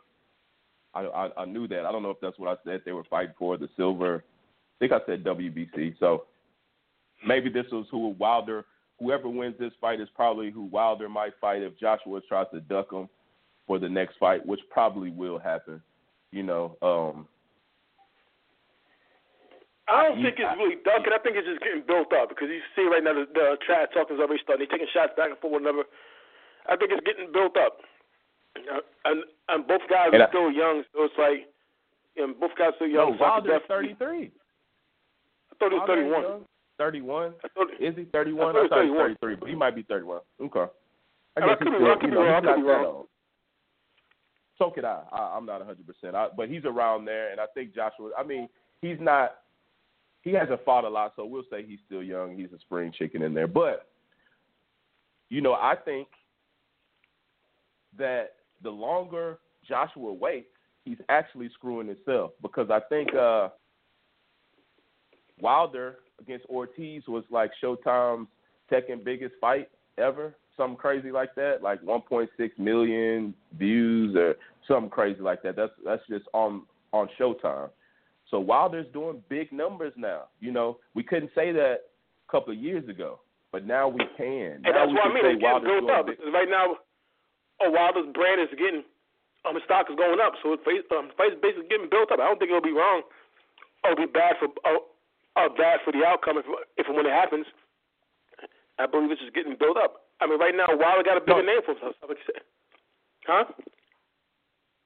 I, 0.94 1.02
I 1.02 1.42
I 1.42 1.44
knew 1.44 1.68
that. 1.68 1.84
I 1.84 1.92
don't 1.92 2.02
know 2.02 2.10
if 2.10 2.20
that's 2.22 2.38
what 2.38 2.48
I 2.48 2.56
said. 2.64 2.82
They 2.84 2.92
were 2.92 3.04
fighting 3.04 3.34
for 3.38 3.58
the 3.58 3.68
silver. 3.76 4.24
I 4.24 4.76
think 4.78 4.92
I 4.92 5.04
said 5.06 5.24
WBC. 5.24 5.98
So 5.98 6.24
maybe 7.26 7.50
this 7.50 7.66
was 7.70 7.86
who 7.90 8.14
Wilder. 8.18 8.64
Whoever 9.00 9.28
wins 9.28 9.56
this 9.58 9.72
fight 9.80 10.00
is 10.00 10.08
probably 10.14 10.50
who 10.50 10.64
Wilder 10.64 11.08
might 11.08 11.32
fight 11.40 11.62
if 11.62 11.78
Joshua 11.78 12.20
tries 12.28 12.46
to 12.52 12.60
duck 12.60 12.92
him 12.92 13.08
for 13.66 13.78
the 13.78 13.88
next 13.88 14.16
fight, 14.18 14.44
which 14.46 14.60
probably 14.70 15.10
will 15.10 15.38
happen. 15.38 15.82
You 16.30 16.42
know, 16.44 16.76
um, 16.82 17.26
I 19.86 20.08
don't 20.08 20.22
think 20.22 20.36
it's 20.40 20.56
really 20.56 20.76
ducking. 20.80 21.12
I 21.12 21.18
think 21.20 21.36
it's 21.36 21.46
just 21.46 21.60
getting 21.60 21.84
built 21.86 22.08
up 22.16 22.30
because 22.32 22.48
you 22.48 22.60
see 22.74 22.88
right 22.88 23.04
now 23.04 23.12
the, 23.12 23.26
the 23.34 23.56
trash 23.66 23.88
talking 23.92 24.16
is 24.16 24.20
already 24.20 24.40
starting. 24.42 24.64
They're 24.64 24.78
taking 24.78 24.88
shots 24.96 25.12
back 25.16 25.28
and 25.28 25.38
forth 25.38 25.60
another. 25.60 25.84
I 26.64 26.76
think 26.80 26.88
it's 26.96 27.04
getting 27.04 27.28
built 27.32 27.56
up, 27.60 27.84
Uh, 28.56 28.80
and 29.04 29.24
and 29.52 29.66
both 29.68 29.84
guys 29.90 30.08
And 30.16 30.22
are 30.22 30.26
I- 30.26 30.32
still 30.32 30.48
young, 30.50 30.84
so 30.96 31.04
it's 31.04 31.18
like, 31.20 31.44
and 32.16 32.32
both 32.40 32.56
guys 32.56 32.72
are 32.72 32.76
still 32.80 32.88
no, 32.88 33.12
young. 33.12 33.18
so 33.20 33.24
I 33.24 33.40
could 33.40 33.48
Wilder's 33.50 33.60
definitely- 33.68 33.94
33. 34.00 34.32
I 35.52 35.54
thought 35.60 35.72
he 35.72 35.78
was 35.78 35.84
Wilder 35.84 36.00
ain't 36.00 36.48
31. 36.78 37.22
young. 37.22 37.32
31. 37.32 37.34
I 37.44 37.48
thought, 37.54 37.68
Is 37.80 37.94
he 37.96 38.04
31? 38.04 38.56
I 38.56 38.60
I 38.64 38.68
thought 38.68 38.84
he 38.84 38.90
was 38.90 38.98
was 38.98 39.16
33, 39.20 39.36
but 39.36 39.48
he 39.48 39.54
might 39.54 39.74
be 39.74 39.82
31. 39.82 40.20
Okay. 40.42 40.60
I 41.36 41.40
I 41.42 41.46
guess 41.46 41.58
could 41.58 41.68
he's 41.68 41.74
I 41.74 41.96
still, 41.96 42.02
you 42.02 42.10
know, 42.10 42.20
wrong, 42.22 42.28
I 42.28 42.34
he's 42.34 42.56
could 42.56 42.66
not 42.66 42.82
that 42.82 42.86
old. 42.86 43.06
So 44.58 44.70
could 44.70 44.84
I. 44.84 45.02
I 45.12 45.36
I'm 45.36 45.46
not 45.46 45.62
100%. 45.62 46.14
I, 46.14 46.28
but 46.36 46.48
he's 46.48 46.64
around 46.64 47.04
there, 47.04 47.30
and 47.30 47.40
I 47.40 47.46
think 47.54 47.74
Joshua. 47.74 48.10
I 48.18 48.22
mean, 48.22 48.48
he's 48.80 48.98
not. 49.00 49.36
He 50.22 50.30
hasn't 50.32 50.64
fought 50.64 50.84
a 50.84 50.88
lot, 50.88 51.12
so 51.16 51.26
we'll 51.26 51.42
say 51.50 51.64
he's 51.66 51.80
still 51.84 52.02
young. 52.02 52.36
He's 52.36 52.52
a 52.54 52.58
spring 52.60 52.92
chicken 52.96 53.22
in 53.22 53.34
there. 53.34 53.48
But 53.48 53.88
you 55.28 55.40
know, 55.40 55.54
I 55.54 55.74
think 55.84 56.08
that 57.98 58.36
the 58.62 58.70
longer 58.70 59.38
Joshua 59.66 60.12
waits, 60.12 60.46
he's 60.84 60.98
actually 61.08 61.50
screwing 61.54 61.88
himself 61.88 62.32
because 62.40 62.70
I 62.70 62.80
think 62.88 63.14
uh, 63.14 63.48
Wilder 65.40 65.96
against 66.20 66.46
Ortiz 66.46 67.02
was 67.08 67.24
like 67.30 67.50
Showtime's 67.62 68.28
second 68.70 69.04
biggest 69.04 69.34
fight 69.40 69.68
ever, 69.98 70.34
something 70.56 70.76
crazy 70.76 71.10
like 71.10 71.34
that, 71.34 71.62
like 71.62 71.80
1.6 71.82 72.28
million 72.58 73.34
views 73.58 74.14
or 74.16 74.34
something 74.68 74.90
crazy 74.90 75.20
like 75.20 75.42
that. 75.42 75.56
That's 75.56 75.72
that's 75.84 76.02
just 76.08 76.24
on 76.32 76.62
on 76.92 77.08
Showtime. 77.20 77.70
So 78.30 78.40
Wilder's 78.40 78.86
doing 78.92 79.22
big 79.28 79.52
numbers 79.52 79.92
now. 79.96 80.24
You 80.40 80.52
know, 80.52 80.78
we 80.94 81.02
couldn't 81.02 81.30
say 81.34 81.52
that 81.52 81.76
a 82.26 82.30
couple 82.32 82.52
of 82.54 82.58
years 82.58 82.88
ago, 82.88 83.20
but 83.52 83.66
now 83.66 83.88
we 83.88 84.00
can. 84.16 84.62
And 84.64 84.72
now 84.74 84.86
that's 84.86 84.92
what 84.92 85.10
I 85.10 85.14
mean. 85.14 85.26
It's 85.26 85.42
getting 85.42 85.64
built 85.64 85.90
up. 85.90 86.06
big- 86.06 86.18
Right 86.32 86.48
now, 86.48 86.78
oh, 87.60 87.70
Wilder's 87.70 88.10
brand 88.14 88.40
is 88.40 88.48
getting, 88.58 88.82
um, 89.44 89.54
his 89.54 89.62
stock 89.64 89.86
is 89.90 89.96
going 89.96 90.18
up. 90.24 90.32
So 90.42 90.54
it's 90.56 90.64
um, 90.90 91.08
the 91.08 91.14
fight 91.14 91.32
is 91.36 91.38
basically 91.42 91.68
getting 91.68 91.90
built 91.90 92.10
up. 92.10 92.18
I 92.18 92.26
don't 92.26 92.38
think 92.38 92.48
it'll 92.50 92.64
be 92.64 92.72
wrong 92.72 93.02
or 93.84 93.94
be 93.94 94.06
bad 94.06 94.36
for 94.40 94.48
uh, 94.64 94.80
uh, 95.36 95.48
bad 95.56 95.80
for 95.84 95.92
the 95.92 96.04
outcome 96.06 96.38
if 96.38 96.44
if 96.76 96.86
and 96.86 96.96
when 96.96 97.06
it 97.06 97.12
happens. 97.12 97.46
I 98.78 98.86
believe 98.86 99.10
it's 99.10 99.20
just 99.20 99.34
getting 99.34 99.56
built 99.58 99.76
up. 99.76 100.02
I 100.20 100.26
mean, 100.26 100.38
right 100.38 100.54
now, 100.54 100.66
Wilder 100.68 101.02
got 101.04 101.16
a 101.16 101.20
bigger 101.20 101.42
No. 101.42 101.52
name 101.52 101.62
for 101.64 101.72
himself. 101.74 101.94
Like 102.08 102.18
you 102.18 102.24
said. 102.34 102.42
Huh? 103.26 103.44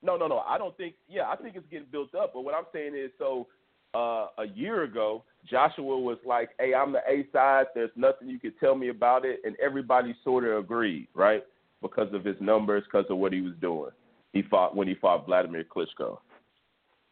No, 0.03 0.17
no, 0.17 0.27
no. 0.29 0.39
I 0.41 0.59
don't 0.59 0.77
think. 0.77 0.95
Yeah, 1.09 1.29
I 1.29 1.37
think 1.37 1.57
it's 1.57 1.67
getting 1.71 1.89
built 1.91 2.15
up. 2.15 2.33
But 2.35 2.43
what 2.43 2.55
I'm 2.55 2.67
saying 2.73 2.95
is, 2.95 3.11
so 3.19 3.47
uh, 3.95 4.29
a 4.39 4.47
year 4.55 4.83
ago, 4.85 5.25
Joshua 5.51 5.99
was 5.99 6.19
like, 6.25 6.51
"Hey, 6.59 6.75
I'm 6.75 6.93
the 6.93 7.01
A 7.09 7.27
side. 7.33 7.67
There's 7.75 7.91
nothing 7.97 8.29
you 8.29 8.39
could 8.39 8.59
tell 8.61 8.75
me 8.75 8.89
about 8.89 9.25
it," 9.25 9.41
and 9.45 9.57
everybody 9.61 10.15
sort 10.23 10.45
of 10.45 10.59
agreed, 10.59 11.09
right? 11.15 11.43
Because 11.83 12.13
of 12.13 12.25
his 12.25 12.37
numbers, 12.41 12.85
because 12.85 13.07
of 13.11 13.19
what 13.19 13.33
he 13.33 13.41
was 13.41 13.55
doing. 13.61 13.91
He 14.33 14.43
fought 14.43 14.77
when 14.77 14.87
he 14.87 14.95
fought 14.95 15.27
Vladimir 15.27 15.65
Klitschko. 15.65 16.19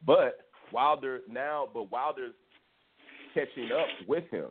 But 0.05 0.39
Wilder 0.73 1.21
now, 1.29 1.69
but 1.73 1.91
Wilder's 1.91 2.35
catching 3.37 3.71
up 3.73 3.87
with 4.09 4.25
him, 4.31 4.47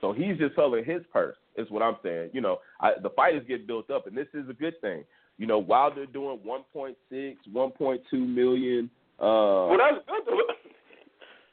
so 0.00 0.12
he's 0.12 0.36
just 0.38 0.54
selling 0.56 0.84
his 0.84 1.02
purse. 1.12 1.36
Is 1.56 1.70
what 1.70 1.82
I'm 1.82 1.96
saying. 2.02 2.30
You 2.32 2.40
know, 2.40 2.58
I, 2.80 2.92
the 3.02 3.10
fight 3.10 3.34
is 3.36 3.42
getting 3.48 3.66
built 3.66 3.90
up, 3.90 4.06
and 4.06 4.16
this 4.16 4.28
is 4.34 4.48
a 4.48 4.52
good 4.52 4.80
thing. 4.80 5.04
You 5.38 5.46
know, 5.46 5.58
Wilder 5.58 6.06
doing 6.06 6.40
1.6, 6.46 6.94
1.2 7.12 8.00
million. 8.12 8.90
Uh, 9.20 9.68
Well, 9.72 9.78
that's 9.78 10.00
good. 10.04 10.24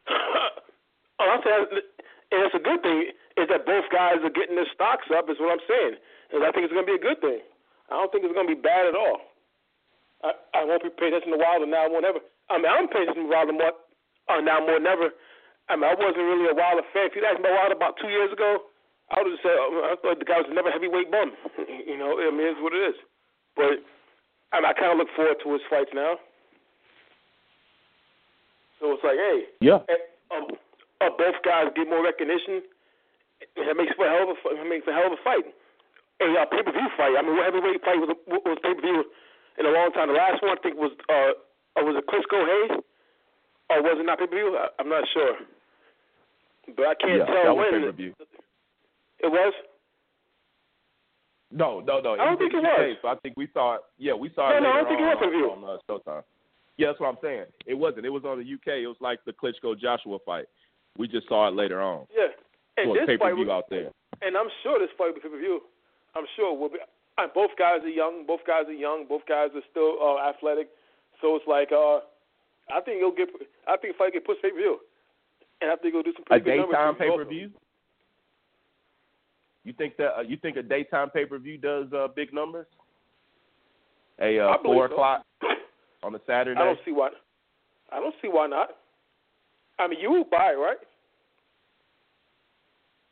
oh, 0.10 1.30
I'm 1.32 1.42
saying, 1.44 1.66
and 2.32 2.40
it's 2.48 2.56
a 2.56 2.64
good 2.64 2.82
thing 2.82 3.12
is 3.38 3.48
that 3.50 3.66
both 3.66 3.86
guys 3.92 4.20
are 4.24 4.30
getting 4.34 4.56
their 4.56 4.68
stocks 4.74 5.08
up. 5.16 5.30
Is 5.30 5.38
what 5.40 5.52
I'm 5.52 5.64
saying, 5.68 5.96
and 6.34 6.44
I 6.44 6.52
think 6.52 6.66
it's 6.66 6.74
going 6.74 6.86
to 6.86 6.92
be 6.92 7.00
a 7.00 7.04
good 7.04 7.22
thing. 7.22 7.40
I 7.92 8.00
don't 8.00 8.12
think 8.12 8.24
it's 8.26 8.34
going 8.34 8.48
to 8.48 8.56
be 8.56 8.62
bad 8.62 8.88
at 8.88 8.96
all. 8.96 9.20
I, 10.24 10.32
I 10.56 10.66
won't 10.66 10.84
be 10.84 10.90
paying 10.90 11.14
attention 11.14 11.36
to 11.36 11.40
Wilder 11.40 11.68
now 11.68 11.88
more 11.88 12.00
than 12.02 12.10
ever. 12.10 12.22
I 12.50 12.58
mean, 12.58 12.72
I'm 12.72 12.88
paying 12.88 13.08
attention 13.08 13.28
to 13.28 13.32
Wilder 13.32 13.54
more 13.54 13.76
uh, 14.32 14.40
now 14.40 14.60
more 14.64 14.80
than 14.80 14.88
ever. 14.88 15.12
I 15.70 15.76
mean, 15.80 15.88
I 15.88 15.96
wasn't 15.96 16.28
really 16.28 16.52
a 16.52 16.56
Wilder 16.56 16.84
fan. 16.92 17.08
If 17.08 17.16
you 17.16 17.24
asked 17.24 17.40
me 17.40 17.48
about 17.48 17.56
Wilder 17.56 17.78
about 17.80 17.96
two 18.02 18.12
years 18.12 18.32
ago, 18.36 18.68
I 19.12 19.22
would 19.22 19.32
have 19.32 19.44
said 19.44 19.56
uh, 19.56 19.92
I 19.92 19.96
thought 20.00 20.20
the 20.20 20.28
guy 20.28 20.44
was 20.44 20.52
never 20.52 20.72
heavyweight 20.72 21.12
bum. 21.12 21.32
you 21.90 21.96
know, 21.96 22.20
I 22.20 22.32
mean, 22.32 22.52
it's 22.52 22.60
what 22.60 22.76
it 22.76 22.84
is. 22.84 22.98
But 23.56 23.80
I, 24.52 24.60
mean, 24.60 24.70
I 24.70 24.74
kind 24.76 24.92
of 24.92 25.00
look 25.00 25.12
forward 25.16 25.40
to 25.44 25.48
his 25.54 25.64
fights 25.70 25.94
now. 25.94 26.20
So 28.84 29.00
it's 29.00 29.06
like, 29.06 29.16
hey, 29.16 29.48
yeah, 29.64 29.80
eh, 29.88 30.02
um, 30.36 30.52
uh, 31.00 31.12
both 31.16 31.40
guys 31.48 31.72
get 31.72 31.88
more 31.88 32.04
recognition. 32.04 32.60
That 33.56 33.80
makes 33.80 33.96
for 33.96 34.08
a 34.08 34.12
hell 34.12 34.28
of 34.28 34.36
a 34.36 34.64
makes 34.68 34.84
for 34.84 34.92
a 34.92 34.98
hell 34.98 35.08
of 35.08 35.16
a 35.16 35.24
fight. 35.24 35.48
A 36.20 36.28
uh, 36.28 36.44
pay 36.52 36.64
per 36.64 36.76
view 36.76 36.90
fight. 37.00 37.16
I 37.16 37.24
mean, 37.24 37.40
what 37.40 37.48
heavyweight 37.48 37.80
fight 37.84 38.00
was 38.04 38.12
was 38.28 38.60
pay 38.60 38.76
per 38.76 38.84
view 38.84 39.08
in 39.60 39.64
a 39.68 39.72
long 39.72 39.96
time? 39.96 40.12
The 40.12 40.20
last 40.20 40.44
one 40.44 40.52
I 40.52 40.60
think 40.60 40.76
was 40.76 40.92
uh, 41.08 41.40
uh 41.80 41.84
was 41.88 41.96
it 41.96 42.08
Klitschko 42.12 42.44
Hayes, 42.44 42.84
or 43.70 43.82
was 43.82 43.98
it 44.00 44.06
not 44.06 44.20
pay 44.20 44.28
per 44.28 44.36
view? 44.36 44.58
I'm 44.80 44.90
not 44.90 45.04
sure, 45.14 45.36
but 46.76 46.86
I 46.88 46.96
can't 46.96 47.20
yeah, 47.20 47.26
tell 47.26 47.44
that 47.46 47.56
was 47.56 47.68
when 47.72 47.82
pay 47.82 47.88
per 47.88 47.92
view. 47.96 48.14
it 49.20 49.32
was. 49.32 49.54
No, 51.52 51.80
no, 51.82 52.00
no. 52.02 52.14
I 52.14 52.26
don't 52.26 52.38
think 52.40 52.54
it 52.54 52.58
was. 52.58 52.66
was. 52.66 52.98
So 53.02 53.08
I 53.10 53.16
think 53.22 53.38
we 53.38 53.48
saw 53.54 53.76
it. 53.76 53.82
Yeah, 54.00 54.14
we 54.14 54.32
saw 54.34 54.50
No, 54.50 54.58
it. 54.58 54.62
no, 54.62 54.70
I 54.70 54.82
later 54.82 54.82
don't 54.82 54.90
think 54.90 55.00
it 55.02 55.06
was 55.06 55.14
on, 55.14 55.20
pay-per-view. 55.22 55.50
on 55.54 55.60
uh, 55.64 55.78
Showtime. 55.86 56.24
Yeah, 56.78 56.88
that's 56.90 57.00
what 57.00 57.10
I'm 57.14 57.22
saying. 57.22 57.46
It 57.68 57.76
wasn't. 57.78 58.06
It 58.06 58.10
was 58.10 58.26
on 58.26 58.42
the 58.42 58.48
UK. 58.50 58.82
It 58.82 58.88
was 58.90 58.98
like 59.00 59.20
the 59.26 59.34
Klitschko 59.34 59.78
Joshua 59.80 60.18
fight. 60.26 60.46
We 60.98 61.08
just 61.08 61.28
saw 61.30 61.48
it 61.48 61.54
later 61.54 61.80
on. 61.82 62.08
Yeah, 62.10 62.34
and 62.78 62.90
So 62.90 62.94
this 62.98 63.06
pay 63.06 63.18
per 63.18 63.30
fight 63.30 63.36
view 63.38 63.46
was, 63.46 63.54
out 63.54 63.70
there. 63.70 63.92
and 64.26 64.34
I'm 64.36 64.50
sure 64.66 64.80
this 64.82 64.90
fight 64.98 65.14
will 65.14 65.22
be 65.22 65.22
pay 65.22 65.30
per 65.30 65.38
view. 65.38 65.62
I'm 66.16 66.26
sure 66.36 66.58
will 66.58 66.70
be. 66.70 66.82
And 67.22 67.30
both 67.38 67.52
guys 67.60 67.86
are 67.86 67.94
young. 67.94 68.26
Both 68.26 68.42
guys 68.48 68.66
are 68.66 68.74
young. 68.74 69.06
Both 69.08 69.22
guys 69.30 69.50
are 69.54 69.62
still 69.70 70.02
uh, 70.02 70.18
athletic. 70.26 70.70
So 71.22 71.36
it's 71.38 71.46
like, 71.46 71.70
uh, 71.72 72.02
I 72.72 72.82
think 72.82 73.00
he'll 73.00 73.12
get. 73.12 73.30
I 73.68 73.78
think 73.78 73.94
the 73.94 73.98
fight 73.98 74.14
get 74.14 74.26
pushed 74.26 74.42
pay 74.42 74.52
per 74.52 74.58
view, 74.58 74.80
and 75.62 75.72
I 75.72 75.76
think 75.76 75.94
he'll 75.94 76.04
do 76.04 76.14
some 76.14 76.24
A 76.24 76.40
pretty 76.40 76.46
good 76.46 76.58
numbers. 76.58 76.76
daytime 76.76 76.96
pay 76.96 77.16
per 77.16 77.26
view. 77.26 77.50
You 79.64 79.74
think 79.74 79.98
that? 79.98 80.18
Uh, 80.18 80.22
you 80.22 80.38
think 80.38 80.58
a 80.58 80.64
daytime 80.64 81.10
pay 81.10 81.26
per 81.26 81.38
view 81.40 81.58
does 81.58 81.88
uh, 81.94 82.08
big 82.16 82.34
numbers? 82.34 82.68
A 84.20 84.40
uh, 84.40 84.48
I 84.50 84.58
believe 84.62 84.64
four 84.64 84.88
so. 84.88 84.94
o'clock 84.94 85.26
on 86.04 86.16
a 86.16 86.20
Saturday. 86.28 86.60
I 86.60 86.66
don't 86.66 86.80
see 86.86 86.92
why. 86.92 87.10
I 87.92 88.00
don't 88.00 88.16
see 88.22 88.28
why 88.28 88.48
not. 88.48 88.70
I 89.80 89.88
mean, 89.88 90.00
you 90.00 90.12
would 90.12 90.30
buy 90.30 90.52
it, 90.54 90.58
right? 90.58 90.78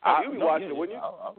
I, 0.02 0.22
You'd 0.22 0.32
be 0.32 0.38
no, 0.38 0.46
watching 0.46 0.68
yeah, 0.68 0.74
it, 0.74 0.76
wouldn't 0.76 0.98
you? 0.98 1.04
I, 1.04 1.28
I, 1.28 1.32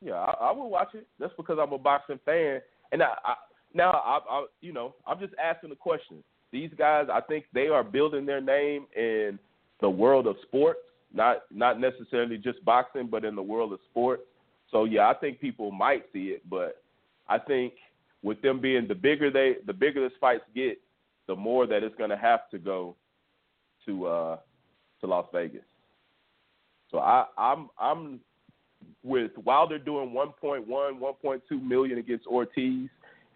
yeah, 0.00 0.14
I, 0.14 0.48
I 0.48 0.52
would 0.52 0.66
watch 0.66 0.94
it. 0.94 1.06
That's 1.18 1.32
because 1.36 1.58
I'm 1.60 1.72
a 1.72 1.78
boxing 1.78 2.20
fan, 2.24 2.60
and 2.92 3.02
I, 3.02 3.14
I 3.24 3.34
now 3.74 3.90
I, 3.90 4.20
I, 4.28 4.46
you 4.60 4.72
know, 4.72 4.94
I'm 5.06 5.18
just 5.18 5.34
asking 5.42 5.70
the 5.70 5.76
question. 5.76 6.22
These 6.52 6.70
guys, 6.76 7.06
I 7.12 7.20
think 7.20 7.44
they 7.54 7.68
are 7.68 7.84
building 7.84 8.26
their 8.26 8.40
name 8.40 8.86
in 8.96 9.38
the 9.80 9.90
world 9.90 10.26
of 10.26 10.36
sports, 10.42 10.80
not 11.12 11.42
not 11.50 11.80
necessarily 11.80 12.38
just 12.38 12.64
boxing, 12.64 13.08
but 13.08 13.24
in 13.24 13.34
the 13.34 13.42
world 13.42 13.72
of 13.72 13.78
sports. 13.90 14.22
So 14.70 14.84
yeah, 14.84 15.08
I 15.08 15.14
think 15.14 15.40
people 15.40 15.70
might 15.70 16.04
see 16.12 16.26
it, 16.26 16.48
but 16.48 16.82
I 17.28 17.38
think 17.38 17.74
with 18.22 18.40
them 18.42 18.60
being 18.60 18.86
the 18.86 18.94
bigger 18.94 19.30
they, 19.30 19.56
the 19.66 19.72
bigger 19.72 20.06
this 20.06 20.16
fights 20.20 20.44
get, 20.54 20.78
the 21.26 21.34
more 21.34 21.66
that 21.66 21.82
it's 21.82 21.96
going 21.96 22.10
to 22.10 22.16
have 22.16 22.48
to 22.50 22.58
go 22.58 22.96
to 23.86 24.06
uh 24.06 24.36
to 25.00 25.06
Las 25.06 25.26
Vegas. 25.32 25.62
So 26.90 26.98
I, 26.98 27.26
I'm 27.38 27.70
I'm 27.78 28.20
with 29.02 29.30
Wilder 29.44 29.78
doing 29.78 30.10
1.1, 30.10 30.66
1.2 30.66 31.62
million 31.62 31.98
against 31.98 32.26
Ortiz. 32.26 32.88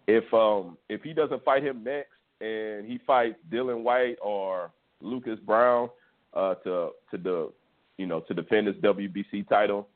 If 0.07 0.31
um 0.33 0.77
if 0.89 1.01
he 1.01 1.13
doesn't 1.13 1.43
fight 1.43 1.63
him 1.63 1.83
next 1.83 2.14
and 2.41 2.85
he 2.85 2.99
fights 3.05 3.37
Dillian 3.51 3.83
Whyte 3.83 4.17
or 4.21 4.71
Lucas 5.01 5.39
Browne 5.45 5.89
uh 6.33 6.55
to 6.55 6.89
to 7.11 7.17
the 7.17 7.51
you 7.97 8.05
know 8.05 8.19
to 8.21 8.33
defend 8.33 8.67
his 8.67 8.75
WBC 8.77 9.47
title, 9.47 9.87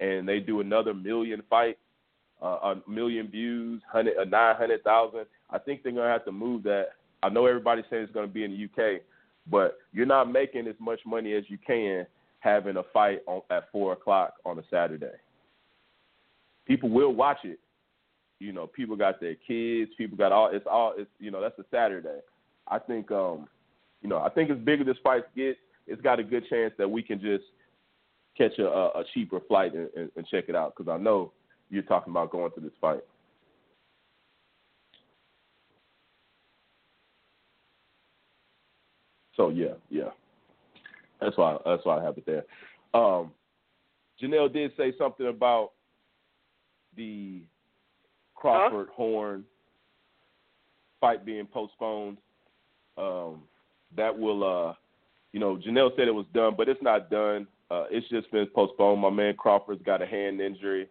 and 0.00 0.28
they 0.28 0.40
do 0.40 0.60
another 0.60 0.94
million 0.94 1.42
fight, 1.50 1.78
uh, 2.42 2.74
a 2.74 2.90
million 2.90 3.28
views, 3.28 3.82
hundred 3.90 4.16
a 4.16 4.24
nine 4.24 4.56
hundred 4.56 4.82
thousand. 4.84 5.26
I 5.50 5.58
think 5.58 5.82
they're 5.82 5.92
gonna 5.92 6.08
have 6.08 6.24
to 6.26 6.32
move 6.32 6.62
that. 6.64 6.90
I 7.22 7.28
know 7.28 7.46
everybody's 7.46 7.84
saying 7.90 8.04
it's 8.04 8.12
gonna 8.12 8.26
be 8.26 8.44
in 8.44 8.52
the 8.52 8.64
UK, 8.64 9.00
but 9.50 9.78
you're 9.92 10.06
not 10.06 10.30
making 10.30 10.66
as 10.68 10.76
much 10.78 11.00
money 11.04 11.34
as 11.34 11.44
you 11.48 11.58
can 11.58 12.06
having 12.40 12.76
a 12.76 12.82
fight 12.92 13.20
on, 13.26 13.42
at 13.50 13.70
four 13.72 13.92
o'clock 13.92 14.34
on 14.44 14.58
a 14.58 14.62
Saturday. 14.70 15.16
People 16.66 16.90
will 16.90 17.12
watch 17.14 17.38
it. 17.44 17.58
You 18.40 18.52
know, 18.52 18.66
people 18.66 18.96
got 18.96 19.20
their 19.20 19.34
kids. 19.34 19.90
People 19.98 20.16
got 20.16 20.32
all. 20.32 20.50
It's 20.52 20.66
all. 20.70 20.94
It's 20.96 21.10
you 21.18 21.30
know 21.30 21.40
that's 21.40 21.58
a 21.58 21.64
Saturday. 21.70 22.20
I 22.68 22.78
think 22.78 23.10
um, 23.10 23.48
you 24.02 24.08
know, 24.08 24.18
I 24.18 24.28
think 24.28 24.50
as 24.50 24.58
big 24.58 24.80
as 24.80 24.86
this 24.86 24.96
fight 25.02 25.24
gets, 25.34 25.58
it's 25.86 26.02
got 26.02 26.20
a 26.20 26.24
good 26.24 26.44
chance 26.48 26.72
that 26.78 26.88
we 26.88 27.02
can 27.02 27.20
just 27.20 27.44
catch 28.36 28.58
a, 28.58 28.66
a, 28.66 29.04
cheaper 29.12 29.40
flight 29.48 29.74
and, 29.74 29.88
and, 29.96 30.10
and 30.14 30.26
check 30.28 30.44
it 30.48 30.54
out 30.54 30.74
because 30.76 30.90
I 30.90 31.02
know 31.02 31.32
you're 31.70 31.82
talking 31.82 32.12
about 32.12 32.30
going 32.30 32.52
to 32.52 32.60
this 32.60 32.70
fight. 32.80 33.00
So 39.34 39.48
yeah, 39.48 39.74
yeah. 39.90 40.10
That's 41.20 41.36
why 41.36 41.56
that's 41.64 41.84
why 41.84 41.98
I 41.98 42.04
have 42.04 42.18
it 42.18 42.26
there. 42.26 42.44
Um, 42.94 43.32
Janelle 44.22 44.52
did 44.52 44.72
say 44.76 44.92
something 44.98 45.26
about 45.26 45.72
the 46.96 47.42
Crawford 48.38 48.88
Horn 48.94 49.44
fight 51.00 51.24
being 51.24 51.46
postponed. 51.46 52.18
Um, 52.96 53.42
that 53.96 54.16
will, 54.16 54.44
uh, 54.44 54.74
you 55.32 55.40
know, 55.40 55.56
Janelle 55.56 55.94
said 55.96 56.08
it 56.08 56.14
was 56.14 56.26
done, 56.34 56.54
but 56.56 56.68
it's 56.68 56.82
not 56.82 57.10
done. 57.10 57.46
Uh, 57.70 57.84
it's 57.90 58.08
just 58.08 58.30
been 58.30 58.46
postponed. 58.54 59.00
My 59.00 59.10
man 59.10 59.34
Crawford's 59.36 59.82
got 59.82 60.02
a 60.02 60.06
hand 60.06 60.40
injury, 60.40 60.88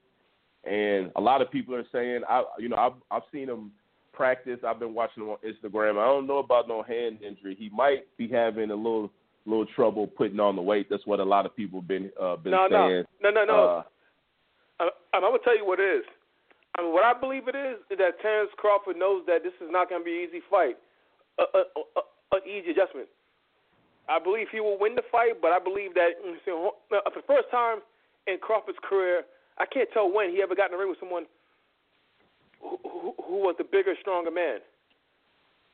and 0.63 1.11
a 1.15 1.21
lot 1.21 1.41
of 1.41 1.51
people 1.51 1.73
are 1.75 1.85
saying, 1.91 2.21
I, 2.29 2.43
you 2.59 2.69
know, 2.69 2.75
I've 2.77 2.93
I've 3.09 3.27
seen 3.31 3.49
him 3.49 3.71
practice. 4.13 4.59
I've 4.65 4.79
been 4.79 4.93
watching 4.93 5.23
him 5.23 5.29
on 5.29 5.37
Instagram. 5.45 5.99
I 5.99 6.05
don't 6.05 6.27
know 6.27 6.37
about 6.39 6.67
no 6.67 6.83
hand 6.83 7.19
injury. 7.21 7.55
He 7.57 7.69
might 7.69 8.05
be 8.17 8.27
having 8.27 8.71
a 8.71 8.75
little 8.75 9.11
little 9.45 9.65
trouble 9.65 10.07
putting 10.07 10.39
on 10.39 10.55
the 10.55 10.61
weight. 10.61 10.87
That's 10.89 11.05
what 11.05 11.19
a 11.19 11.23
lot 11.23 11.45
of 11.45 11.55
people 11.55 11.81
been 11.81 12.11
uh, 12.21 12.35
been 12.35 12.51
No, 12.51 12.67
saying. 12.69 13.03
no, 13.23 13.29
no, 13.29 13.45
no, 13.45 13.45
no. 13.45 13.63
Uh, 13.63 13.83
I, 14.79 14.83
I'm, 15.13 15.23
I'm 15.23 15.31
gonna 15.31 15.39
tell 15.43 15.57
you 15.57 15.65
what 15.65 15.79
it 15.79 15.99
is. 15.99 16.03
I 16.77 17.13
believe 17.19 17.47
it 17.47 17.55
is 17.55 17.79
is 17.89 17.97
that 17.97 18.21
Terence 18.21 18.51
Crawford 18.57 18.97
knows 18.97 19.23
that 19.25 19.43
this 19.43 19.53
is 19.61 19.71
not 19.71 19.89
going 19.89 20.01
to 20.01 20.05
be 20.05 20.23
an 20.23 20.29
easy 20.29 20.41
fight, 20.49 20.77
an 21.39 22.43
easy 22.45 22.71
adjustment. 22.71 23.07
I 24.07 24.19
believe 24.19 24.47
he 24.51 24.59
will 24.59 24.79
win 24.79 24.95
the 24.95 25.03
fight, 25.11 25.41
but 25.41 25.51
I 25.51 25.59
believe 25.59 25.93
that 25.95 26.15
for 26.47 26.73
the 26.89 27.27
first 27.27 27.49
time 27.51 27.79
in 28.27 28.37
Crawford's 28.39 28.79
career, 28.83 29.23
I 29.57 29.65
can't 29.65 29.89
tell 29.91 30.11
when 30.11 30.29
he 30.29 30.41
ever 30.41 30.55
got 30.55 30.69
in 30.69 30.77
the 30.77 30.77
ring 30.77 30.89
with 30.89 30.99
someone 30.99 31.25
who, 32.61 32.77
who, 32.83 33.13
who 33.25 33.37
was 33.41 33.55
the 33.57 33.65
bigger, 33.65 33.95
stronger 33.99 34.31
man. 34.31 34.59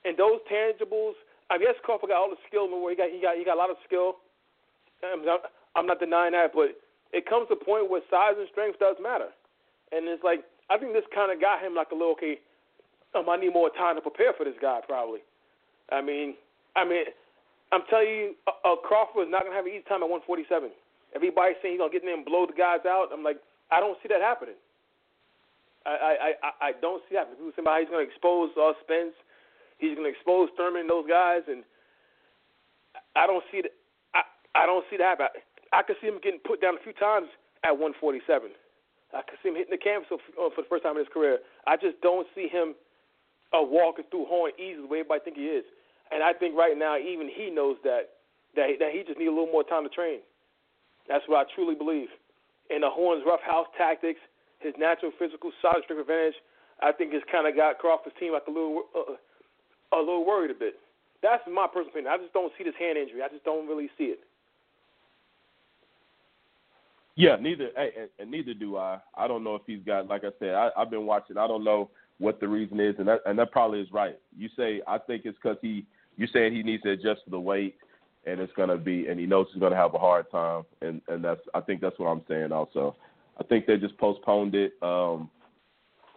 And 0.06 0.18
those 0.18 0.39
tangibles, 0.49 1.14
I 1.51 1.58
guess 1.58 1.76
Crawford 1.84 2.10
got 2.10 2.20
all 2.20 2.30
the 2.30 2.41
skill 2.47 2.66
in 2.66 2.72
the 2.72 2.78
world. 2.78 2.91
He 2.91 2.97
got 2.97 3.12
he 3.12 3.22
got 3.22 3.38
he 3.38 3.43
got 3.43 3.56
a 3.56 3.62
lot 3.62 3.70
of 3.70 3.78
skill. 3.86 4.18
I'm 5.04 5.26
not, 5.26 5.51
I'm 5.76 5.86
not 5.86 5.99
denying 5.99 6.32
that, 6.32 6.56
but 6.56 6.80
it 7.12 7.28
comes 7.28 7.47
to 7.49 7.60
a 7.60 7.64
point 7.64 7.89
where 7.91 8.01
size 8.10 8.39
and 8.39 8.47
strength 8.51 8.80
does 8.80 8.95
matter. 9.04 9.30
And 9.91 10.08
it's 10.08 10.24
like 10.24 10.43
I 10.70 10.78
think 10.78 10.93
this 10.93 11.07
kind 11.14 11.32
of 11.32 11.41
got 11.41 11.61
him 11.61 11.76
like 11.76 11.91
a 11.91 11.95
little 11.95 12.14
okay. 12.20 12.39
Um, 13.14 13.30
I 13.30 13.38
need 13.38 13.53
more 13.53 13.70
time 13.70 13.95
to 13.95 14.01
prepare 14.01 14.34
for 14.34 14.43
this 14.43 14.57
guy, 14.61 14.80
probably. 14.88 15.20
I 15.91 16.01
mean, 16.01 16.34
I 16.76 16.86
mean, 16.86 17.05
I'm 17.72 17.86
telling 17.89 18.09
you, 18.09 18.28
uh, 18.47 18.57
uh, 18.66 18.76
Crawford 18.82 19.28
is 19.28 19.32
not 19.32 19.43
gonna 19.43 19.55
have 19.55 19.66
an 19.66 19.74
easy 19.74 19.86
time 19.86 20.01
at 20.01 20.09
147. 20.09 20.72
Everybody's 21.14 21.57
saying 21.61 21.78
he's 21.78 21.82
gonna 21.82 21.93
get 21.93 22.01
in 22.01 22.09
there 22.09 22.18
and 22.18 22.26
blow 22.26 22.45
the 22.45 22.57
guys 22.57 22.86
out. 22.86 23.14
I'm 23.14 23.22
like, 23.22 23.38
I 23.70 23.80
don't 23.80 23.97
see 24.01 24.09
that 24.09 24.22
happening. 24.22 24.57
I 25.86 25.91
I 25.91 26.14
I, 26.41 26.51
I 26.70 26.72
don't 26.82 27.03
see 27.09 27.16
that. 27.16 27.30
People 27.30 27.53
say 27.53 27.61
he's 27.61 27.89
gonna 27.89 28.07
expose 28.07 28.49
uh, 28.57 28.74
Spence, 28.82 29.14
he's 29.78 29.95
gonna 29.95 30.09
expose 30.09 30.49
Thurman 30.57 30.88
and 30.88 30.89
those 30.89 31.05
guys, 31.05 31.43
and 31.45 31.61
I 33.16 33.28
don't 33.28 33.43
see 33.51 33.61
that. 33.61 33.74
I 34.14 34.22
I 34.55 34.66
don't 34.66 34.86
see 34.89 34.97
that 34.97 35.20
happen. 35.20 35.28
I, 35.74 35.80
I 35.80 35.84
could 35.84 35.97
see 36.01 36.07
him 36.07 36.22
getting 36.24 36.39
put 36.41 36.61
down 36.61 36.78
a 36.78 36.84
few 36.86 36.93
times 36.93 37.28
at 37.66 37.74
147. 37.74 38.53
I 39.14 39.22
could 39.22 39.38
see 39.41 39.49
him 39.49 39.55
hitting 39.55 39.74
the 39.74 39.82
canvas 39.82 40.09
for, 40.09 40.18
uh, 40.36 40.49
for 40.53 40.66
the 40.66 40.70
first 40.70 40.84
time 40.84 40.97
in 40.97 41.05
his 41.05 41.14
career. 41.14 41.39
I 41.70 41.78
just 41.78 42.01
don't 42.01 42.26
see 42.34 42.49
him 42.49 42.74
uh, 43.53 43.61
walking 43.61 44.05
through 44.09 44.26
Horn 44.26 44.51
easily 44.57 44.84
the 44.84 44.89
way 44.89 44.99
everybody 45.05 45.22
think 45.24 45.38
he 45.38 45.47
is. 45.47 45.66
And 46.11 46.22
I 46.22 46.34
think 46.34 46.57
right 46.57 46.78
now 46.78 46.97
even 46.97 47.30
he 47.30 47.49
knows 47.49 47.78
that 47.84 48.18
that 48.55 48.70
that 48.80 48.91
he 48.91 49.01
just 49.05 49.18
need 49.18 49.30
a 49.30 49.34
little 49.34 49.49
more 49.49 49.64
time 49.64 49.84
to 49.84 49.89
train. 49.89 50.22
That's 51.07 51.24
what 51.28 51.45
I 51.45 51.49
truly 51.55 51.76
believe. 51.76 52.09
And 52.70 52.84
the 52.84 52.89
Horns' 52.89 53.24
rough 53.26 53.41
house 53.41 53.68
tactics, 53.78 54.20
his 54.59 54.74
natural 54.78 55.11
physical 55.18 55.51
solid 55.61 55.84
strength 55.84 56.01
advantage, 56.01 56.38
I 56.82 56.91
think 56.91 57.14
has 57.14 57.22
kind 57.32 57.47
of 57.47 57.55
got 57.55 57.78
Crawford's 57.78 58.16
team 58.20 58.34
like 58.34 58.47
a 58.47 58.53
little 58.53 58.84
uh, 58.93 59.18
a 59.93 59.99
little 60.01 60.26
worried 60.26 60.51
a 60.51 60.57
bit. 60.57 60.76
That's 61.22 61.41
my 61.47 61.68
personal 61.68 61.93
opinion. 61.93 62.11
I 62.14 62.18
just 62.18 62.34
don't 62.34 62.51
see 62.57 62.64
this 62.66 62.78
hand 62.78 62.97
injury. 62.97 63.24
I 63.24 63.30
just 63.30 63.45
don't 63.45 63.68
really 63.68 63.89
see 63.97 64.11
it. 64.11 64.22
Yeah, 67.16 67.36
neither, 67.39 67.70
and, 68.20 68.32
neither 68.32 68.53
do 68.53 68.78
I. 68.78 68.99
I 69.16 69.28
don't 69.28 69.43
know 69.43 69.55
if 69.55 69.61
he's 69.68 69.84
got, 69.86 70.07
like 70.07 70.24
I 70.24 70.32
said, 70.39 70.55
I, 70.55 70.70
I've 70.76 70.89
been 70.89 71.05
watching. 71.05 71.38
I 71.38 71.47
don't 71.47 71.64
know 71.64 71.91
what 72.18 72.39
the 72.39 72.47
reason 72.47 72.80
is, 72.80 72.95
and 72.97 73.07
that, 73.07 73.20
and 73.26 73.38
that 73.38 73.51
probably 73.51 73.82
is 73.82 73.91
right. 73.91 74.18
You 74.36 74.49
say 74.57 74.82
I 74.88 74.97
think 74.97 75.24
it's 75.26 75.38
because 75.41 75.57
he 75.61 75.86
you're 76.16 76.28
saying 76.32 76.53
he 76.53 76.64
needs 76.64 76.84
to 76.84 76.91
adjust 76.91 77.24
to 77.26 77.32
the 77.32 77.39
weight, 77.39 77.76
and 78.26 78.39
it's 78.39 78.53
gonna 78.53 78.78
be, 78.78 79.07
and 79.07 79.20
he 79.20 79.26
knows 79.26 79.47
he's 79.51 79.61
gonna 79.61 79.76
have 79.76 79.93
a 79.93 79.99
hard 79.99 80.30
time, 80.32 80.64
and 80.82 81.01
and 81.07 81.24
that's 81.24 81.41
I 81.53 81.61
think 81.61 81.82
that's 81.82 81.97
what 81.99 82.07
I'm 82.07 82.24
saying 82.28 82.51
also. 82.51 82.95
I 83.39 83.43
think 83.43 83.66
they 83.66 83.78
just 83.78 83.97
postponed 83.97 84.55
it. 84.55 84.74
Um, 84.82 85.30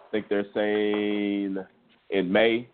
I 0.07 0.11
think 0.12 0.28
they're 0.28 0.47
saying 0.55 1.57
in 2.11 2.32
May, 2.32 2.68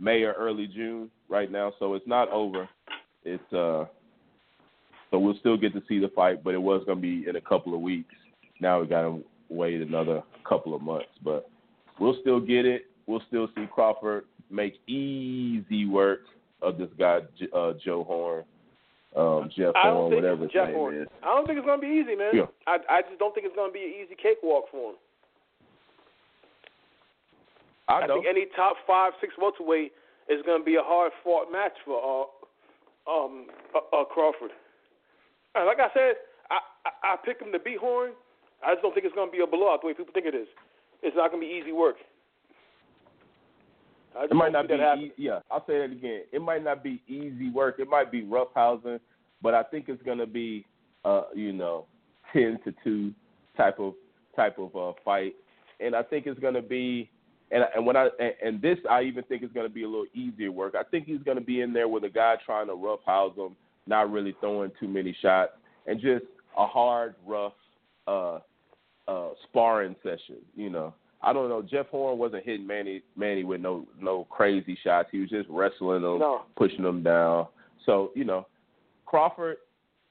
May 0.00 0.22
or 0.22 0.32
early 0.32 0.66
June 0.66 1.10
right 1.28 1.50
now, 1.50 1.72
so 1.78 1.94
it's 1.94 2.06
not 2.06 2.30
over. 2.30 2.68
It's 3.24 3.52
uh, 3.52 3.84
so 5.10 5.18
we'll 5.18 5.38
still 5.38 5.56
get 5.56 5.72
to 5.74 5.82
see 5.88 5.98
the 5.98 6.08
fight, 6.08 6.42
but 6.44 6.54
it 6.54 6.62
was 6.62 6.82
gonna 6.86 7.00
be 7.00 7.26
in 7.28 7.36
a 7.36 7.40
couple 7.40 7.74
of 7.74 7.80
weeks. 7.80 8.14
Now 8.60 8.80
we 8.80 8.86
gotta 8.86 9.20
wait 9.48 9.80
another 9.80 10.22
couple 10.48 10.74
of 10.74 10.82
months, 10.82 11.08
but 11.22 11.48
we'll 11.98 12.16
still 12.20 12.40
get 12.40 12.66
it. 12.66 12.86
We'll 13.06 13.22
still 13.28 13.48
see 13.54 13.66
Crawford 13.72 14.24
make 14.50 14.74
easy 14.86 15.86
work 15.86 16.20
of 16.62 16.78
this 16.78 16.90
guy 16.98 17.20
uh, 17.54 17.72
Joe 17.84 18.04
Horn, 18.04 18.44
um, 19.16 19.50
Jeff 19.56 19.74
Horn, 19.76 20.14
whatever 20.14 20.42
his 20.42 20.52
Jeff 20.52 20.68
name 20.68 20.76
Horn. 20.76 20.96
is. 21.02 21.08
I 21.22 21.26
don't 21.26 21.46
think 21.46 21.58
it's 21.58 21.66
gonna 21.66 21.80
be 21.80 21.88
easy, 21.88 22.16
man. 22.16 22.32
Yeah. 22.34 22.46
I 22.66 22.78
I 22.90 23.02
just 23.02 23.18
don't 23.18 23.34
think 23.34 23.46
it's 23.46 23.56
gonna 23.56 23.72
be 23.72 23.84
an 23.84 23.94
easy 24.04 24.14
cakewalk 24.20 24.64
for 24.70 24.90
him. 24.90 24.96
I 27.88 28.06
know. 28.06 28.16
think 28.16 28.26
any 28.28 28.46
top 28.54 28.76
five, 28.86 29.12
six 29.20 29.32
welterweight 29.38 29.92
is 30.28 30.42
going 30.44 30.60
to 30.60 30.64
be 30.64 30.76
a 30.76 30.82
hard 30.82 31.12
fought 31.24 31.50
match 31.50 31.72
for 31.84 31.96
uh, 33.08 33.10
um, 33.10 33.46
uh, 33.74 33.96
uh, 33.96 34.04
Crawford. 34.04 34.50
And 35.54 35.66
like 35.66 35.78
I 35.80 35.88
said, 35.94 36.14
I, 36.50 36.58
I 36.84 37.12
I 37.14 37.16
pick 37.24 37.40
him 37.40 37.52
to 37.52 37.58
beat 37.58 37.78
Horn. 37.78 38.12
I 38.64 38.74
just 38.74 38.82
don't 38.82 38.92
think 38.92 39.06
it's 39.06 39.14
going 39.14 39.28
to 39.28 39.36
be 39.36 39.42
a 39.42 39.46
blowout 39.46 39.80
the 39.80 39.86
way 39.86 39.94
people 39.94 40.12
think 40.12 40.26
it 40.26 40.34
is. 40.34 40.48
It's 41.02 41.16
not 41.16 41.30
going 41.30 41.42
to 41.42 41.46
be 41.46 41.52
easy 41.52 41.72
work. 41.72 41.96
It 44.16 44.34
might 44.34 44.52
don't 44.52 44.68
be. 44.68 44.74
E- 44.74 45.12
yeah, 45.16 45.40
I'll 45.50 45.64
say 45.66 45.78
that 45.78 45.92
again. 45.92 46.22
It 46.32 46.42
might 46.42 46.64
not 46.64 46.82
be 46.82 47.02
easy 47.06 47.50
work. 47.50 47.76
It 47.78 47.88
might 47.88 48.10
be 48.10 48.22
roughhousing, 48.22 48.98
but 49.42 49.54
I 49.54 49.62
think 49.62 49.84
it's 49.88 50.02
going 50.02 50.18
to 50.18 50.26
be, 50.26 50.66
uh, 51.04 51.24
you 51.34 51.52
know, 51.52 51.86
ten 52.32 52.58
to 52.64 52.74
two 52.82 53.12
type 53.56 53.78
of 53.78 53.94
type 54.34 54.58
of 54.58 54.74
uh, 54.74 54.92
fight, 55.04 55.34
and 55.80 55.94
I 55.94 56.02
think 56.02 56.26
it's 56.26 56.40
going 56.40 56.54
to 56.54 56.62
be. 56.62 57.10
And 57.50 57.64
and 57.74 57.86
when 57.86 57.96
I 57.96 58.08
and, 58.18 58.32
and 58.42 58.62
this 58.62 58.78
I 58.90 59.02
even 59.02 59.24
think 59.24 59.42
is 59.42 59.52
going 59.52 59.66
to 59.66 59.72
be 59.72 59.84
a 59.84 59.88
little 59.88 60.06
easier 60.14 60.50
work. 60.50 60.74
I 60.74 60.82
think 60.82 61.06
he's 61.06 61.22
going 61.22 61.38
to 61.38 61.44
be 61.44 61.60
in 61.60 61.72
there 61.72 61.88
with 61.88 62.04
a 62.04 62.10
guy 62.10 62.34
trying 62.44 62.66
to 62.66 62.74
roughhouse 62.74 63.36
him, 63.36 63.56
not 63.88 64.10
really 64.12 64.34
throwing 64.40 64.70
too 64.78 64.88
many 64.88 65.16
shots, 65.20 65.52
and 65.86 66.00
just 66.00 66.24
a 66.56 66.66
hard, 66.66 67.14
rough 67.26 67.52
uh, 68.06 68.38
uh, 69.06 69.30
sparring 69.48 69.96
session. 70.02 70.36
You 70.54 70.70
know, 70.70 70.94
I 71.22 71.32
don't 71.32 71.48
know. 71.48 71.62
Jeff 71.62 71.86
Horn 71.88 72.18
wasn't 72.18 72.44
hitting 72.44 72.66
Manny 72.66 73.02
Manny 73.16 73.44
with 73.44 73.60
no 73.60 73.86
no 74.00 74.24
crazy 74.30 74.78
shots. 74.84 75.08
He 75.10 75.20
was 75.20 75.30
just 75.30 75.48
wrestling 75.48 76.02
him, 76.02 76.18
No. 76.18 76.42
pushing 76.56 76.84
him 76.84 77.02
down. 77.02 77.46
So 77.86 78.10
you 78.14 78.24
know, 78.24 78.46
Crawford 79.06 79.56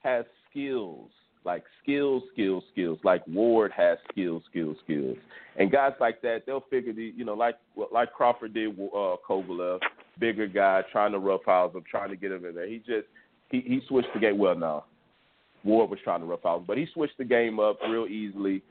has 0.02 0.24
skills, 0.50 1.10
like 1.44 1.64
skills, 1.82 2.22
skills, 2.32 2.64
skills. 2.72 2.98
Like 3.04 3.26
Ward 3.26 3.72
has 3.76 3.98
skills, 4.10 4.42
skills, 4.50 4.76
skills. 4.84 5.16
And 5.56 5.70
guys 5.70 5.92
like 6.00 6.20
that, 6.22 6.44
they'll 6.46 6.64
figure 6.70 6.92
the 6.92 7.12
you 7.16 7.24
know 7.24 7.34
like 7.34 7.56
like 7.92 8.12
Crawford 8.12 8.54
did 8.54 8.70
uh, 8.78 9.16
Kovalev, 9.28 9.80
bigger 10.18 10.46
guy 10.46 10.82
trying 10.92 11.12
to 11.12 11.18
roughhouse 11.18 11.74
him, 11.74 11.84
trying 11.88 12.10
to 12.10 12.16
get 12.16 12.32
him 12.32 12.44
in 12.44 12.54
there. 12.54 12.68
He 12.68 12.78
just 12.78 13.06
he 13.50 13.60
he 13.60 13.80
switched 13.88 14.12
the 14.14 14.20
game. 14.20 14.38
Well, 14.38 14.54
no, 14.54 14.84
Ward 15.64 15.90
was 15.90 15.98
trying 16.04 16.20
to 16.20 16.26
roughhouse, 16.26 16.60
him, 16.60 16.64
but 16.66 16.78
he 16.78 16.86
switched 16.92 17.18
the 17.18 17.24
game 17.24 17.58
up 17.60 17.78
real 17.88 18.06
easily 18.06 18.62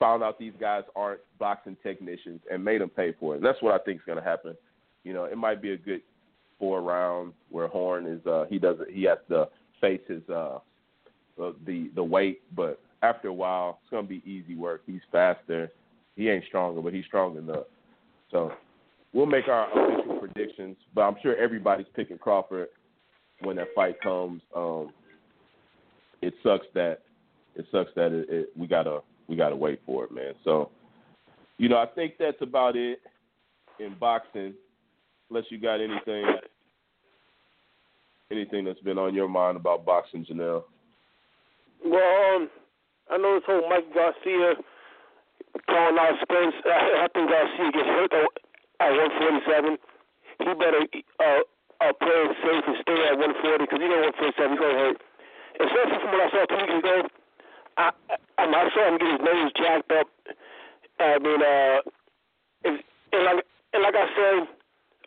found 0.00 0.22
out 0.22 0.38
these 0.38 0.54
guys 0.58 0.82
aren't 0.96 1.20
boxing 1.38 1.76
technicians 1.82 2.40
and 2.50 2.64
made 2.64 2.80
them 2.80 2.88
pay 2.88 3.14
for 3.20 3.34
it. 3.34 3.36
And 3.36 3.46
that's 3.46 3.62
what 3.62 3.78
I 3.78 3.84
think 3.84 3.98
is 3.98 4.06
going 4.06 4.18
to 4.18 4.24
happen. 4.24 4.56
You 5.04 5.12
know, 5.12 5.24
it 5.24 5.36
might 5.36 5.62
be 5.62 5.72
a 5.72 5.76
good 5.76 6.00
four 6.58 6.82
round 6.82 7.32
where 7.50 7.68
Horn 7.68 8.06
is 8.06 8.26
uh 8.26 8.44
he 8.50 8.58
doesn't 8.58 8.90
he 8.90 9.04
has 9.04 9.18
to 9.28 9.48
face 9.80 10.00
his 10.08 10.22
uh, 10.28 10.58
the 11.38 11.90
the 11.94 12.02
weight, 12.02 12.42
but 12.56 12.80
after 13.02 13.28
a 13.28 13.32
while 13.32 13.78
it's 13.82 13.90
going 13.90 14.04
to 14.04 14.08
be 14.08 14.22
easy 14.30 14.56
work. 14.56 14.82
He's 14.86 15.00
faster. 15.12 15.70
He 16.16 16.28
ain't 16.28 16.44
stronger, 16.46 16.82
but 16.82 16.92
he's 16.92 17.04
strong 17.06 17.36
enough. 17.36 17.64
So 18.30 18.52
we'll 19.12 19.26
make 19.26 19.48
our 19.48 19.68
official 19.70 20.18
predictions, 20.18 20.76
but 20.94 21.02
I'm 21.02 21.16
sure 21.22 21.36
everybody's 21.36 21.86
picking 21.94 22.18
Crawford 22.18 22.68
when 23.42 23.56
that 23.56 23.68
fight 23.74 24.00
comes. 24.00 24.42
Um, 24.54 24.90
it 26.22 26.34
sucks 26.42 26.66
that 26.74 27.00
it 27.56 27.66
sucks 27.72 27.90
that 27.96 28.12
it, 28.12 28.28
it, 28.28 28.48
we 28.56 28.66
gotta 28.66 29.00
we 29.28 29.36
gotta 29.36 29.56
wait 29.56 29.80
for 29.86 30.04
it, 30.04 30.12
man. 30.12 30.34
So, 30.44 30.70
you 31.58 31.68
know, 31.68 31.78
I 31.78 31.86
think 31.86 32.14
that's 32.18 32.40
about 32.40 32.76
it 32.76 33.00
in 33.78 33.94
boxing. 33.98 34.54
Unless 35.30 35.44
you 35.50 35.58
got 35.58 35.80
anything 35.80 36.24
anything 38.30 38.64
that's 38.64 38.80
been 38.80 38.98
on 38.98 39.14
your 39.14 39.28
mind 39.28 39.56
about 39.56 39.84
boxing, 39.84 40.24
Janelle. 40.24 40.64
Well, 41.84 42.36
um, 42.36 42.50
I 43.10 43.16
know 43.16 43.34
this 43.34 43.44
whole 43.46 43.68
Mike 43.68 43.92
Garcia 43.94 44.54
calling 45.66 45.98
out 45.98 46.14
Spence. 46.22 46.54
I, 46.64 47.08
think 47.12 47.30
Garcia 47.30 47.72
gets 47.72 47.86
hurt 47.86 48.12
at 48.12 48.90
147. 48.90 49.78
He 50.38 50.44
better 50.54 50.86
uh, 51.20 51.42
uh, 51.80 51.92
play 51.96 52.18
it 52.28 52.36
safe 52.44 52.64
and 52.68 52.76
stay 52.84 52.98
at 53.08 53.16
140 53.16 53.64
because 53.64 53.80
you 53.80 53.88
know 53.88 54.04
147 54.12 54.52
he's 54.52 54.60
gonna 54.60 54.78
hurt. 54.78 54.98
Especially 55.60 55.98
from 56.00 56.10
what 56.12 56.22
I 56.24 56.28
saw 56.30 56.42
two 56.46 56.60
weeks 56.60 56.78
ago, 56.80 56.96
I 57.76 57.86
I, 58.36 58.44
I 58.44 58.64
saw 58.72 58.82
him 58.88 58.96
get 59.00 59.10
his 59.16 59.22
nose 59.24 59.50
jacked 59.56 59.92
up. 59.92 60.08
I 61.00 61.18
mean, 61.18 61.40
uh, 61.40 61.78
if, 62.68 62.74
and 63.12 63.22
like 63.24 63.44
and 63.72 63.82
like 63.82 63.96
I 63.96 64.06
said, 64.12 64.38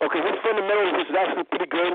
okay, 0.02 0.22
his 0.22 0.38
fundamentals 0.42 1.06
is 1.06 1.16
actually 1.16 1.48
pretty 1.50 1.70
good. 1.70 1.94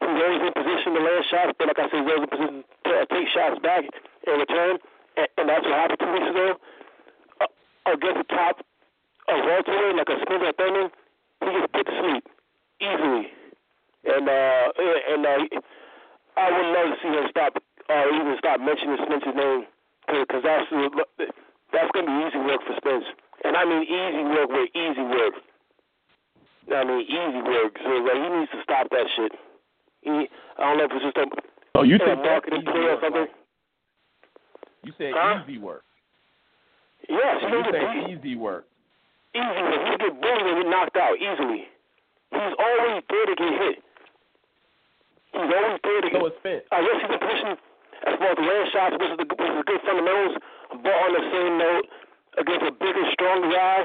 He's 0.00 0.20
always 0.20 0.42
in 0.44 0.52
position 0.56 0.96
to 0.96 1.00
land 1.00 1.24
shots, 1.28 1.52
but 1.60 1.68
like 1.68 1.80
I 1.80 1.86
said, 1.92 2.00
he's 2.00 2.08
always 2.08 2.24
in 2.24 2.32
position 2.32 2.56
to 2.64 2.92
uh, 2.92 3.04
take 3.12 3.28
shots 3.28 3.56
back 3.60 3.84
in 3.84 4.32
return, 4.36 4.80
and, 5.16 5.28
and 5.36 5.44
that's 5.48 5.64
what 5.64 5.76
happened 5.76 6.00
two 6.00 6.12
weeks 6.12 6.30
ago 6.32 6.48
uh, 7.40 7.92
against 7.92 8.20
the 8.24 8.28
top 8.32 8.64
of 9.28 9.36
welterweight 9.44 9.96
like 9.96 10.08
a 10.08 10.16
Smith 10.24 10.42
or 10.44 10.52
Thurman. 10.56 10.88
He 11.40 11.48
gets 11.52 11.68
put 11.72 11.84
to 11.88 11.94
sleep 12.00 12.24
easily, 12.80 13.32
and 14.04 14.28
uh, 14.28 14.64
and 15.12 15.22
uh, 15.26 15.60
I 16.36 16.46
would 16.50 16.68
love 16.72 16.88
to 16.92 16.96
see 17.02 17.08
him 17.12 17.26
stop, 17.30 17.52
uh, 17.88 18.04
even 18.14 18.36
stop 18.38 18.60
mentioning 18.60 18.96
Spence's 19.04 19.36
name, 19.36 19.66
because 20.08 20.42
that's 20.42 20.66
that's 21.72 21.90
gonna 21.92 22.06
be 22.08 22.16
easy 22.28 22.38
work 22.44 22.60
for 22.66 22.74
Spence. 22.76 23.04
And 23.44 23.56
I 23.56 23.64
mean 23.64 23.82
easy 23.84 24.24
work 24.24 24.48
with 24.50 24.68
easy 24.74 25.02
work. 25.04 25.34
I 26.72 26.84
mean 26.84 27.02
easy 27.04 27.40
work. 27.44 27.76
So 27.82 27.90
like 28.04 28.20
he 28.20 28.28
needs 28.38 28.50
to 28.52 28.62
stop 28.62 28.88
that 28.90 29.06
shit. 29.16 29.32
He, 30.02 30.10
I 30.56 30.62
don't 30.64 30.78
know 30.78 30.84
if 30.84 30.92
it's 30.92 31.04
just 31.04 31.16
a, 31.18 31.26
Oh, 31.74 31.82
you 31.82 31.98
think 31.98 32.18
marketing 32.24 32.64
play 32.64 32.88
or 32.88 32.98
something. 33.02 33.26
You 34.82 34.92
said 34.96 35.12
Huh? 35.14 35.44
easy 35.44 35.58
work. 35.58 35.84
Yes, 37.08 37.36
So 37.42 37.48
you 37.48 37.62
get 37.70 38.08
easy 38.10 38.36
work. 38.36 38.64
Easy 39.34 39.44
work. 39.44 39.80
He 39.92 39.96
get 39.98 40.20
bullied 40.20 40.46
and 40.46 40.62
get 40.64 40.70
knocked 40.70 40.96
out 40.96 41.16
easily. 41.20 41.68
He's 42.32 42.54
always 42.58 43.02
there 43.10 43.26
to 43.26 43.34
get 43.36 43.52
hit. 43.60 43.76
He's 45.32 45.50
always 45.50 45.78
there 45.84 46.00
to 46.02 46.08
So 46.10 46.18
get. 46.18 46.26
it's 46.26 46.38
Spence. 46.42 46.64
I 46.72 46.78
guess 46.82 46.96
he's 47.00 47.10
in 47.10 47.20
position 47.20 47.52
as 48.06 48.14
far 48.18 48.28
as 48.32 48.36
the 48.40 48.46
land 48.48 48.66
shots, 48.72 48.92
which 48.98 49.10
is 49.14 49.18
the 49.20 49.26
which 49.30 49.50
is 49.50 49.56
the 49.60 49.66
good 49.68 49.80
fundamentals. 49.86 50.34
But 50.70 50.94
on 51.04 51.10
the 51.14 51.24
same 51.30 51.52
note, 51.58 51.84
against 52.38 52.64
a 52.66 52.72
bigger, 52.74 53.04
stronger 53.14 53.50
guy, 53.50 53.78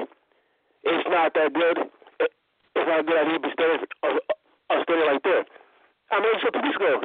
it's 0.86 1.08
not 1.10 1.34
that 1.36 1.50
good. 1.54 1.78
It, 2.22 2.30
it's 2.76 2.88
not 2.88 3.00
a 3.02 3.06
good 3.06 3.18
idea 3.18 3.38
to 3.38 3.44
be 3.46 3.52
standing, 3.54 3.82
uh, 4.06 4.18
uh, 4.70 4.80
standing 4.86 5.08
like 5.10 5.24
that. 5.26 5.44
I 6.14 6.22
mean, 6.22 6.36
so 6.42 6.48
two 6.54 6.62
weeks 6.62 6.78
ago, 6.78 7.02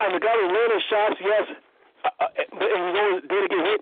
and 0.00 0.08
the 0.16 0.20
guy 0.24 0.34
was 0.40 0.48
landing 0.50 0.84
shots, 0.88 1.16
yes, 1.20 1.44
uh, 2.04 2.08
uh, 2.24 2.28
but 2.56 2.68
he's 2.68 2.96
always 2.96 3.22
there 3.28 3.42
to 3.44 3.50
get 3.52 3.62
hit. 3.68 3.80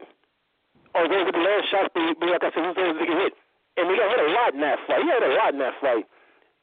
Or 0.96 1.04
always 1.06 1.24
with 1.30 1.36
the 1.38 1.44
land 1.44 1.62
shots, 1.70 1.88
but, 1.94 2.02
but 2.18 2.28
like 2.32 2.42
I 2.42 2.50
said, 2.50 2.64
he's 2.66 2.78
always 2.78 2.96
there 2.98 3.06
to 3.06 3.10
get 3.12 3.18
hit. 3.22 3.32
And 3.78 3.84
he 3.86 3.94
got 3.94 4.10
hit 4.10 4.20
a 4.26 4.30
lot 4.34 4.50
in 4.54 4.60
that 4.66 4.78
fight. 4.90 5.02
He 5.02 5.08
had 5.08 5.22
a 5.22 5.32
lot 5.38 5.50
in 5.54 5.60
that 5.62 5.76
fight. 5.78 6.04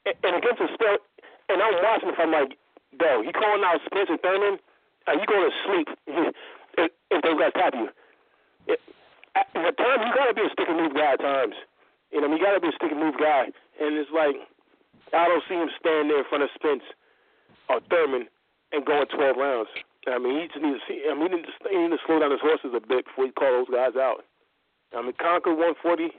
And, 0.04 0.16
and 0.28 0.34
against 0.36 0.60
the 0.60 0.68
spell, 0.76 1.00
and 1.48 1.64
I'm 1.64 1.80
watching 1.80 2.10
if 2.12 2.20
I'm 2.20 2.36
like, 2.36 2.60
dog, 2.98 3.26
he 3.26 3.32
calling 3.32 3.64
out 3.64 3.80
Spencer 3.86 4.18
Thurman, 4.18 4.60
and 5.08 5.16
you 5.22 5.26
go 5.28 5.40
to 5.40 5.52
sleep 5.68 5.88
if, 6.78 6.92
if 7.12 7.20
those 7.22 7.40
guys 7.40 7.54
tap 7.56 7.74
you. 7.76 7.90
At, 9.36 9.78
times, 9.78 10.02
you 10.08 10.14
gotta 10.16 10.34
be 10.34 10.48
a 10.48 10.52
stick 10.52 10.68
and 10.70 10.80
move 10.80 10.96
guy. 10.96 11.14
At 11.14 11.20
times, 11.20 11.56
you 12.12 12.22
know, 12.22 12.32
you 12.32 12.40
gotta 12.40 12.62
be 12.64 12.72
a 12.72 12.76
stick 12.76 12.92
and 12.92 13.00
move 13.00 13.20
guy. 13.20 13.52
And 13.80 14.00
it's 14.00 14.10
like 14.16 14.36
I 15.14 15.28
don't 15.28 15.44
see 15.48 15.56
him 15.56 15.70
stand 15.80 16.10
there 16.10 16.20
in 16.24 16.30
front 16.30 16.44
of 16.44 16.50
Spence 16.56 16.84
or 17.70 17.80
Thurman 17.90 18.28
and 18.72 18.86
going 18.86 19.06
12 19.08 19.38
rounds. 19.38 19.70
I 20.08 20.20
mean, 20.20 20.40
he 20.40 20.48
just 20.48 20.64
needs 20.64 20.80
to 20.80 20.86
see. 20.88 21.04
I 21.10 21.14
mean, 21.14 21.32
he 21.32 21.38
needs 21.38 21.50
to, 21.50 21.70
he 21.70 21.76
to 21.76 21.98
slow 22.06 22.20
down 22.20 22.32
his 22.32 22.42
horses 22.42 22.72
a 22.76 22.80
bit 22.80 23.06
before 23.06 23.26
he 23.26 23.32
call 23.32 23.52
those 23.52 23.72
guys 23.72 23.98
out. 23.98 24.24
I 24.94 25.02
mean, 25.02 25.14
conquer 25.20 25.54
140 25.54 26.14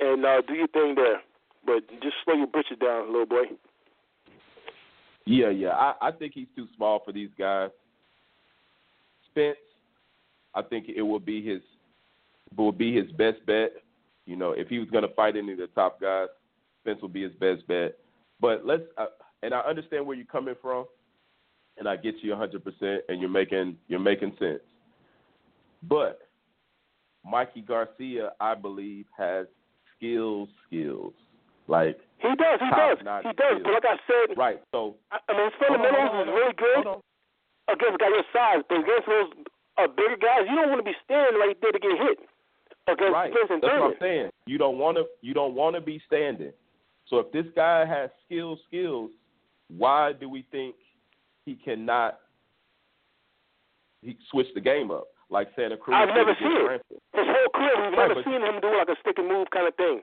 and 0.00 0.26
uh, 0.26 0.42
do 0.42 0.54
your 0.54 0.68
thing 0.68 0.94
there, 0.96 1.22
but 1.64 1.86
just 2.02 2.16
slow 2.24 2.34
your 2.34 2.50
britches 2.50 2.78
down, 2.78 3.12
little 3.12 3.26
boy. 3.26 3.54
Yeah, 5.26 5.50
yeah. 5.50 5.70
I, 5.70 5.94
I 6.08 6.10
think 6.10 6.32
he's 6.34 6.48
too 6.56 6.66
small 6.76 7.00
for 7.04 7.12
these 7.12 7.30
guys. 7.38 7.70
Spence, 9.30 9.56
I 10.54 10.62
think 10.62 10.86
it 10.94 11.02
will 11.02 11.20
be 11.20 11.44
his 11.44 11.60
will 12.56 12.72
be 12.72 12.94
his 12.94 13.10
best 13.12 13.44
bet. 13.46 13.72
You 14.26 14.36
know, 14.36 14.52
if 14.52 14.68
he 14.68 14.78
was 14.78 14.90
going 14.90 15.06
to 15.06 15.14
fight 15.14 15.36
any 15.36 15.52
of 15.52 15.58
the 15.58 15.68
top 15.68 16.00
guys, 16.00 16.28
Spence 16.82 17.00
will 17.00 17.08
be 17.08 17.22
his 17.22 17.32
best 17.34 17.66
bet. 17.66 17.96
But 18.40 18.66
let's 18.66 18.82
uh, 18.98 19.06
and 19.42 19.54
I 19.54 19.60
understand 19.60 20.06
where 20.06 20.16
you're 20.16 20.26
coming 20.26 20.54
from, 20.60 20.86
and 21.78 21.88
I 21.88 21.96
get 21.96 22.16
you 22.22 22.32
100%, 22.32 22.98
and 23.08 23.20
you're 23.20 23.30
making 23.30 23.76
you're 23.88 24.00
making 24.00 24.36
sense. 24.38 24.60
But 25.88 26.20
Mikey 27.24 27.62
Garcia, 27.62 28.32
I 28.40 28.54
believe, 28.54 29.06
has 29.16 29.46
skills, 29.96 30.48
skills 30.66 31.12
like 31.68 31.98
He 32.22 32.32
does, 32.38 32.58
he 32.62 32.70
does, 32.70 32.98
he 33.26 33.32
does. 33.34 33.56
But 33.66 33.72
like 33.74 33.84
I 33.84 33.98
said, 34.06 34.38
right. 34.38 34.62
So 34.70 34.94
I, 35.10 35.18
I 35.28 35.32
mean, 35.34 35.50
his 35.50 35.54
hold 35.58 35.74
on, 35.74 35.82
fundamentals 35.82 36.10
hold 36.14 36.22
on, 36.22 36.28
is 36.28 36.34
really 36.38 36.56
good 36.56 36.84
against 37.74 37.94
a 37.94 37.98
guy 37.98 38.10
your 38.14 38.28
size, 38.32 38.62
but 38.68 38.78
against 38.80 39.06
those 39.10 39.30
uh, 39.78 39.88
bigger 39.90 40.16
guys, 40.22 40.46
you 40.48 40.54
don't 40.56 40.70
want 40.70 40.80
to 40.80 40.86
be 40.86 40.96
standing 41.04 41.38
right 41.40 41.56
there 41.60 41.72
to 41.72 41.78
get 41.82 41.98
hit 41.98 42.18
against 42.86 43.12
Right. 43.12 43.32
That's 43.34 43.48
Thurman. 43.60 43.80
what 43.82 43.94
I'm 43.94 44.00
saying. 44.00 44.30
You 44.46 44.58
don't 44.58 44.78
want 44.78 44.96
to. 44.98 45.04
You 45.20 45.34
don't 45.34 45.54
want 45.54 45.74
to 45.76 45.80
be 45.82 46.00
standing. 46.06 46.52
So 47.10 47.18
if 47.18 47.32
this 47.32 47.46
guy 47.56 47.84
has 47.84 48.10
skills, 48.24 48.58
skills, 48.68 49.10
why 49.68 50.12
do 50.12 50.28
we 50.28 50.46
think 50.50 50.74
he 51.44 51.54
cannot? 51.56 52.18
He 54.02 54.16
switch 54.30 54.48
the 54.54 54.60
game 54.60 54.90
up 54.90 55.08
like 55.30 55.48
Santa 55.56 55.76
Cruz. 55.76 55.96
I've 55.98 56.14
never 56.14 56.34
seen 56.38 56.52
it. 56.52 56.82
His 57.14 57.26
whole 57.26 57.50
career, 57.54 57.74
we've 57.82 57.98
Right, 57.98 58.08
never 58.08 58.22
seen 58.22 58.42
him 58.42 58.60
do 58.60 58.76
like 58.76 58.88
a 58.88 58.96
stick 59.00 59.18
and 59.18 59.28
move 59.28 59.48
kind 59.50 59.66
of 59.68 59.74
thing. 59.76 60.02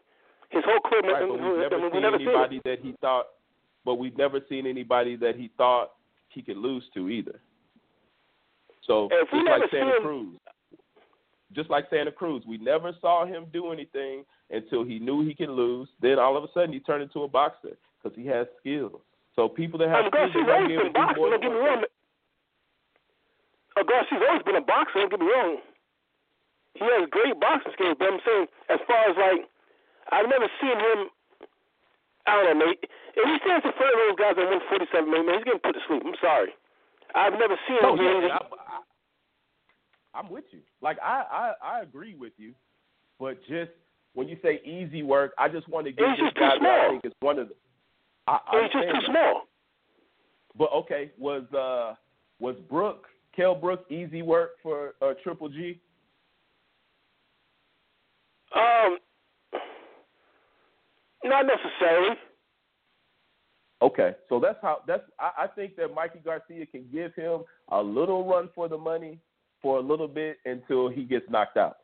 His 0.49 0.63
whole 0.65 0.79
career, 0.81 1.13
Right, 1.13 1.27
but 1.27 1.39
we've 1.39 1.59
never 1.59 1.77
seen 1.91 2.01
never 2.01 2.17
seen 2.17 2.27
anybody 2.27 2.61
that 2.65 2.79
he 2.81 2.95
thought. 3.01 3.27
But 3.85 3.95
we've 3.95 4.17
never 4.17 4.39
seen 4.49 4.67
anybody 4.67 5.15
that 5.17 5.35
he 5.35 5.51
thought 5.57 5.93
he 6.29 6.41
could 6.41 6.57
lose 6.57 6.83
to 6.93 7.09
either. 7.09 7.39
So 8.85 9.09
we 9.31 9.39
just 9.39 9.49
like 9.49 9.71
Santa 9.71 9.95
him- 9.97 10.01
Cruz, 10.01 10.37
just 11.53 11.69
like 11.69 11.89
Santa 11.89 12.11
Cruz, 12.11 12.43
we 12.47 12.57
never 12.57 12.93
saw 13.01 13.25
him 13.25 13.45
do 13.53 13.71
anything 13.71 14.25
until 14.49 14.83
he 14.83 14.99
knew 14.99 15.25
he 15.25 15.33
could 15.33 15.49
lose. 15.49 15.87
Then 16.01 16.19
all 16.19 16.37
of 16.37 16.43
a 16.43 16.51
sudden 16.53 16.73
he 16.73 16.79
turned 16.79 17.03
into 17.03 17.23
a 17.23 17.27
boxer 17.27 17.77
because 18.01 18.17
he 18.17 18.25
has 18.27 18.47
skills. 18.59 18.99
So 19.35 19.47
people 19.47 19.79
that 19.79 19.89
have 19.89 20.05
skills 20.11 20.31
always 20.35 20.67
be 20.67 20.73
able 20.73 20.83
to 20.85 20.89
do 20.89 20.99
more 21.15 21.29
Don't 21.29 21.41
than 21.41 21.61
one. 21.61 21.83
Uh, 23.77 23.83
always 24.27 24.43
been 24.43 24.55
a 24.55 24.61
boxer. 24.61 24.99
Don't 24.99 25.11
get 25.11 25.19
me 25.19 25.27
wrong. 25.27 25.57
He 26.75 26.85
has 26.85 27.09
great 27.09 27.39
boxing 27.39 27.71
skills, 27.73 27.95
but 27.97 28.07
I'm 28.13 28.19
saying 28.25 28.47
as 28.69 28.79
far 28.87 29.09
as 29.09 29.15
like, 29.17 29.48
I've 30.11 30.29
never 30.29 30.47
seen 30.61 30.77
him. 30.77 31.09
I 32.27 32.35
don't 32.43 32.59
know, 32.59 32.65
mate. 32.67 32.83
If 33.15 33.25
he 33.25 33.37
stands 33.43 33.65
in 33.65 33.73
front 33.73 33.93
of 33.93 33.99
those 34.05 34.17
guys 34.19 34.35
at 34.37 34.45
147, 34.69 35.11
man, 35.11 35.25
man, 35.25 35.35
he's 35.35 35.45
getting 35.45 35.59
put 35.63 35.73
to 35.73 35.81
sleep. 35.87 36.03
I'm 36.05 36.13
sorry. 36.21 36.53
I've 37.15 37.33
never 37.33 37.57
seen 37.67 37.77
No, 37.81 37.95
him. 37.95 38.27
yeah, 38.27 38.37
I, 38.37 38.81
I'm 40.13 40.29
with 40.29 40.45
you. 40.51 40.59
Like 40.81 40.97
I, 41.03 41.53
I, 41.63 41.77
I 41.77 41.81
agree 41.81 42.13
with 42.15 42.33
you, 42.37 42.53
but 43.19 43.39
just 43.47 43.71
when 44.13 44.27
you 44.27 44.37
say 44.43 44.61
easy 44.63 45.01
work, 45.03 45.33
I 45.37 45.49
just 45.49 45.67
want 45.69 45.85
to 45.85 45.91
give 45.91 46.05
this 46.19 46.33
guy 46.35 46.55
I 46.59 46.89
think 46.89 47.05
is 47.05 47.13
one 47.21 47.39
of 47.39 47.49
the. 47.49 47.55
I, 48.27 48.39
I 48.47 48.61
He's 48.63 48.71
just 48.73 48.85
too 48.85 48.93
that. 48.93 49.05
small. 49.05 49.41
But 50.57 50.69
okay, 50.73 51.11
was 51.17 51.43
uh 51.53 51.95
was 52.39 52.55
Brook 52.69 53.05
Kell 53.35 53.55
Brook 53.55 53.85
easy 53.89 54.21
work 54.21 54.51
for 54.61 54.93
uh, 55.01 55.13
Triple 55.23 55.49
G? 55.49 55.79
Um, 58.55 58.97
not 61.23 61.45
necessarily. 61.45 62.15
Okay, 63.81 64.15
so 64.27 64.39
that's 64.39 64.57
how 64.61 64.79
that's. 64.87 65.03
I, 65.19 65.43
I 65.43 65.47
think 65.47 65.75
that 65.77 65.93
Mikey 65.93 66.19
Garcia 66.23 66.65
can 66.65 66.85
give 66.91 67.13
him 67.15 67.41
a 67.69 67.81
little 67.81 68.27
run 68.27 68.49
for 68.53 68.67
the 68.67 68.77
money 68.77 69.19
for 69.61 69.77
a 69.77 69.81
little 69.81 70.07
bit 70.07 70.37
until 70.45 70.89
he 70.89 71.03
gets 71.03 71.25
knocked 71.29 71.57
out. 71.57 71.77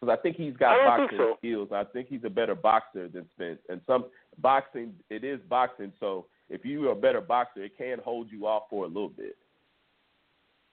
Because 0.00 0.18
I 0.18 0.20
think 0.20 0.36
he's 0.36 0.56
got 0.56 0.84
boxing 0.84 1.18
so. 1.18 1.34
skills. 1.38 1.68
I 1.72 1.84
think 1.84 2.08
he's 2.08 2.24
a 2.24 2.30
better 2.30 2.56
boxer 2.56 3.08
than 3.08 3.26
Spence. 3.34 3.60
And 3.68 3.80
some 3.86 4.06
boxing, 4.38 4.94
it 5.10 5.22
is 5.22 5.38
boxing. 5.48 5.92
So 6.00 6.26
if 6.50 6.64
you're 6.64 6.90
a 6.90 6.96
better 6.96 7.20
boxer, 7.20 7.62
it 7.62 7.78
can 7.78 7.98
hold 8.04 8.28
you 8.30 8.46
off 8.46 8.64
for 8.68 8.84
a 8.84 8.88
little 8.88 9.08
bit 9.08 9.36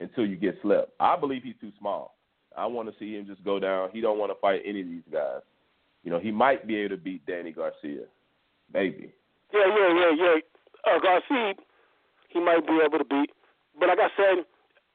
until 0.00 0.26
you 0.26 0.36
get 0.36 0.58
slept. 0.62 0.92
I 0.98 1.16
believe 1.16 1.42
he's 1.44 1.54
too 1.60 1.70
small. 1.78 2.16
I 2.56 2.66
want 2.66 2.88
to 2.88 2.94
see 2.98 3.16
him 3.16 3.26
just 3.26 3.44
go 3.44 3.60
down. 3.60 3.90
He 3.92 4.00
don't 4.00 4.18
want 4.18 4.32
to 4.32 4.40
fight 4.40 4.62
any 4.66 4.80
of 4.80 4.88
these 4.88 5.02
guys. 5.12 5.42
You 6.04 6.10
know, 6.10 6.18
he 6.18 6.30
might 6.30 6.66
be 6.66 6.76
able 6.76 6.96
to 6.96 7.02
beat 7.02 7.26
Danny 7.26 7.52
Garcia, 7.52 8.08
maybe. 8.72 9.12
Yeah, 9.52 9.66
yeah, 9.68 9.90
yeah, 9.92 10.12
yeah. 10.16 10.36
Uh, 10.88 10.98
Garcia, 10.98 11.54
he 12.28 12.40
might 12.40 12.66
be 12.66 12.80
able 12.84 12.98
to 12.98 13.04
beat. 13.04 13.30
But 13.78 13.88
like 13.88 13.98
I 14.00 14.08
said, 14.16 14.44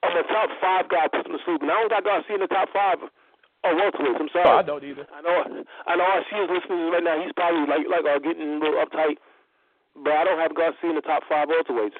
I'm 0.03 0.17
a 0.17 0.23
top 0.27 0.49
five 0.61 0.89
guy, 0.89 1.07
puts 1.07 1.27
him 1.29 1.37
to 1.37 1.43
sleep. 1.45 1.61
And 1.61 1.69
I 1.71 1.75
don't 1.81 1.89
got 1.89 2.03
Garcia 2.03 2.35
in 2.35 2.41
the 2.41 2.47
top 2.47 2.69
five 2.73 2.97
of 3.01 3.09
welterweights. 3.63 4.19
I'm 4.21 4.29
So 4.33 4.41
sorry. 4.41 4.59
I 4.59 4.61
don't 4.63 4.83
either. 4.83 5.05
I 5.13 5.21
know, 5.21 5.65
I 5.85 5.95
know. 5.95 6.03
I 6.05 6.21
see 6.29 6.37
his 6.41 6.49
listeners 6.49 6.89
right 6.93 7.03
now. 7.03 7.21
He's 7.21 7.33
probably 7.33 7.65
like, 7.69 7.85
like, 7.89 8.05
uh, 8.05 8.19
getting 8.19 8.57
a 8.57 8.59
little 8.59 8.81
uptight. 8.81 9.17
But 9.95 10.13
I 10.13 10.23
don't 10.25 10.39
have 10.39 10.55
Garcia 10.55 10.89
in 10.89 10.95
the 10.95 11.01
top 11.05 11.23
five 11.29 11.47
welterweights. 11.49 11.97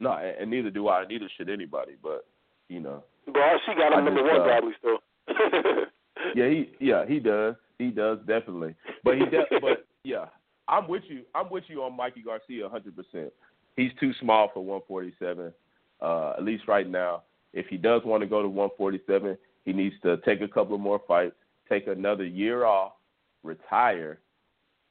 No, 0.00 0.12
and, 0.12 0.50
neither 0.50 0.70
do 0.70 0.88
I. 0.88 1.04
Neither 1.06 1.28
should 1.36 1.48
anybody. 1.48 1.92
But 2.02 2.26
you 2.68 2.80
know, 2.80 3.04
But 3.26 3.36
RC 3.36 3.76
got 3.76 3.92
him 3.96 4.04
number 4.04 4.20
just, 4.20 4.32
one 4.32 4.40
uh, 4.40 4.44
probably 4.44 4.72
still. 4.78 4.98
yeah, 6.34 6.48
he 6.48 6.70
yeah 6.80 7.04
he 7.06 7.18
does. 7.18 7.54
He 7.78 7.90
does 7.90 8.18
definitely. 8.26 8.74
But 9.02 9.14
he 9.16 9.24
de- 9.26 9.46
but 9.60 9.86
yeah, 10.04 10.26
I'm 10.68 10.88
with 10.88 11.02
you. 11.08 11.22
I'm 11.34 11.50
with 11.50 11.64
you 11.68 11.82
on 11.82 11.96
Mikey 11.96 12.22
Garcia 12.22 12.62
100. 12.64 12.94
percent 12.96 13.32
He's 13.76 13.90
too 13.98 14.12
small 14.20 14.50
for 14.54 14.60
147. 14.60 15.52
Uh, 16.00 16.34
at 16.36 16.44
least 16.44 16.68
right 16.68 16.88
now. 16.88 17.22
If 17.52 17.66
he 17.68 17.76
does 17.76 18.02
want 18.04 18.20
to 18.22 18.26
go 18.26 18.42
to 18.42 18.48
147, 18.48 19.38
he 19.64 19.72
needs 19.72 19.94
to 20.02 20.16
take 20.18 20.40
a 20.40 20.48
couple 20.48 20.74
of 20.74 20.80
more 20.80 21.00
fights, 21.06 21.36
take 21.68 21.86
another 21.86 22.24
year 22.24 22.64
off, 22.64 22.92
retire, 23.44 24.18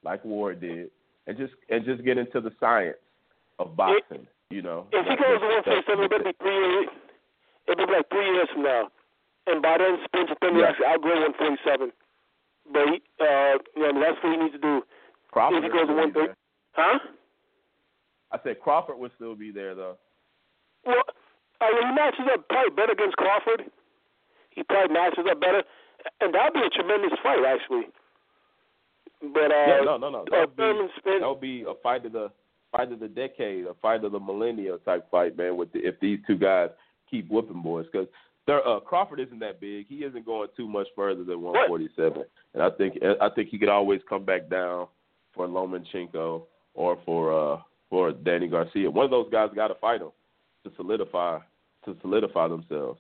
like 0.04 0.24
Ward 0.24 0.62
did, 0.62 0.90
and 1.28 1.38
just 1.38 1.54
and 1.70 1.86
just 1.86 2.04
get 2.04 2.18
into 2.18 2.42
the 2.42 2.52
science 2.60 2.98
of 3.60 3.76
boxing. 3.76 4.28
You 4.50 4.62
know, 4.62 4.88
if 4.92 5.06
he 5.06 5.16
goes 5.16 5.40
to 5.40 5.46
147, 5.64 6.04
it'll 6.06 6.24
be 6.24 6.38
three 6.40 6.72
years. 6.72 6.88
It'll 7.68 7.88
be 7.88 7.94
like 7.94 8.10
three 8.10 8.34
years 8.34 8.48
from 8.54 8.64
now. 8.64 8.88
And 9.48 9.62
by 9.62 9.78
then, 9.78 10.00
Spencer 10.06 10.36
Thurman 10.42 10.62
Yeah. 10.62 10.70
actually 10.70 10.86
outgrow 10.88 11.20
147. 11.22 11.92
But 12.72 12.88
he, 12.90 13.02
uh, 13.20 13.58
you 13.76 13.92
know, 13.92 14.00
that's 14.00 14.24
what 14.24 14.32
he 14.32 14.38
needs 14.38 14.54
to 14.54 14.60
do. 14.60 14.84
Crawford 15.32 15.58
if 15.58 15.64
he 15.64 15.70
goes 15.70 15.88
to 15.88 15.94
would 15.94 16.12
still 16.12 16.24
be 16.24 16.30
130, 16.30 16.34
huh? 16.74 17.00
I 18.32 18.40
said 18.44 18.60
Crawford 18.62 18.98
would 18.98 19.12
still 19.16 19.36
be 19.36 19.52
there 19.52 19.76
though. 19.76 19.98
Well, 20.86 21.04
I 21.62 21.72
mean, 21.74 21.88
he 21.90 21.94
matches 21.94 22.26
up 22.32 22.48
probably 22.50 22.72
better 22.76 22.94
against 22.94 23.18
Crawford. 23.18 23.70
he 24.52 24.64
probably 24.64 24.94
matches 24.94 25.26
up 25.30 25.40
better, 25.40 25.64
and 26.22 26.34
that'd 26.34 26.54
be 26.54 26.62
a 26.62 26.70
tremendous 26.70 27.18
fight 27.22 27.44
actually. 27.46 27.88
But 29.22 29.52
uh, 29.52 29.66
yeah, 29.68 29.82
no, 29.84 29.98
no, 29.98 30.10
no. 30.10 30.26
That 30.30 30.44
uh, 30.44 30.46
be, 30.48 30.54
Thurman 30.58 30.90
Spence, 30.98 31.22
that 31.22 31.30
would 31.30 31.42
be 31.42 31.64
a 31.64 31.74
fight 31.82 32.06
of 32.06 32.12
the 32.12 32.32
fight 32.72 32.92
of 32.92 33.00
the 33.00 33.08
decade, 33.08 33.66
a 33.66 33.74
fight 33.82 34.04
of 34.04 34.12
the 34.12 34.20
millennial 34.20 34.78
type 34.80 35.10
fight, 35.12 35.38
man. 35.38 35.58
With 35.58 35.72
the, 35.74 35.80
if 35.80 36.00
these 36.00 36.20
two 36.28 36.38
guys 36.38 36.70
keep 37.10 37.30
whooping 37.30 37.62
boys, 37.62 37.86
because 37.92 38.08
uh, 38.48 38.80
Crawford 38.82 39.20
isn't 39.20 39.40
that 39.40 39.62
big. 39.62 39.88
He 39.88 39.98
isn't 39.98 40.26
going 40.26 40.50
too 40.56 40.68
much 40.68 40.88
further 40.96 41.24
than 41.24 41.42
147, 41.42 42.24
and 42.54 42.64
I 42.64 42.70
think 42.72 42.98
I 43.22 43.30
think 43.30 43.50
he 43.50 43.58
could 43.58 43.70
always 43.70 44.02
come 44.08 44.26
back 44.26 44.50
down 44.50 44.88
for 45.34 45.48
Lomachenko 45.48 46.44
or 46.74 46.98
for 47.06 47.54
uh 47.54 47.62
for 47.90 48.12
Danny 48.12 48.48
Garcia. 48.48 48.90
One 48.90 49.06
of 49.06 49.12
those 49.12 49.30
guys 49.32 49.50
got 49.56 49.68
to 49.70 49.76
fight 49.76 50.02
him 50.02 50.12
to 50.64 50.72
solidify 50.76 51.40
to 51.86 51.96
solidify 52.02 52.48
themselves. 52.48 53.00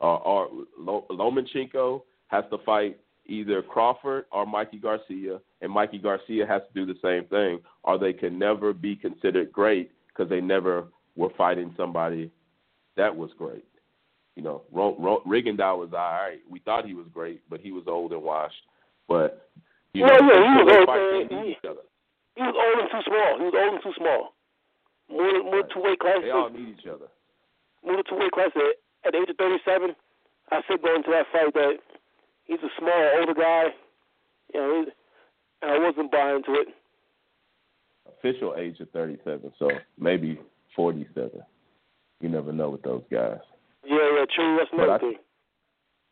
Uh, 0.00 0.16
or 0.16 0.48
Lomachenko 0.80 2.02
has 2.28 2.44
to 2.50 2.58
fight 2.58 2.98
either 3.26 3.62
Crawford 3.62 4.26
or 4.32 4.44
Mikey 4.44 4.78
Garcia, 4.78 5.40
and 5.60 5.72
Mikey 5.72 5.98
Garcia 5.98 6.46
has 6.46 6.62
to 6.62 6.74
do 6.74 6.92
the 6.92 6.98
same 7.00 7.28
thing, 7.28 7.60
or 7.84 7.98
they 7.98 8.12
can 8.12 8.38
never 8.38 8.72
be 8.72 8.96
considered 8.96 9.52
great 9.52 9.92
because 10.08 10.28
they 10.28 10.40
never 10.40 10.86
were 11.16 11.30
fighting 11.36 11.72
somebody 11.76 12.30
that 12.96 13.14
was 13.14 13.30
great. 13.38 13.64
You 14.36 14.42
know, 14.42 14.62
Ro- 14.72 14.96
Ro- 14.98 15.22
Rigondeaux 15.26 15.78
was 15.78 15.90
all 15.92 15.98
right. 15.98 16.40
We 16.50 16.58
thought 16.60 16.86
he 16.86 16.94
was 16.94 17.06
great, 17.12 17.42
but 17.48 17.60
he 17.60 17.70
was 17.70 17.84
old 17.86 18.12
and 18.12 18.22
washed. 18.22 18.54
But 19.08 19.48
you 19.92 20.02
well, 20.02 20.20
know, 20.20 20.32
yeah, 20.32 20.58
he 20.58 20.62
was 20.62 20.72
old. 20.74 21.30
Man. 21.30 21.44
He, 21.44 21.50
each 21.52 21.64
other. 21.64 21.86
he 22.34 22.42
was 22.42 22.56
old 22.58 22.78
and 22.82 22.90
too 22.90 23.04
small. 23.06 23.38
He 23.38 23.44
was 23.44 23.54
old 23.54 23.74
and 23.74 23.82
too 23.82 23.96
small. 23.96 24.34
More 25.08 25.42
more 25.44 25.62
two 25.72 25.82
weight 25.82 26.00
classes. 26.00 26.24
They 26.24 26.30
all 26.30 26.50
need 26.50 26.76
each 26.78 26.86
other. 26.86 27.06
More 27.84 28.02
two 28.02 28.16
weight 28.18 28.32
classes. 28.32 28.58
At, 29.04 29.06
at 29.06 29.12
the 29.12 29.18
age 29.22 29.30
of 29.30 29.36
thirty 29.36 29.62
seven, 29.64 29.94
I 30.50 30.62
said 30.66 30.82
going 30.82 31.06
into 31.06 31.10
that 31.10 31.30
fight 31.30 31.54
that 31.54 31.78
he's 32.44 32.62
a 32.64 32.72
small 32.78 33.04
older 33.20 33.34
guy. 33.34 33.70
You 34.52 34.60
know, 34.60 34.84
and 35.62 35.70
I 35.70 35.78
wasn't 35.78 36.10
buying 36.10 36.36
into 36.36 36.60
it. 36.60 36.68
Official 38.06 38.54
age 38.56 38.80
of 38.80 38.90
37, 38.90 39.52
so 39.58 39.70
maybe 39.98 40.38
47. 40.76 41.42
You 42.20 42.28
never 42.28 42.52
know 42.52 42.70
with 42.70 42.82
those 42.82 43.02
guys. 43.10 43.38
Yeah, 43.86 43.96
yeah, 44.18 44.24
true. 44.34 44.56
That's 44.58 44.70
another 44.72 44.98
thing. 44.98 45.16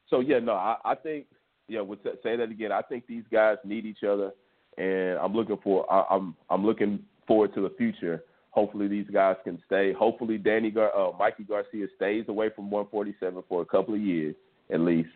So 0.09 0.21
yeah, 0.21 0.39
no, 0.39 0.53
I, 0.53 0.77
I 0.85 0.95
think 0.95 1.27
yeah. 1.69 1.81
Would 1.81 2.01
say 2.23 2.37
that 2.37 2.51
again. 2.51 2.73
I 2.73 2.83
think 2.83 3.07
these 3.07 3.25
guys 3.33 3.57
need 3.65 3.87
each 3.87 4.05
other, 4.05 4.33
and 4.77 5.19
I'm 5.19 5.35
looking 5.35 5.59
for. 5.63 5.91
I, 5.91 6.05
I'm 6.15 6.37
I'm 6.51 6.67
looking 6.67 7.01
forward 7.27 7.55
to 7.55 7.63
the 7.63 7.75
future. 7.77 8.23
Hopefully 8.51 8.87
these 8.87 9.07
guys 9.11 9.37
can 9.45 9.59
stay. 9.65 9.95
Hopefully 9.95 10.37
Danny 10.37 10.71
Gar, 10.71 10.95
uh, 10.95 11.17
Mikey 11.17 11.45
Garcia 11.45 11.87
stays 11.97 12.27
away 12.29 12.51
from 12.55 12.71
147 12.71 13.43
for 13.49 13.63
a 13.63 13.65
couple 13.65 13.95
of 13.95 14.01
years 14.01 14.35
at 14.71 14.81
least. 14.81 15.09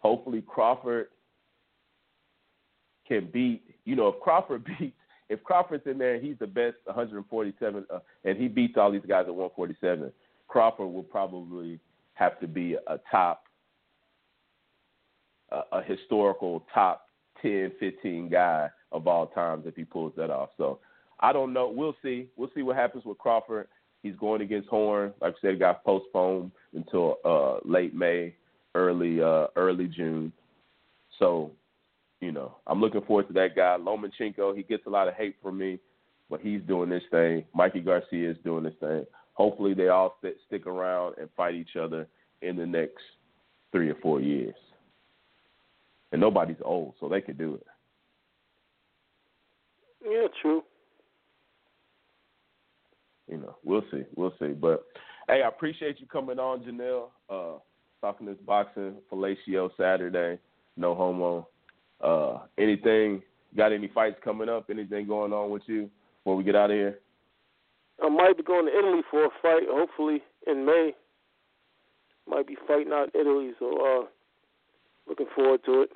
Hopefully 0.00 0.42
Crawford 0.46 1.06
can 3.08 3.30
beat. 3.32 3.62
You 3.84 3.96
know, 3.96 4.08
if 4.08 4.20
Crawford 4.20 4.64
beats, 4.78 4.96
if 5.30 5.42
Crawford's 5.42 5.86
in 5.86 5.98
there, 5.98 6.20
he's 6.20 6.36
the 6.38 6.46
best 6.46 6.76
147, 6.84 7.86
uh, 7.92 7.98
and 8.24 8.36
he 8.36 8.48
beats 8.48 8.74
all 8.76 8.92
these 8.92 9.00
guys 9.08 9.24
at 9.26 9.34
147. 9.34 10.12
Crawford 10.48 10.92
will 10.92 11.02
probably 11.02 11.80
have 12.14 12.38
to 12.40 12.46
be 12.46 12.76
a 12.86 12.98
top 13.10 13.44
a, 15.50 15.78
a 15.78 15.82
historical 15.82 16.64
top 16.72 17.08
10, 17.42 17.72
15 17.78 18.28
guy 18.30 18.68
of 18.92 19.06
all 19.06 19.26
times 19.26 19.64
if 19.66 19.76
he 19.76 19.84
pulls 19.84 20.12
that 20.16 20.30
off. 20.30 20.50
So 20.56 20.78
I 21.20 21.32
don't 21.32 21.52
know. 21.52 21.68
We'll 21.74 21.96
see. 22.02 22.28
We'll 22.36 22.50
see 22.54 22.62
what 22.62 22.76
happens 22.76 23.04
with 23.04 23.18
Crawford. 23.18 23.68
He's 24.02 24.16
going 24.16 24.42
against 24.42 24.68
Horn. 24.68 25.12
Like 25.20 25.34
I 25.34 25.36
said, 25.40 25.58
got 25.58 25.84
postponed 25.84 26.50
until 26.74 27.16
uh, 27.24 27.58
late 27.64 27.94
May, 27.94 28.34
early 28.74 29.22
uh, 29.22 29.46
early 29.56 29.86
June. 29.86 30.32
So, 31.18 31.52
you 32.20 32.32
know, 32.32 32.56
I'm 32.66 32.80
looking 32.80 33.02
forward 33.02 33.28
to 33.28 33.32
that 33.34 33.56
guy. 33.56 33.76
Lomachenko, 33.78 34.56
he 34.56 34.62
gets 34.62 34.86
a 34.86 34.90
lot 34.90 35.08
of 35.08 35.14
hate 35.14 35.36
from 35.42 35.58
me, 35.58 35.78
but 36.28 36.40
he's 36.40 36.60
doing 36.62 36.90
this 36.90 37.02
thing. 37.10 37.44
Mikey 37.54 37.80
Garcia 37.80 38.30
is 38.30 38.36
doing 38.44 38.64
this 38.64 38.74
thing. 38.80 39.06
Hopefully, 39.34 39.74
they 39.74 39.88
all 39.88 40.16
st- 40.20 40.36
stick 40.46 40.66
around 40.66 41.16
and 41.20 41.28
fight 41.36 41.54
each 41.54 41.76
other 41.76 42.06
in 42.42 42.56
the 42.56 42.66
next 42.66 43.02
three 43.72 43.90
or 43.90 43.96
four 43.96 44.20
years 44.20 44.54
and 46.14 46.20
nobody's 46.20 46.56
old, 46.64 46.94
so 47.00 47.08
they 47.08 47.20
could 47.20 47.36
do 47.36 47.56
it. 47.56 47.66
Yeah, 50.08 50.28
true. 50.40 50.62
You 53.28 53.38
know, 53.38 53.56
we'll 53.64 53.82
see, 53.90 54.04
we'll 54.14 54.32
see. 54.38 54.52
But 54.52 54.84
hey, 55.26 55.42
I 55.42 55.48
appreciate 55.48 55.98
you 55.98 56.06
coming 56.06 56.38
on, 56.38 56.60
Janelle. 56.60 57.08
Uh, 57.28 57.58
talking 58.00 58.28
this 58.28 58.36
boxing 58.46 58.94
fellatio 59.12 59.70
Saturday, 59.76 60.38
no 60.76 60.94
homo. 60.94 61.48
Uh, 62.00 62.46
anything? 62.58 63.20
Got 63.56 63.72
any 63.72 63.88
fights 63.88 64.20
coming 64.22 64.48
up? 64.48 64.70
Anything 64.70 65.08
going 65.08 65.32
on 65.32 65.50
with 65.50 65.62
you 65.66 65.90
before 66.20 66.36
we 66.36 66.44
get 66.44 66.54
out 66.54 66.70
of 66.70 66.76
here? 66.76 67.00
I 68.02 68.08
might 68.08 68.36
be 68.36 68.42
going 68.42 68.66
to 68.66 68.76
Italy 68.76 69.02
for 69.10 69.24
a 69.24 69.30
fight, 69.40 69.62
hopefully 69.68 70.22
in 70.46 70.64
May. 70.64 70.92
Might 72.28 72.46
be 72.46 72.56
fighting 72.66 72.92
out 72.92 73.14
in 73.14 73.20
Italy, 73.20 73.52
so 73.58 73.66
uh 74.02 74.06
looking 75.08 75.26
forward 75.34 75.60
to 75.66 75.82
it. 75.82 75.90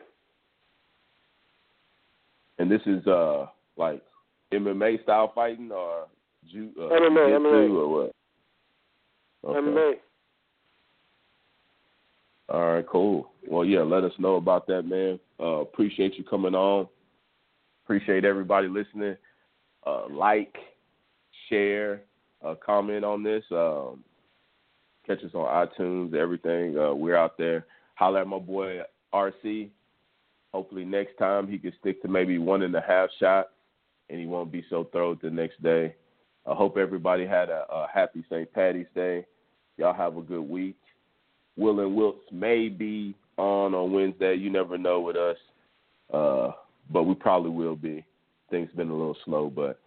And 2.59 2.70
this 2.70 2.82
is 2.86 3.07
uh 3.07 3.46
like 3.76 4.03
MMA 4.53 5.03
style 5.03 5.32
fighting 5.34 5.70
or 5.72 6.07
ju- 6.51 6.72
uh, 6.78 6.82
MMA, 6.82 7.38
MMA. 7.38 7.70
or 7.70 7.88
what? 7.88 8.14
Okay. 9.44 9.68
MMA. 9.68 9.92
All 12.51 12.74
right, 12.74 12.86
cool. 12.86 13.30
Well, 13.46 13.64
yeah, 13.64 13.80
let 13.80 14.05
us 14.05 14.12
know 14.18 14.36
about 14.36 14.66
that, 14.68 14.82
man. 14.82 15.20
Uh, 15.38 15.61
appreciate 15.61 16.16
you 16.16 16.24
coming 16.24 16.55
on. 16.55 16.88
Appreciate 17.84 18.24
everybody 18.24 18.68
listening. 18.68 19.16
Uh, 19.86 20.09
like, 20.11 20.57
share, 21.49 22.03
uh, 22.44 22.55
comment 22.64 23.05
on 23.05 23.22
this. 23.22 23.44
Um, 23.51 24.05
catch 25.07 25.22
us 25.24 25.34
on 25.34 25.66
iTunes, 25.66 26.14
everything. 26.14 26.78
Uh, 26.78 26.94
we're 26.94 27.16
out 27.16 27.38
there. 27.38 27.66
Holler 27.94 28.20
at 28.20 28.26
my 28.26 28.38
boy 28.38 28.80
RC. 29.12 29.70
Hopefully 30.53 30.84
next 30.84 31.18
time 31.18 31.46
he 31.49 31.59
can 31.59 31.72
stick 31.80 32.01
to 32.03 32.09
maybe 32.09 32.38
one 32.38 32.62
and 32.62 32.74
a 32.74 32.80
half 32.80 33.11
shots, 33.20 33.51
and 34.09 34.18
he 34.18 34.26
won't 34.26 34.53
be 34.53 34.64
so 34.70 34.88
throwed 34.92 35.20
the 35.20 35.30
next 35.30 35.62
day. 35.62 35.94
I 36.46 36.55
hope 36.55 36.78
everybody 36.78 37.26
had 37.26 37.51
a, 37.51 37.66
a 37.70 37.86
happy 37.92 38.24
St. 38.30 38.51
Patty's 38.53 38.86
Day. 38.94 39.26
Y'all 39.76 39.92
have 39.92 40.16
a 40.16 40.22
good 40.22 40.49
week. 40.49 40.76
Will 41.57 41.80
and 41.80 41.96
Wiltz 41.96 42.32
may 42.32 42.68
be 42.68 43.14
on 43.36 43.74
on 43.74 43.92
Wednesday. 43.92 44.34
You 44.34 44.51
never 44.51 44.78
know 44.78 45.01
with 45.01 45.16
us, 45.16 45.36
uh, 46.12 46.53
but 46.90 47.03
we 47.03 47.14
probably 47.14 47.51
will 47.51 47.76
be. 47.76 48.05
Things 48.51 48.70
been 48.76 48.90
a 48.90 48.96
little 48.96 49.16
slow, 49.24 49.51
but 49.51 49.80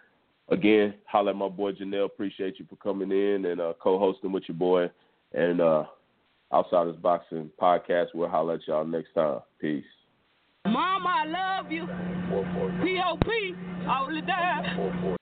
again, 0.52 0.94
holler 1.06 1.32
at 1.32 1.36
my 1.36 1.48
boy 1.48 1.72
Janelle. 1.72 2.06
Appreciate 2.06 2.60
you 2.60 2.66
for 2.70 2.76
coming 2.76 3.12
in 3.12 3.46
and 3.46 3.60
uh, 3.60 3.74
co-hosting 3.82 4.32
with 4.32 4.44
your 4.48 4.58
boy. 4.58 4.90
And 5.34 5.62
uh, 5.62 5.86
Outsiders 6.54 6.98
Boxing 6.98 7.50
podcast. 7.60 8.08
We'll 8.14 8.30
holler 8.30 8.56
at 8.56 8.68
y'all 8.68 8.86
next 8.86 9.14
time. 9.14 9.40
Peace. 9.60 9.84
Mama, 10.66 11.10
I 11.10 11.26
love 11.62 11.72
you. 11.72 11.88
P.O.P. 12.84 13.56
all 13.88 14.08
the 14.08 14.22
time. 14.22 15.18